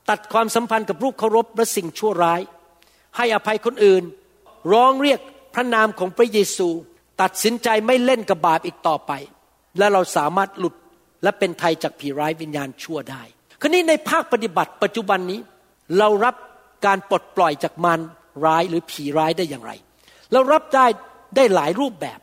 [0.09, 2.41] ตัดความสัมพันธ์กับรูปเคารพและสิ่งชั่วร้าย
[3.17, 4.03] ให้อภัยคนอื่น
[4.73, 5.21] ร้องเรียก
[5.55, 6.69] พระนามของพระเยซู
[7.23, 9.13] ตัดสินใจไม่เล่นกับบาปอีกต่อไป
[9.79, 10.75] และเราสามารถหลุด
[11.23, 13.23] และเป็นไทยจากผีร้ายวิญญาณชั่วได้
[13.61, 15.41] คราวนี้ในภาคปฏิบัติปัจจุบันนี้
[15.99, 16.35] เรารับ
[16.87, 18.01] การปลดปล่อยจากมัน
[18.47, 19.73] ร้ายหรือผีร้ายได้อย่างไร
[20.33, 20.87] เรารับได้
[21.37, 22.21] ได้หลายรูปแบบ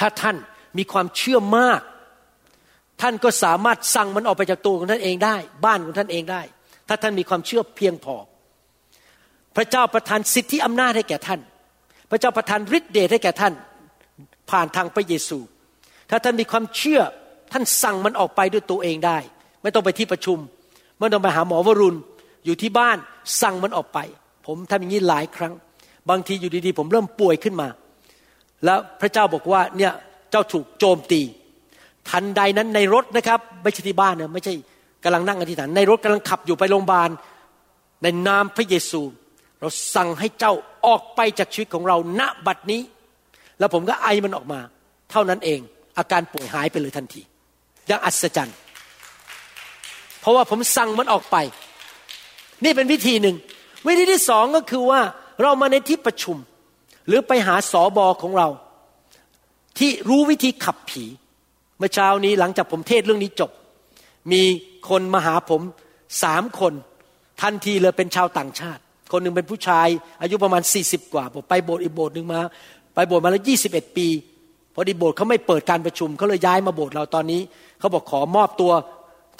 [0.00, 0.36] ถ้าท่าน
[0.78, 1.80] มีความเชื่อมาก
[3.00, 6.42] ท่านก็สามารถสั่งมันออกไปจากตัวของท่านเองได้ บ้านของท่านเองได้
[6.88, 8.16] ถ้าท่านมีความเชื่อเพียงพอ
[9.56, 11.40] พระเจ้าประทานสิทธิอำนาจให้แก่ท่าน
[12.10, 13.52] พระเจ้าประทานฤทธิ์เดชให้แก่ท่าน
[14.50, 15.38] ผ่านทางพระเยซู
[16.10, 17.00] ถ้าท่านมีความเชื่อ
[17.52, 19.18] ท่านสั่งมันออกไปด้วยตัวเองได้
[19.62, 20.38] ไม่ต้องไปที่ประชุม
[20.98, 21.98] ไม่ต้องไปหาหมอวรุณ
[22.44, 22.96] อยู่ที่บ้าน
[23.42, 23.98] สั่งมันออกไป
[24.46, 25.52] ผมทำอย่างนี้หลายครั้ง
[26.10, 27.68] บางทีอยู่ดีๆ ผมเริ่มป่วยขึ้นมา
[28.64, 29.92] แล้วพระเจ้าบอกว่าเนี่ย
[30.30, 31.20] เจ้าถูกโจมตี
[32.10, 34.54] ทันใดนั้นในรถนะครับไม่ใช่ที่บ้านนะไม่ใช่
[35.04, 37.10] กำลังนั่งอธิษฐานในรถกำลังขับอยู่ไปโรงพยาบาล
[38.02, 39.02] ในนามพระเยซู
[39.60, 40.52] เราสั่งให้เจ้า
[40.86, 42.82] ออกไปจากชีวิตของเราณบัดนี้
[43.58, 44.60] แล้วผมก็ไอมันออกมา
[45.10, 45.60] เท่านั้นเอง
[45.98, 47.22] อาการป่วยหายไปเลยทันที
[47.86, 48.56] อย่างอัศจรรย์
[50.20, 51.36] เพราะว่าผมสั่งมันออกไป
[52.64, 53.36] นี่เป็นวิธีหนึ่ง
[53.86, 55.00] วิธีที่สองก็คือว่า
[55.42, 56.36] เรามาในที่ประชุม
[57.06, 58.48] หรือไปหาสอบอของเรา
[59.78, 61.04] ที่รู้วิธีขับผี
[61.78, 63.50] เมื่อเช้านี้หลังจากผมเทศเรื่องนี้จบ
[64.32, 64.42] มี
[64.88, 65.62] คนมาหาผม
[66.22, 66.72] สามคน
[67.42, 68.82] ทันทีเลยเป็นชาวต่างชาติ
[69.12, 69.88] คนหนึ่งเป็นผู้ชาย
[70.22, 72.40] อายุประมาณ 40 กว่าผมไปโบสถ์อีกโบสถ์หนึ่งมา
[72.94, 74.08] ไปโบสถ์มาแล้ว 21 ปี
[74.74, 77.40] พอดีโบสถ์เขาไม่เปิดการประชุมเขาเลยย้ายมาโบสถ์เราตอนนี้
[77.78, 78.72] เขาบอกขอมอบตัว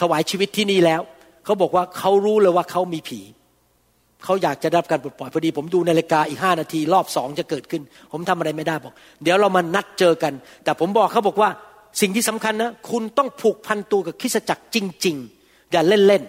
[0.01, 1.01] ถวายชีวิตที่นี่แล้ว
[1.45, 3.21] เขาบอกว่าเขารู้เลยว่าเขามีผี
[4.25, 10.33] เขาอยากจะรับการปลดปล่อยพอดี ผมดูนาฬิกาอีกห้านาทีรอบสองจะเกิดขึ้น ผมทำอะไรไม่ได้บอก เดี๋ยวเรามานัดเจอกัน
[10.64, 11.51] แต่ผมบอกเขาบอกว่า
[12.01, 16.23] สิ่งที่สำคัญนะ คุณต้องผูกพันตัวกับคริสตจักรจริง ๆ อย่าเล่น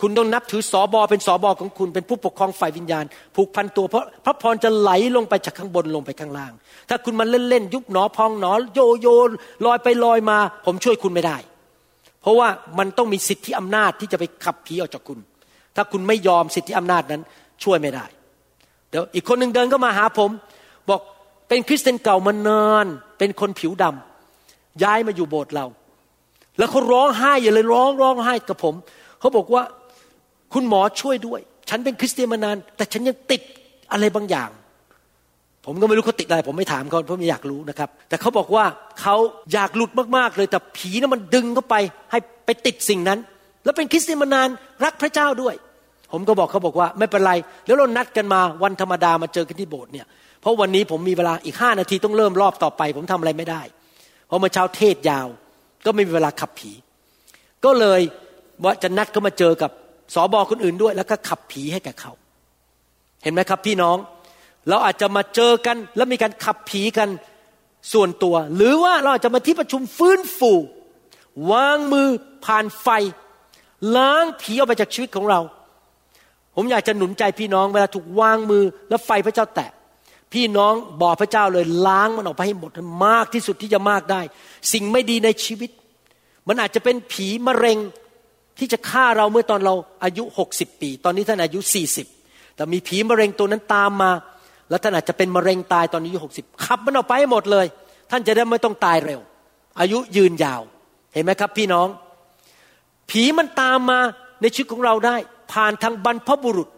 [0.00, 3.04] คุณต้องนับถือสอบอเป็นสอบอของคุณเป็นผู้ปกครองฝ่ายวิญญาณ
[3.36, 6.52] ผูกพันตัวเพราะพระพรจะไหลลงไปจากข้างบนลงไปข้างล่าง
[6.88, 9.08] ถ้าคุณมันเล่นๆยุบหนอพองหนอโยโย
[9.66, 11.36] ลอยไปลอยมา ผมช่วยคุณไม่ได้
[12.22, 15.18] เพราะว่ามันต้องมีสิทธิอำนาจที่จะไปขับผีออกจากคุณ
[15.76, 17.22] ถ้าคุณไม่ยอมสิทธิอำนาจนั้น
[17.64, 18.04] ช่วยไม่ได้
[18.90, 20.30] เดี๋ยวอีกคนหนึ่งเดินก็มาหาผม
[20.88, 21.00] บอก
[21.48, 22.86] เป็นคริสเตียนเก่ามานาน
[23.18, 25.66] เป็นคนผิวดำย้ายมาอยู่โบสถ์เรา
[26.58, 28.74] แล้วเขาร้องไห้อย่าเลยร้องร้องไห้กับผม
[29.20, 29.62] เขาบอกว่า
[30.52, 31.40] คุณหมอช่วยด้วย
[31.70, 33.42] ฉันเป็นคริสเตียนมานาน แต่ฉันยังติด
[33.92, 34.50] อะไรบางอย่าง
[35.66, 38.64] ผมก็ไม่รู้เขาติดอะไรผมไม่ถามเขาเพราะไม่อยากรู้นะครับ แต่เขาบอกว่า
[39.00, 39.16] เขา
[39.52, 41.76] อยากหลุดมากๆเลยแต่ผีนั้นมันดึงเขาไป
[42.10, 43.18] ให้ไปติดสิ่งนั้น
[43.64, 44.48] แล้วเป็นคริสเตียนมานาน
[44.84, 45.54] รักพระเจ้าด้วย
[46.12, 47.32] ผมก็บอกเขาบอกว่าไม่เป็นไร
[47.66, 50.06] แล้วเรานัดกันมาวันธรรมดามาเจอกันที่โบสถ์เนี่ย
[50.40, 53.62] เพราะวันนี้ผมมีเวลาอีกห้านาทีต้องเริ่มรอบต่อไป ผมทำอะไรไม่ได้
[54.26, 55.26] เพราะเมื่อเช้าเทศยาว
[55.84, 56.72] ก็ไม่มีเวลาขับผี
[57.64, 58.00] ก็เลย
[58.64, 59.70] ว่าจะนัดเขามาเจอกับ
[60.14, 62.12] สอบอคนอื่นด้วย แล้วก็ขับผีให้แก่เขา
[63.22, 63.96] เห็นไหมครับพี่น้อง
[64.68, 67.08] เราอาจจะมาเจอกัน แล้วมีการขับผีกัน
[67.92, 70.52] ส่วนตัว หรือว่าเราอาจจะมาที่ประชุมฟื้นฟู
[71.52, 72.08] วางมือ
[72.44, 72.88] ผ่านไฟ
[73.96, 75.40] ล้างผีออกไปจากชีวิตของเรา
[76.54, 79.70] ผมอยากจะหนุนใจพี่น้องเวลาถูกวางมือแล้วไฟพระเจ้าแตะ
[80.32, 82.70] พี่น้องบอกพระเจ้าเลยล้างมันออกไปให้หมด
[83.06, 84.20] มากที่สุดที่จะมากได้
[84.72, 85.70] สิ่งไม่ดีในชีวิต
[86.48, 87.78] มันอาจจะเป็นผีมะเร็ง
[88.58, 91.60] ที่จะฆ่าเราเมื่อตอนเราอายุ60ปี ตอนนี้ท่านอายุ
[92.08, 94.10] 40แต่มีผีมะเร็งตัวนั้นตามมา
[94.70, 97.66] แล้วท่านอาจจะเป็นมะเร็งตายตอนอายุ60ขับมันออกไปให้หมดเลย
[98.10, 99.20] ท่านจะได้ไม่ต้องตายเร็ว
[99.80, 100.62] อายุยืนยาว
[101.14, 101.88] เห็นไหมครับ พี่น้อง
[103.10, 103.98] ผีมันตามมา
[104.40, 105.16] ในชีวิตของเราได้
[105.52, 106.68] ผ่านทางบรรพบุรุษ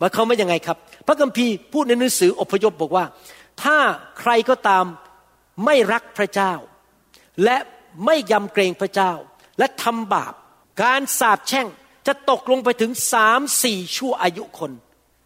[0.00, 0.76] มายความว่ายังไงครับ
[1.06, 3.04] พระคัมภีร์พูดในหนังสืออพยพบอกว่า
[3.62, 3.76] ถ้า
[4.20, 4.84] ใครก็ตาม
[5.64, 6.52] ไม่รักพระเจ้า
[7.44, 7.56] และ
[8.06, 9.12] ไม่ยำเกรงพระเจ้า
[9.58, 10.34] และทำบาป
[10.82, 11.66] การสาปแช่ง
[12.06, 14.70] จะตกลงไปถึงสามสี่ชั่วอายุคน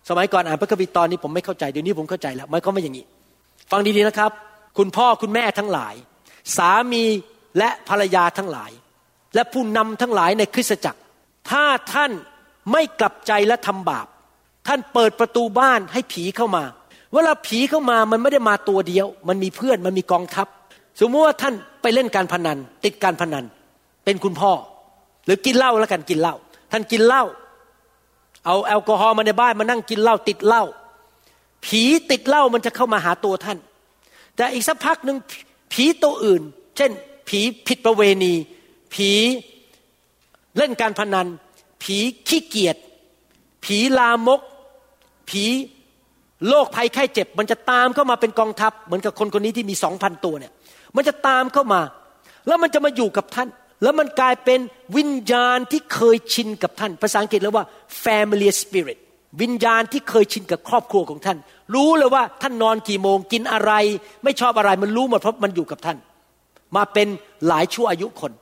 [0.08, 3.04] สมัยก่อนอ่านพระคัมภีร์ตอนนี้ผมไม่เข้าใจเดี๋ยวนี้ผมเข้าใจแล้วไม่เขามว่าอย่างนี้
[3.70, 4.30] ฟังดีๆนะครับ
[4.78, 5.94] คุณพ่อคุณแม่ทั้งหลาย
[6.56, 7.04] สามี
[7.58, 8.70] และภรรยาทั้งหลาย
[9.34, 11.00] และผู้นำทั้งหลายในคริสตจักร
[11.50, 12.12] ถ้าท่าน
[12.72, 14.06] ไม่กลับใจและทำบาป
[14.66, 16.64] ท่านเปิดประตูบ้านให้ผีเข้ามา
[17.14, 20.46] เวลาผีเข้ามามันไม่ได้มาตัวเดียว มันมีเพื่อนมันมีกองทัพ
[21.00, 23.44] สมมติว่าท่านไปเล่นการพนัน ติดการพนัน
[24.04, 24.52] เป็นคุณพ่อ
[25.28, 26.34] หรือกินเหล้าแล้วกันกินเหล้า
[26.72, 27.24] ท่านกินเหล้า
[28.46, 30.64] เอาแอลกอฮอล์มาในบ้านมานั่งกินเหล้าติดเหล้า
[31.66, 33.58] ผีติดเหล้ามันจะเข้ามาหาตัวท่าน
[34.36, 35.16] แต่อีกสักพักหนึ่ง
[35.72, 36.42] ผีตัวอื่น
[36.76, 36.90] เช่น
[37.28, 38.34] ผีผิดประเวณี
[38.94, 39.10] ผี
[40.58, 41.26] เล่นการพนัน
[41.82, 41.96] ผี
[42.28, 42.76] ขี้เกียจ
[43.64, 44.40] ผีลามก
[45.30, 45.44] ผี
[46.48, 50.52] โรคภัยไข้เจ็บ มันจะตามเข้ามาเป็นกองทัพ เหมือนกับคนคนนี้ที่มีสองพันตัวเนี่ย
[50.96, 51.80] มันจะตามเข้ามา
[52.46, 53.48] แล้วมันจะมาอยู่กับท่าน
[53.82, 54.60] แล้วมันกลายเป็น
[54.96, 57.66] วิญญาณที่เคยชินกับท่าน ภาษาอังกฤษเรียกว่า
[58.04, 58.98] family spirit
[59.42, 61.38] วิญญาณที่เคยชินกับครอบครัวของท่าน
[61.74, 63.72] รู้เลยว่าท่านนอนกี่โมงกินอะไร
[64.24, 65.98] ไม่ชอบอะไรมันรู้หมดเพราะมันอยู่กับท่าน
[66.76, 67.08] มาเป็น
[67.48, 68.32] หลายชั่วอายุคน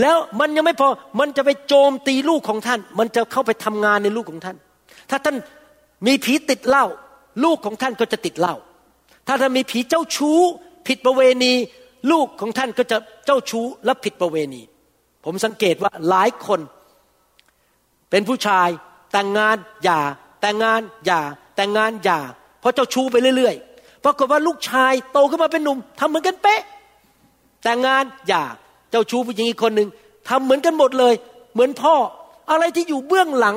[0.00, 0.88] แล้วมันยังไม่พอ
[1.20, 4.56] มันจะไปโจมตีลูกของท่าน มันจะเข้าไปทำงานในลูกของท่าน
[5.10, 5.36] ถ้าท่าน
[6.06, 6.84] มีผีติดเหล้า
[7.44, 8.54] ลูกของท่านก็จะติดเหล้า
[9.26, 10.40] ถ้าท่านมีผีเจ้าชู้
[10.86, 11.52] ผิดประเวณี
[12.10, 14.62] ลูกของท่านก็จะเจ้าชู้และผิดประเวณี
[15.24, 16.60] ผมสังเกตว่าหลายคน
[18.10, 18.68] เป็นผู้ชาย
[19.12, 20.00] แต่งงานหย่า
[20.40, 21.20] แต่งงานหย่า
[21.56, 22.20] แต่งงานหย่า
[22.60, 26.62] เพราะเจ้าชู้ไปเรื่อยๆปรากฏว่าลูกชายโตขึ้นมาเป็นหนุ่มทำเหมือนกันเป๊ะ
[27.62, 28.44] แต่งงานหย่า
[28.90, 29.88] เจ้าชู้ผู้หญิงอีกคนหนึ่ง
[30.28, 31.14] ทำเหมือนกันหมดเลย
[31.52, 31.94] เหมือนพ่อ
[32.50, 33.56] อะไรที่อยู่เบื้องหลัง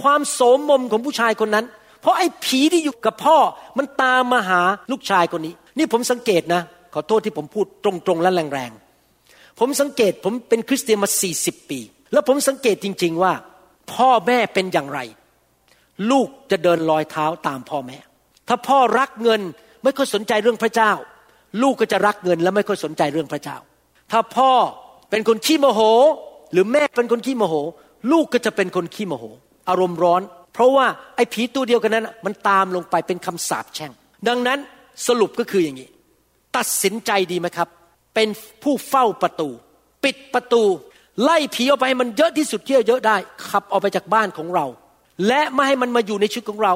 [0.00, 1.66] ความโสมมของผู้ชายคนนั้น
[2.00, 3.36] เพราะไอ้ผีที่อยู่กับพ่อ
[3.78, 6.62] มันตามมาหาลูกชายคนนี้ นี่ผมสังเกตนะ
[6.94, 11.10] ขอโทษที่ผมพูดตรงๆและแรงๆ ผมสังเกตผมเป็นคริสเตียนมา
[11.40, 11.80] 40ปี
[12.12, 13.32] แล้วผมสังเกตจริง ๆว่า
[13.92, 15.00] พ่อแม่เป็นอย่างไร
[16.10, 17.98] ลูกจะเดินรอยเท้าตามพ่อแม่
[18.48, 19.40] ถ้าพ่อรักเงิน
[19.84, 20.92] ไม่ค่อยสนใจเรื่องพระเจ้า
[21.62, 23.56] ลูกก็จะรักเงินและไม่ค่อยสนใจเรื่องพระเจ้า
[24.12, 24.50] ถ้าพ่อ
[25.10, 25.80] เป็นคนขี้โมโห
[26.52, 27.54] หรือแม่เป็นคนขี้โมโห
[28.12, 29.24] ลูกก็จะเป็นคนขี้โมโห
[29.68, 30.22] อารมณ์ร้อน
[30.54, 30.86] เพราะว่า
[31.16, 33.92] ไอ้ผีตัวเดียวกันนั้นมันตามลงไปเป็นคำสาปแช่ง
[34.28, 34.58] ดังนั้น
[35.06, 35.88] สรุปก็คืออย่างนี้
[36.56, 37.68] ตัดสินใจดีไหมครับ
[38.14, 38.28] เป็น
[38.62, 39.48] ผู้เฝ้าประตู
[40.04, 40.62] ปิดประตู
[41.22, 43.16] ไล่ผีออกไปให้มันเยอะที่สุดที่จะเยอะได้
[43.48, 44.66] ขับออกไปจากบ้านของเรา
[45.26, 46.74] และไม่ให้มันมาอยู่ในชีวิตของเรา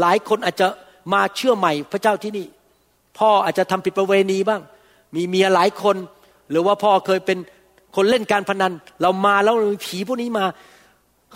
[0.00, 0.66] หลายคนอาจจะ
[1.12, 2.46] มาเชื่อใหม่พระเจ้าที่นี่
[3.18, 4.60] พ่ออาจจะทำผิดประเวณีบ้าง
[5.14, 5.96] มีเมียหลายคน
[6.50, 7.38] หรือว่าพ่อเคยเป็น
[7.96, 8.72] คนเล่นการพนัน
[9.02, 10.44] เรามาแล้วมีผีพวกนี้มา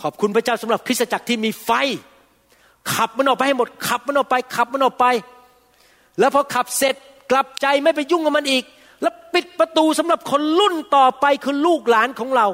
[0.03, 1.70] ขอบคุณพระเจ้าสำหรับคริสตจักรที่มีไฟ
[2.95, 5.07] ขับมันออกไปให้หมด ขับมันออกไป ขับมันออกไป
[6.18, 6.95] แล้วพอขับเสร็จ
[7.31, 8.64] กลับใจไม่ไปยุ่งกับมันอีก
[9.03, 12.47] แล้วปิดประตูสำหรับคนรุ่นต่อไปคือลูกหลานของเรา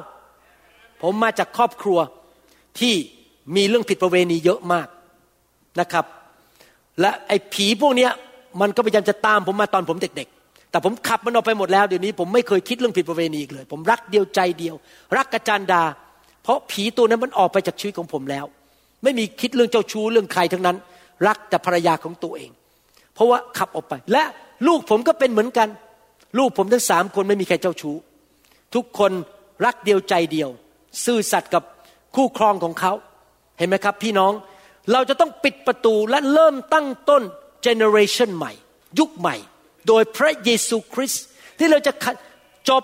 [1.02, 1.98] ผมมาจากครอบครัว
[2.78, 2.94] ที่
[3.56, 4.88] มีเรื่องผิดประเวณีเยอะมาก
[5.80, 6.04] นะครับ
[7.00, 8.10] และไอ้ผีพวกเนี้ย
[8.60, 14.74] มันก็พยายามจะตามผมมาตอนผมเด็ก ๆ แต่ผมขับมันออกไปหมดแล้วเดี๋ยวนี้ผมไม่เคยคิดเรื่องผิดประเวณีอีกเลย ผมรักเดียวใจเดียว
[15.16, 15.82] รักกระจันดา
[16.42, 18.44] เพราะผีตัวนั้นมันออกไปจากชีวิตของผมแล้ว
[19.02, 20.76] ไม่มีคิดเรื่องเจ้าชู้เรื่องใครทั้งนั้น
[21.26, 22.50] รักแต่ภรรยาของตัวเอง
[23.14, 24.24] เพราะว่าขับออกไปและ
[24.66, 25.68] ลูกผมก็เป็นเหมือนกัน
[26.38, 27.94] ลูกผมทั้งสามคนไม่มีใครเจ้าชู้
[28.74, 29.12] ทุกคน
[29.64, 30.50] รักเดียวใจเดียว
[31.04, 31.62] ซื่อสัตย์กับ
[32.14, 32.92] คู่ครองของเขา
[33.58, 34.32] เห็นไหมครับ พี่น้อง
[34.92, 37.22] เราจะต้องปิดประตูและเริ่มตั้งต้น
[37.62, 38.52] เจเนอเรชันใหม่
[38.98, 39.36] ยุคใหม่
[39.88, 41.24] โดยพระเยซูคริสต์
[41.58, 41.92] ที่เราจะ
[42.68, 42.82] จบ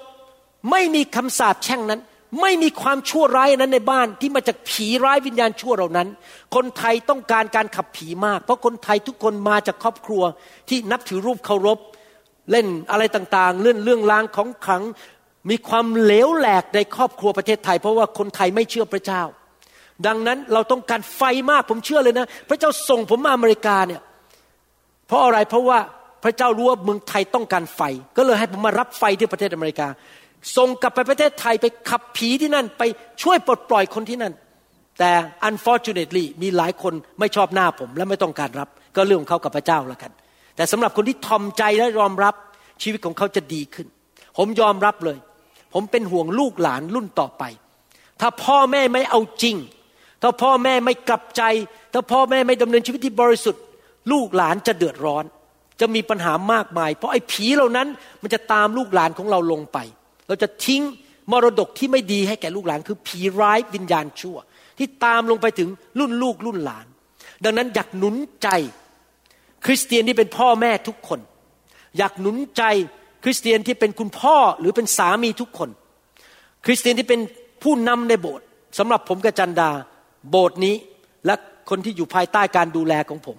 [0.70, 2.00] ไม่มีคำสาปแช่งนั้น
[2.40, 6.08] ไม่มีความชั่วร้ายนั้นในบ้านที่มาจากผีร้ายวิญญาณชั่วเหล่านั้น
[6.54, 10.22] คนไทยต้องการการขับผีมาก เพราะคนไทยทุกคนมาจากครอบครัว
[10.68, 11.78] ที่นับถือรูปเคารพ
[12.50, 14.82] เล่นอะไรต่างๆ เรื่องเรื่องลางของขลัง
[15.50, 19.22] มีความเหลวแหลกในครอบครัวประเทศไทย เพราะว่าคนไทยไม่เชื่อพระเจ้า
[20.06, 24.02] ดังนั้นเราต้องการไฟมากผมเชื่อเลยนะ พระเจ้าส่งผมมาอเมริกาเนี่ย
[25.06, 25.78] เพราะอะไรเพราะว่า
[26.24, 27.80] พระเจ้ารู้ว่าเมืองไทยต้องการไฟ
[28.16, 29.88] ก็เลยให้ผมมารับไฟที่ประเทศอเมริกา
[30.56, 32.82] ส่งกลับไปประเทศไทยไปขับผีที่นั่นไป
[33.22, 34.32] ช่วยปลดปล่อยคนที่นั่น
[34.98, 35.10] แต่
[35.48, 40.12] unfortunately มีหลายคนไม่ชอบหน้าผมและไม่ต้องการรับ ก็เรื่องของเขากับพระเจ้าล้วกัน
[40.56, 42.34] แต่สำหรับคนที่ทอมใจและยอมรับ
[42.82, 43.86] ชีวิตของเขาจะดีขึ้น
[44.38, 45.18] ผมยอมรับเลย
[45.74, 47.44] ผมเป็นห่วงลูกหลานรุ่นต่อไป
[48.20, 49.56] ถ้าพ่อแม่ไม่เอาจริง
[50.22, 51.42] ถ้าพ่อแม่ไม่กลับใจ
[51.92, 53.62] ถ้าพ่อแม่ไม่ดำเนินชีวิตที่บริสุทธิ์
[54.12, 55.24] ลูกหลานจะเดือดร้อน
[55.80, 57.88] จะมีปัญหามากมาย เพราะไอ้ผีเหล่านั้น
[58.22, 59.78] มันจะตามลูกหลานของเราลงไป
[60.30, 60.82] เราจะทิ้ง
[61.32, 64.36] มรดกที่ไม่ดีให้แก่ลูกหลาน คือผีร้ายวิญญาณชั่ว
[64.78, 65.68] ที่ตามลงไปถึง
[65.98, 66.86] รุ่นลูกรุ่นหลาน
[67.44, 68.48] ดังนั้นอยากหนุนใจ
[69.64, 71.20] คริสเตียนที่เป็นพ่อแม่ทุกคน
[71.98, 72.62] อยากหนุนใจ
[73.24, 75.70] คริสเตียนที่เป็นคุณพ่อหรือเป็นสามีทุกคน
[76.66, 77.20] คริสเตียนที่เป็น
[77.62, 78.46] ผู้นำในโบสถ์
[78.78, 79.70] สำหรับผมกับจันดา
[80.30, 80.74] โบสถ์นี้
[81.26, 81.34] และ
[81.70, 83.36] คนที่อยู่ภายใต้การดูแลของผม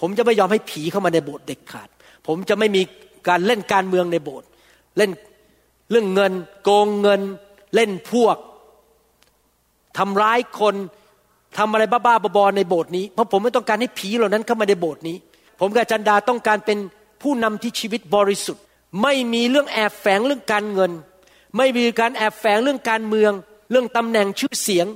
[0.00, 1.88] ผมจะไม่ยอมให้ผีเข้ามาในโบสถ์เด็ดขาด
[2.26, 2.82] ผมจะไม่มี
[3.28, 4.48] การเล่นการเมืองในโบสถ์
[4.98, 5.10] เล่น
[5.90, 6.32] เรื่องเงิน
[6.62, 7.20] โกงเงิน
[7.74, 8.36] เล่นพวก
[9.98, 10.74] ทำร้ายคน
[11.58, 15.16] ทำอะไรบ้าๆบอๆในโบสถ์นี้เพราะผมไม่ต้องการให้ผีเหล่านั้นเข้ามาในโบสถ์นี้
[15.60, 16.78] ผมกับจันดาต้องการเป็น
[17.22, 18.62] ผู้นำที่ชีวิตบริสุทธิ์
[19.02, 20.92] ไม่มีเรื่องแอบแฝงเรื่องการเงิน
[21.56, 23.32] ไม่มีการแอบแฝงเรื่องการเมือง
[23.70, 24.86] เรื่องตำแหน่งชื่อเสียง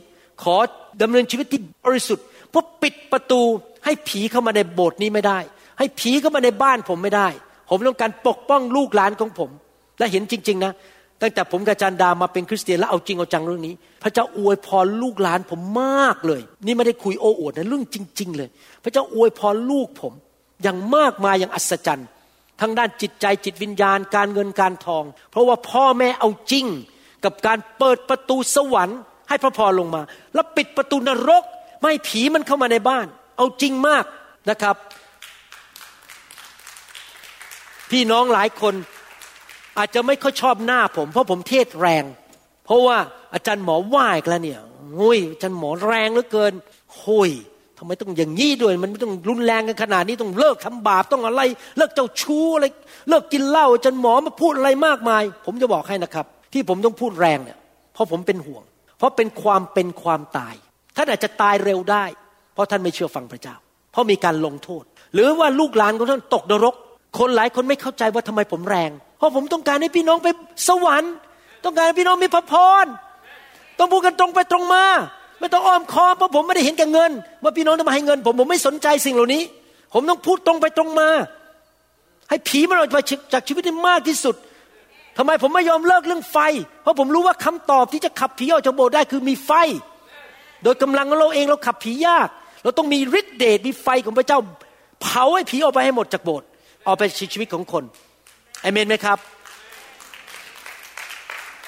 [0.42, 0.56] ขอ
[1.02, 3.42] ดำเนินชีวิตที่บริสุทธิ์เพราะปิดประตู
[3.84, 5.38] ให้ผีเข้ามาในโบสถ์นี้ไม่ได้
[5.78, 7.28] ให้ผีเข้ามาในบ้านผมไม่ได้
[7.70, 9.50] ผมต้องการปกป้องลูกหลานของผม
[10.00, 10.72] และเห็นจริง ๆ นะ
[11.22, 18.48] ตั้งแต่ผมกับจันดามาเป็นคริสเตียนแล้วเอาจริงเอาจังเรื่องนี้ พระเจ้าอวยพรลูกหลานผมมากเลย นี่ไม่ได้คุยโอ้อวดนะเรื่องจริง ๆ เลย
[18.84, 20.12] พระเจ้าอวยพรลูกผม
[20.62, 22.08] อย่างมากมายอย่างอัศจรรย์
[22.60, 26.66] ทั้งด้านจิตใจจิตวิญญาณการเงินการทอง เพราะว่าพ่อแม่เอาจริง
[27.24, 28.98] กับการเปิดประตูสวรรค์
[29.28, 30.02] ให้พระพรลงมา
[30.34, 31.44] แล้วปิดประตูนรก
[31.80, 34.04] ไม้ผีมันเข้ามาในบ้าน เอาจริงมาก
[34.50, 34.76] นะครับ
[37.90, 38.74] พี่น้องหลายคน
[39.80, 42.04] อาจจะไม่ค่อยชอบหน้าผม เพราะผมเทศแรง
[42.64, 42.96] เพราะว่า
[43.34, 44.60] อาจารย์หมอว่าอีกแล้วเนี่ย
[44.96, 46.52] โอ้ยอาจารย์หมอแรงเหลือเกิน
[46.96, 47.30] โอ้ย
[47.78, 51.40] ทำไมต้องอย่างนี้ด้วย มันไม่ต้องรุนแรงกันขนาดนี้ต้องเลิกทำบาปต้องอะไร
[51.76, 52.66] เลิกเจ้าชู้อะไร
[53.08, 57.58] เลิกกินเหล้าอาจารย์หมอมาพูดอะไรมากมาย ผมจะบอกให้นะครับ ที่ผมต้องพูดแรงเนี่ย
[57.94, 58.62] เพราะผมเป็นห่วง
[58.98, 60.54] เพราะเป็นความเป็นความตาย
[60.96, 62.04] ท่านอาจจะตายเร็วได้
[62.54, 63.56] เพราะท่านไม่เชื่อฟังพระเจ้า
[63.92, 66.74] เพราะมีการลงโทษ หรือว่าลูกหลานของท่านตกนรก
[67.18, 68.90] คนหลายคนไม่เข้าใจว่าทำไมผมแรง
[69.20, 70.28] เพราะผมต้องการให้พี่น้องไป
[70.68, 71.12] สวรรค์
[71.64, 72.54] ต้องการให้พี่น้องมีพระพ
[72.84, 72.86] ร
[73.78, 74.84] ต้องพูดกันตรงไปตรงมา
[75.40, 77.10] ไม่ต้องอ้อมค้อมเพราะผมไม่ได้เห็นแก่เงิน
[77.42, 79.42] ว่าพี่น้องต้องมาให้เงิน ผมผมไม่สนใจสิ่งเหล่านี้
[79.94, 81.08] ผมต้องพูดตรงไปตรงมา
[82.28, 83.00] ให้ผีมันออกไป
[83.32, 84.36] จากชีวิตให้มากที่สุด
[85.16, 86.36] ทำไมผมไม่ยอมเลิกเรื่องไฟ
[86.82, 89.50] เพราะผมรู้ว่าคำตอบที่จะขับผีออกจากโบสถ์ได้คือมีไฟ
[90.62, 92.28] โดยกำลังของเราเองเราขับผียาก
[92.62, 94.38] เราต้องมีฤทธิ์เดชมีไฟของพระเจ้า
[95.02, 96.46] เผาให้ผีออกไปให้หมดจากโบสถ์
[96.86, 97.02] ออกไป
[97.32, 97.84] ชีวิตของคน
[98.62, 99.18] เอเมนไหมครับ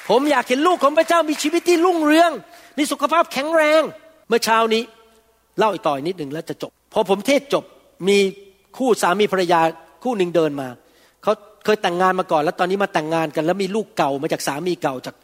[0.09, 2.30] ผมอยากเห็นลูกของพระเจ้ามีชีวิตที่รุ่งเรือง
[2.78, 3.82] มีสุขภาพแข็งแรง
[4.28, 4.82] เมื่อเช้านี้
[5.59, 7.64] เล่าอีกต่อยนิดหนึ่งแล้วจะจบ พอผมเทศจบ
[8.09, 8.18] มี
[8.76, 9.61] คู่สามีภรรยา
[10.03, 10.68] คู่หนึ่งเดินมา
[11.22, 11.32] เขา
[11.64, 15.14] เคยแต่งงานมาก่อน แล้วตอนนี้มาแต่งงานกัน แล้วมีลูกเก่ามาจากสามีเก่าจาก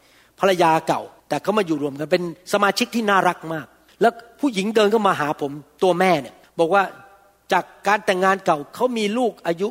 [0.41, 3.67] ภรรยาเก่า แต่เขามาอยู่รวมกันเป็นสมาชิกที่น่ารักมาก
[4.01, 5.53] แล้วผู้หญิงเดินก็มาหาผม
[5.83, 6.83] ตัวแม่เนี่ยบอกว่า
[7.53, 9.69] จากการแต่งงานเก่าเขามีลูกอายุ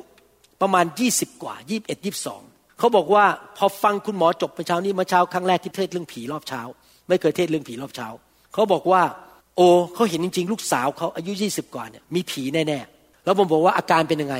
[0.62, 1.56] ประมาณ 20 กว่า
[1.88, 3.26] 21 22 เขาบอกว่า
[3.58, 6.62] พอฟังคุณหมอจบเมื่อเช้านี้เมื่อเช้าครั้งแรกที่เทศเรื่องผีรอบเช้า
[7.08, 8.08] ไม่เคยเทศเรื่องผีรอบเช้า
[8.54, 9.02] เขาบอกว่า
[9.56, 14.36] โอ้เขาเห็นจริง ๆ ลูกสาวเขาอายุ 20 กว่าเนี่ยมีผีแน่ๆแล้วผมบอกว่าอาการเป็นยังไง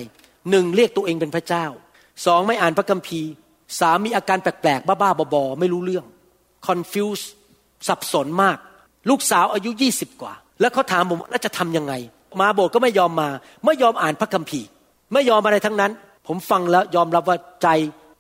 [0.50, 1.66] หนึ่งเรียกตัวเองเป็นพระเจ้า
[2.26, 3.30] สองไม่อ่านพระคัมภีร์
[3.80, 6.06] สามมีอาการแปลกๆบ้าๆบอๆไม่รู้เรื่อง
[6.68, 7.24] confuse
[7.88, 8.58] สับสนมาก
[9.10, 11.94] ลูกสาวอายุ 20 กว่า แล้วเขาถามผมแล้วจะทำยังไง
[12.42, 13.30] มาโบสถ์ก็ไม่ยอมมา
[13.66, 14.68] ไม่ยอมอ่านพระคัมภีร์
[15.14, 15.92] ไม่ยอมอะไรทั้งนั้น
[16.28, 17.68] ผมฟังแล้วยอมรับว่าใจ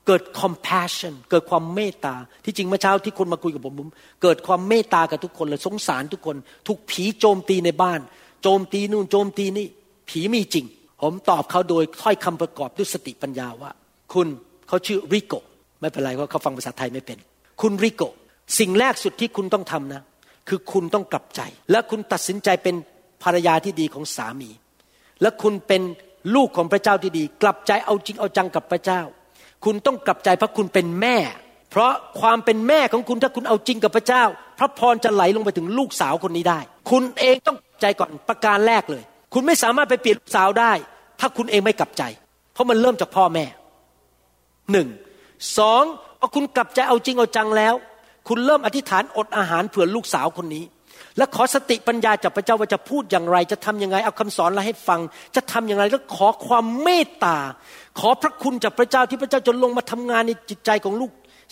[0.08, 3.90] เกิด compassion เกิดความเมตตา ที่จริงเมื่อเช้าที่คนมาคุยกับผมผม
[4.22, 6.38] เกิดความเมตตากับทุกคนเลยสงสารทุกคน
[6.68, 8.00] ถูกผีโจมตีในบ้าน
[8.42, 9.68] โจมตีนู่นโจมตีนี่
[10.10, 10.66] ผีมีจริง
[11.02, 13.72] ผมตอบเขาโดยถ้อยคำประกอบด้วยสติปัญญาว่า
[14.14, 14.28] คุณ
[14.68, 15.34] เขาชื่อริโก
[15.80, 17.18] ไม่เป็นไรเพราะเขาฟังภาษาไทยไม่เป็น
[17.62, 18.04] คุณริโก
[18.60, 20.02] สิ่งแรกสุดที่คุณต้องทำนะ
[20.50, 21.42] คือคุณต้องกลับใจ
[21.72, 22.76] และคุณตัดสินใจเป็น
[23.24, 24.50] ภรรยาที่ดีของสามี
[25.22, 25.82] และคุณเป็น
[26.36, 29.02] ลูกของพระเจ้าที่ดี กลับใจเอาจริงเอาจังกับพระเจ้า
[29.66, 31.18] คุณต้องกลับใจเพราะคุณเป็นแม่
[31.72, 34.24] เพราะความเป็นแม่ของคุณถ้าคุณเอาจริงกับพระเจ้า
[34.60, 36.60] พระพรจะไหลลงไปถึงลูกสาวคนนี้ได้
[36.92, 39.04] คุณเองต้องใจก่อนประการแรกเลย
[39.34, 40.72] คุณไม่สามารถไปเปลี่ยนลูกสาวได้
[41.20, 42.04] ถ้าคุณเองไม่กลับใจ
[42.54, 43.46] เพราะมันเริ่มจากพ่อแม่
[44.72, 44.88] หนึ่ง
[45.58, 45.84] สอง
[46.20, 47.74] พอคุณกลับใจเอาจริงเอาจังแล้ว
[48.28, 50.64] คุณเริ่มอธิษฐานอดอาหารเผื่อลูกสาวคนนี้
[51.18, 55.00] และขอสติปัญญาจากพระเจ้าว่าจะพูดอย่างไร จะทำยังไงเอาคำสอนอะไรให้ฟัง
[55.36, 57.38] จะทำอย่างไรแล้วขอความเมตตา
[58.00, 61.12] ขอพระคุณจากพระเจ้าที่พระเจ้าจะลงมาทำงานในจิตใจของลูก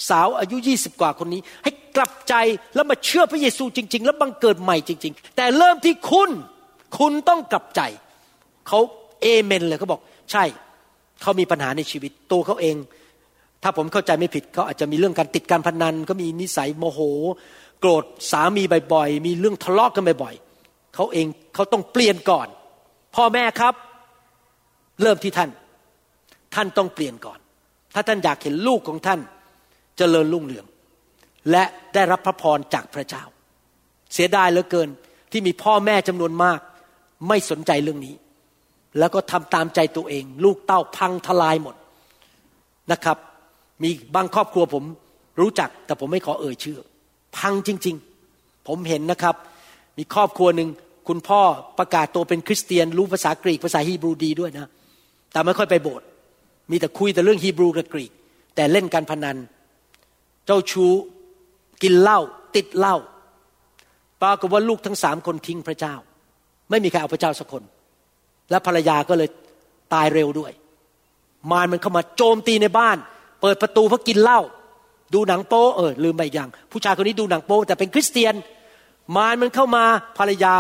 [0.09, 2.33] สาวอายุ20กว่าคนนี้ ให้กลับใจ
[2.75, 6.29] แล้วมาเชื่อพระเยซูจริง ๆ แล้วบังเกิดใหม่จริง ๆ แต่เริ่มที่คุณ
[6.97, 7.81] คุณต้องกลับใจ
[8.67, 8.79] เขา
[9.21, 10.01] เอเมนเลยเขาบอก
[10.31, 10.43] ใช่
[11.21, 12.75] เขามีปัญหาในชีวิตตัวเขาเอง
[13.63, 16.99] ถ้าผมเข้าใจไม่ผิดเขาอาจจะมีเรื่องการติดการพนันก็มีนิสัยโมโห
[17.79, 18.63] โกรธสามี
[18.93, 22.47] บ่อยๆมีเรื่องทะเลาะกันบ่อยๆเขาเองเขาต้องเปลี่ยนก่อน
[23.15, 23.73] พ่อแม่ครับ
[25.01, 25.49] เริ่มที่ท่าน
[26.55, 27.39] ท่านต้องเปลี่ยนก่อน
[27.93, 29.23] ถ้าท่านอยากเห็นลูกของท่านจ
[29.97, 30.65] เจริญรุ่งเรือง
[31.51, 31.63] และ
[31.93, 33.23] ได้รับพระพรจากพระเจ้า
[34.13, 34.89] เสียดายเหลือเกิน
[35.31, 36.59] ที่มีพ่อแม่จำนวนมาก
[37.27, 38.15] ไม่สนใจเรื่องนี้
[38.99, 41.75] แล้วก็ทำตามใจตัวเอง ลูกเต้าพังทลายหมด
[42.91, 43.17] นะครับ
[43.83, 44.83] มีบางครอบครัวผม
[45.41, 46.79] รู้จักแต่ผมไม่ขอเอ่ยชื่อ
[47.37, 47.95] พังจริง
[48.31, 49.35] ๆ ผมเห็นนะครับ
[49.97, 50.69] มีครอบครัวหนึ่ง
[51.07, 51.41] คุณพ่อ
[51.79, 54.69] ประกาศตัวเป็นคริสเตียน รู้ภาษากรีกภาษาฮีบรูดีด้วยนะ
[55.31, 56.05] แต่ไม่ค่อยไปโบสถ์
[56.71, 58.11] มีแต่คุยแต่เรื่องฮีบรูกับกรีก
[58.55, 59.37] แต่เล่นการพนัน
[60.45, 60.91] เจ้าชู้
[61.83, 62.19] กินเหล้า
[62.55, 62.95] ติดเหล้า
[64.21, 65.95] ปรากฏว่าลูกทั้งสามคนทิ้งพระเจ้า
[66.69, 67.63] ไม่มีใครเอาพระเจ้าสักคน
[68.49, 69.29] และภรรยาก็เลย
[69.93, 70.51] ตายเร็วด้วย
[71.51, 72.97] มารมันเข้ามาโจมตีในบ้าน
[73.41, 74.41] เปิดประตูเพราะกินเหล้า
[75.15, 78.33] ดูหนังโป๊เออลืมไปอย่าง ผู้ชายคนนี้ดูหนังโป๊แต่เป็นคริสเตียน
[79.15, 79.83] มารมันเข้ามา
[80.17, 80.55] ภรรยา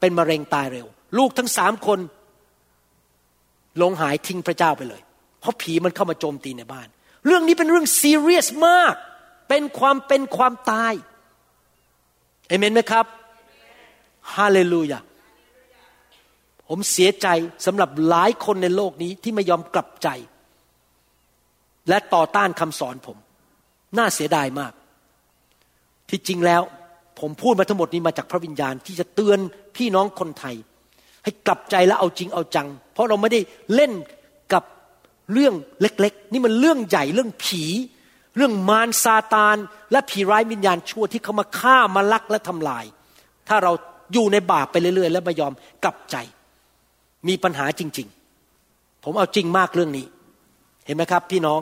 [0.00, 0.86] เป็นมะเร็งตายเร็ว
[1.18, 1.98] ลูกทั้งสามคน
[3.78, 5.00] หลงหายทิ้งพระเจ้าไปเลย
[5.40, 6.88] เพราะผีมันเข้ามาโจมตีในบ้าน
[7.26, 8.94] เรื่องนี้เป็นเรื่องซีเรียสมาก
[9.48, 10.92] เป็นความเป็นความตาย
[12.48, 13.06] เอเมนไหมครับ
[14.34, 14.98] ฮาเลลูยา
[16.68, 17.26] ผมเสียใจ
[17.66, 20.08] สำหรับหลายคนในโลกนี้ที่ไม่ยอมกลับใจ
[21.88, 23.16] และต่อต้านคำสอนผม
[23.98, 24.72] น่าเสียดายมาก
[26.10, 26.62] ที่จริงแล้ว
[27.20, 29.38] ผมพูดมาทั้งหมดนี้มาจากพระวิญญาณที่จะเตือน
[29.76, 30.54] พี่น้องคนไทย
[31.24, 33.40] ให้กลับใจและเอาจริงเอาจัง เพราะเราไม่ได้
[33.74, 33.92] เล่น
[34.52, 34.64] กับ
[35.32, 37.64] เรื่องเล็กๆ นี่มันเรื่องใหญ่เรื่องผี
[38.36, 39.56] เรื่องมารซาตาน
[39.92, 42.84] และผีร้ายวิญญาณชั่วที่เขามาฆ่ามาลักและทำลาย
[43.48, 43.72] ถ้าเรา
[44.12, 45.52] อยู่ในบาปไปเรื่อยๆ และไม่ยอม
[45.84, 46.16] กลับใจ
[47.28, 48.08] มีปัญหาจริง
[48.54, 50.06] ๆ ผมเอาจริงมากเรื่องนี้
[50.86, 51.60] เห็นไหมครับ พี่น้อง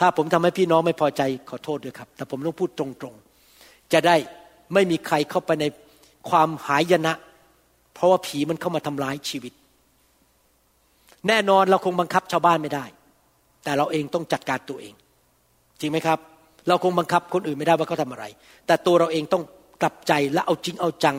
[0.00, 4.16] ถ้าผมทำให้พี่น้องไม่พอใจขอโทษด้วยครับ แต่ผมต้องพูดตรงๆ จะได้
[4.74, 5.64] ไม่มีใครเข้าไปใน
[6.28, 7.12] ความหายนะ
[7.94, 9.52] เพราะว่าผีมันเข้ามาทำร้ายชีวิต
[11.28, 12.84] แน่นอนเราคงบังคับชาวบ้านไม่ได้
[13.64, 14.94] แต่เราเองต้องจัดการตัวเอง
[15.80, 16.18] จริงไหมครับ
[16.68, 18.24] เราคงบังคับคนอื่นไม่ได้ว่าเขาทาอะไร
[18.66, 19.42] แต่ตัวเราเองต้อง
[19.82, 21.16] กลับใจและเอาจริงเอาจัง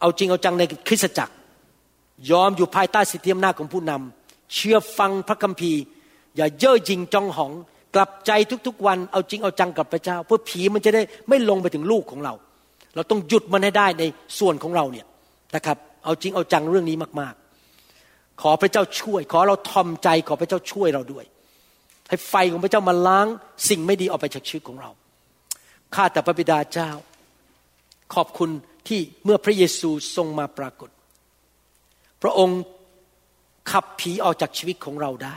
[0.00, 1.34] เอาจริงเอาจังในคริสตจักร
[2.30, 5.82] ยอมอยู่ภายใต้สิทธิอำนาจของผู้นำเชื่อฟังพระคัมภีร์
[6.36, 7.52] อย่าเย่อหยิ่งจองหอง
[7.94, 8.30] กลับใจ
[8.66, 12.34] ทุกๆวันเอาจริงเอาจังกับพระเจ้า เพื่อผีมันจะได้ไม่ลงไปถึงลูกของเรา
[12.94, 14.04] เราต้องหยุดมันให้ได้ใน
[14.38, 15.06] ส่วนของเราเนี่ย
[15.56, 21.24] นะครับ เอาจริงเอาจังเรื่องนี้มากๆ ขอพระเจ้าช่วย ขอเราทอมใจขอพระเจ้าช่วยเราด้วย
[22.08, 23.26] ให้ไฟของพระเจ้ามาล้าง
[23.68, 24.90] สิ่งไม่ดีออกไปจากชีวิตของเรา
[25.94, 26.90] ข้าแต่พระบิดาเจ้า
[28.14, 28.50] ขอบคุณ
[28.88, 30.90] ที่เมื่อพระเยซูทรงมาปรากฏ
[32.22, 32.60] พระองค์
[33.70, 35.36] ขับผีออกจากชีวิตของเราได้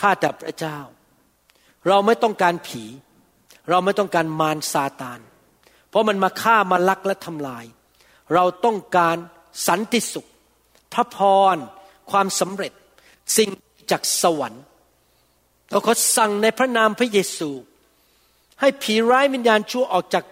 [0.00, 0.78] ข้าแต่พระเจ้า
[1.88, 2.84] เราไม่ต้องการผี
[3.70, 5.20] เราไม่ต้องการมารซาตาน
[5.88, 7.64] เพราะมันมาฆ่ามาลักและทำลาย
[8.34, 9.16] เราต้องการ
[9.66, 10.28] สันติสุข
[10.92, 11.18] พระพ
[11.54, 11.56] ร
[12.10, 12.72] ความสำเร็จ
[13.36, 13.50] สิ่ง
[13.90, 14.64] จากสวรรค์
[15.70, 17.50] เราขอสั่งในพระนามพระเยซู
[18.60, 20.24] ให้ผีร้ายวิญญาณชั่วออกจาก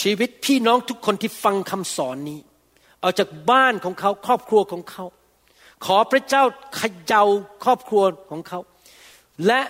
[0.00, 2.40] ชีวิตพี่น้องทุกคนที่ฟังคำสอนนี้
[3.02, 5.04] ออกจากบ้านของเขาครอบครัวของเขา
[5.84, 6.42] ขอพระเจ้า
[6.76, 6.82] เข
[7.12, 7.24] ย่า
[7.64, 8.58] ครอบครัวของเขา
[9.46, 9.60] และ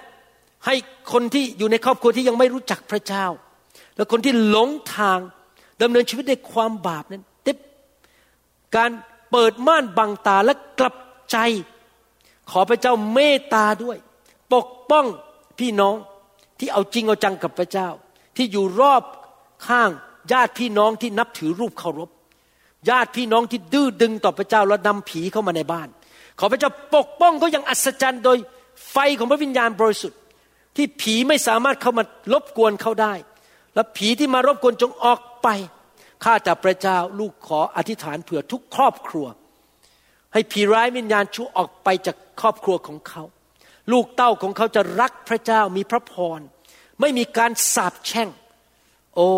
[0.67, 0.75] ให้
[1.12, 3.27] คนที่อยู่ในครอบครัวที่ยังไม่รู้จักพระเจ้า
[3.97, 5.19] และคนที่หลงทาง
[5.83, 7.53] ดำเนินชีวิตในความบาปนั้นได้
[8.77, 8.91] การ
[9.31, 10.97] เปิดม่านบังตาและกลับ
[11.31, 11.37] ใจ
[12.51, 13.97] ขอพระเจ้าเมตตาด้วย
[14.53, 15.07] ปกป้อง
[15.59, 15.97] พี่น้อง
[16.59, 17.89] ที่เอาจริงเอาจังกับพระเจ้า
[18.37, 19.03] ที่อยู่รอบ
[19.67, 19.91] ข้าง
[20.33, 22.11] ญาติพี่น้องที่นับถือรูปเคารพ
[22.89, 25.89] ญาติพี่น้องที่ดื้อดึงต่อพระเจ้าแล้วนำผีเข้ามาในบ้าน
[26.39, 28.39] ขอพระเจ้าปกป้องเขาอย่างอัศจรรย์โดย
[28.91, 30.20] ไฟของพระวิญญาณบริสุทธิ์
[30.76, 33.14] ที่ผีไม่สามารถเข้ามารบกวนเขาได้
[33.74, 35.49] และผีที่มารบกวนจงออกไป
[36.24, 39.26] ข้าแต่พระเจ้าลูกขออธิษฐานเผื่อทุกครอบครัว
[40.32, 43.22] ให้ผีร้ายวิญญาณชั่วออกไปจากครอบครัวของเขา
[43.93, 46.41] ลูกเต้าของเขาจะรักพระเจ้ามีพระพร
[47.01, 48.28] ไม่มีการสาปแช่ง
[49.14, 49.28] โอ้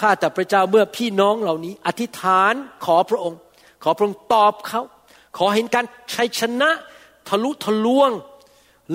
[0.00, 2.54] ข้าแต่พระเจ้าเมื่อพี่น้องเหล่านี้ อธิษฐาน
[2.84, 3.38] ขอพระองค์
[3.82, 4.82] ขอพระองค์ตอบเขา
[5.36, 6.70] ขอเห็นการชัยชนะ
[7.28, 8.10] ทะลุทะลวง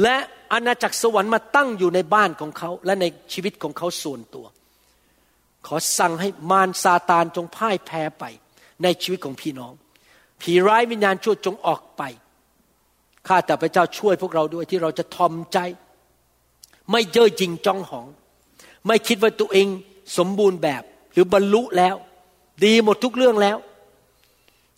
[0.01, 0.17] และ
[0.53, 4.45] อาณาจักรสวรรค์มาตั้งอยู่ในบ้านของเขาและในชีวิตของเขาส่วนตัว
[5.67, 8.23] ขอสั่งให้มารซาตานจงพ่ายแพ้ไป
[8.83, 9.73] ในชีวิตของพี่น้อง
[10.41, 12.01] ผีร้ายวิญญาณชั่วจงออกไป
[13.27, 15.57] ข้าแต่พระเจ้าช่วยพวกเราด้วยที่เราจะทอมใจ
[16.91, 18.07] ไม่เย่อหยิ่งจ้องหอง
[18.87, 19.67] ไม่คิดว่าตัวเอง
[20.17, 20.83] สมบูรณ์แบบ
[21.13, 21.95] หรือบรรลุแล้ว
[22.65, 23.57] ดีหมดทุกเรื่องแล้ว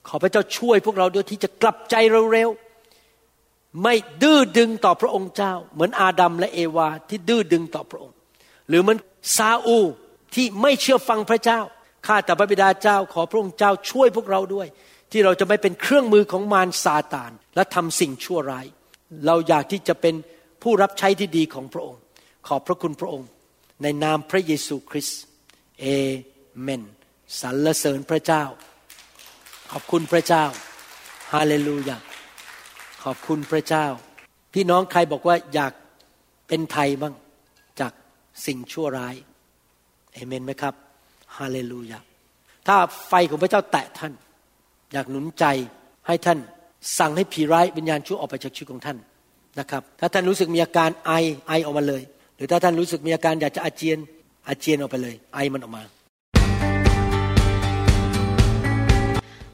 [0.09, 1.95] ขอพระเจ้าช่วยพวกเราด้วยที่จะกลับใจ
[2.33, 8.15] เร็วๆ ไม่ดื้อดึงต่อพระองค์เจ้า เหมือนอาดัมและเอวาที่ดื้อดึงต่อพระองค์
[8.69, 8.97] หรือเหมือน
[9.37, 9.79] ซาอู
[10.35, 11.59] ที่ไม่เชื่อฟังพระเจ้า
[12.07, 14.67] ข้าแต่พระบิดาเจ้า ขอพระองค์เจ้าช่วยพวกเราด้วย
[15.11, 18.65] ที่เราจะไม่เป็นเครื่องมือของมารซาตาน และทำสิ่งชั่วร้าย
[19.25, 20.15] เราอยากที่จะเป็น
[20.63, 22.01] ผู้รับใช้ที่ดีของพระองค์
[22.47, 23.29] ขอบพระคุณพระองค์
[23.83, 25.19] ในนามพระเยซูคริสต์
[25.81, 25.85] เอ
[26.61, 26.83] เมน
[27.41, 28.43] สรรเสริญพระเจ้า
[29.71, 30.43] ขอบคุณพระเจ้า
[31.33, 31.97] ฮาเลลูยา
[33.03, 33.85] ขอบคุณพระเจ้า
[34.53, 35.73] พี่น้องใครบอกว่าอยาก
[36.47, 37.13] เป็นไทยบ้าง
[37.79, 37.91] จาก
[38.45, 39.15] สิ่งชั่วร้าย
[40.13, 40.73] เอเมนไหมครับ
[41.37, 41.99] ฮาเลลูยา
[42.67, 42.75] ถ้า
[43.07, 44.13] ไฟของพระเจ้าแตะท่าน
[44.93, 45.45] อยากหนุนใจ
[46.07, 46.39] ให้ท่าน
[46.99, 48.97] สั่งให้ผีร้ายวิญญาณชั่วออกไปจากชีวิตของท่าน
[49.59, 51.11] นะครับ ถ้าท่านรู้สึกมีอาการไอ
[51.47, 52.03] ไอออกมาเลย
[52.35, 53.97] หรือถ้าท่านรู้สึกมีอาการอยากจะอาเจียน
[54.47, 55.83] อาเจียนออกไปเลย ไอมันออกมา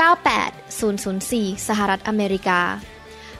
[0.00, 2.60] 98004 สหรัฐอเมริกา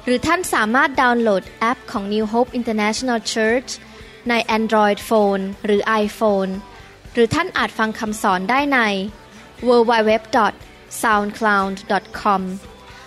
[0.05, 3.71] หรือท่านสามารถดาวน์โหลดแอปของ New Hope International Church
[4.29, 6.51] ใน Android Phone หรือ iPhone
[7.13, 8.79] หรือท่านอาจฟังคำสอนได้ใน
[9.69, 12.43] www.soundcloud.com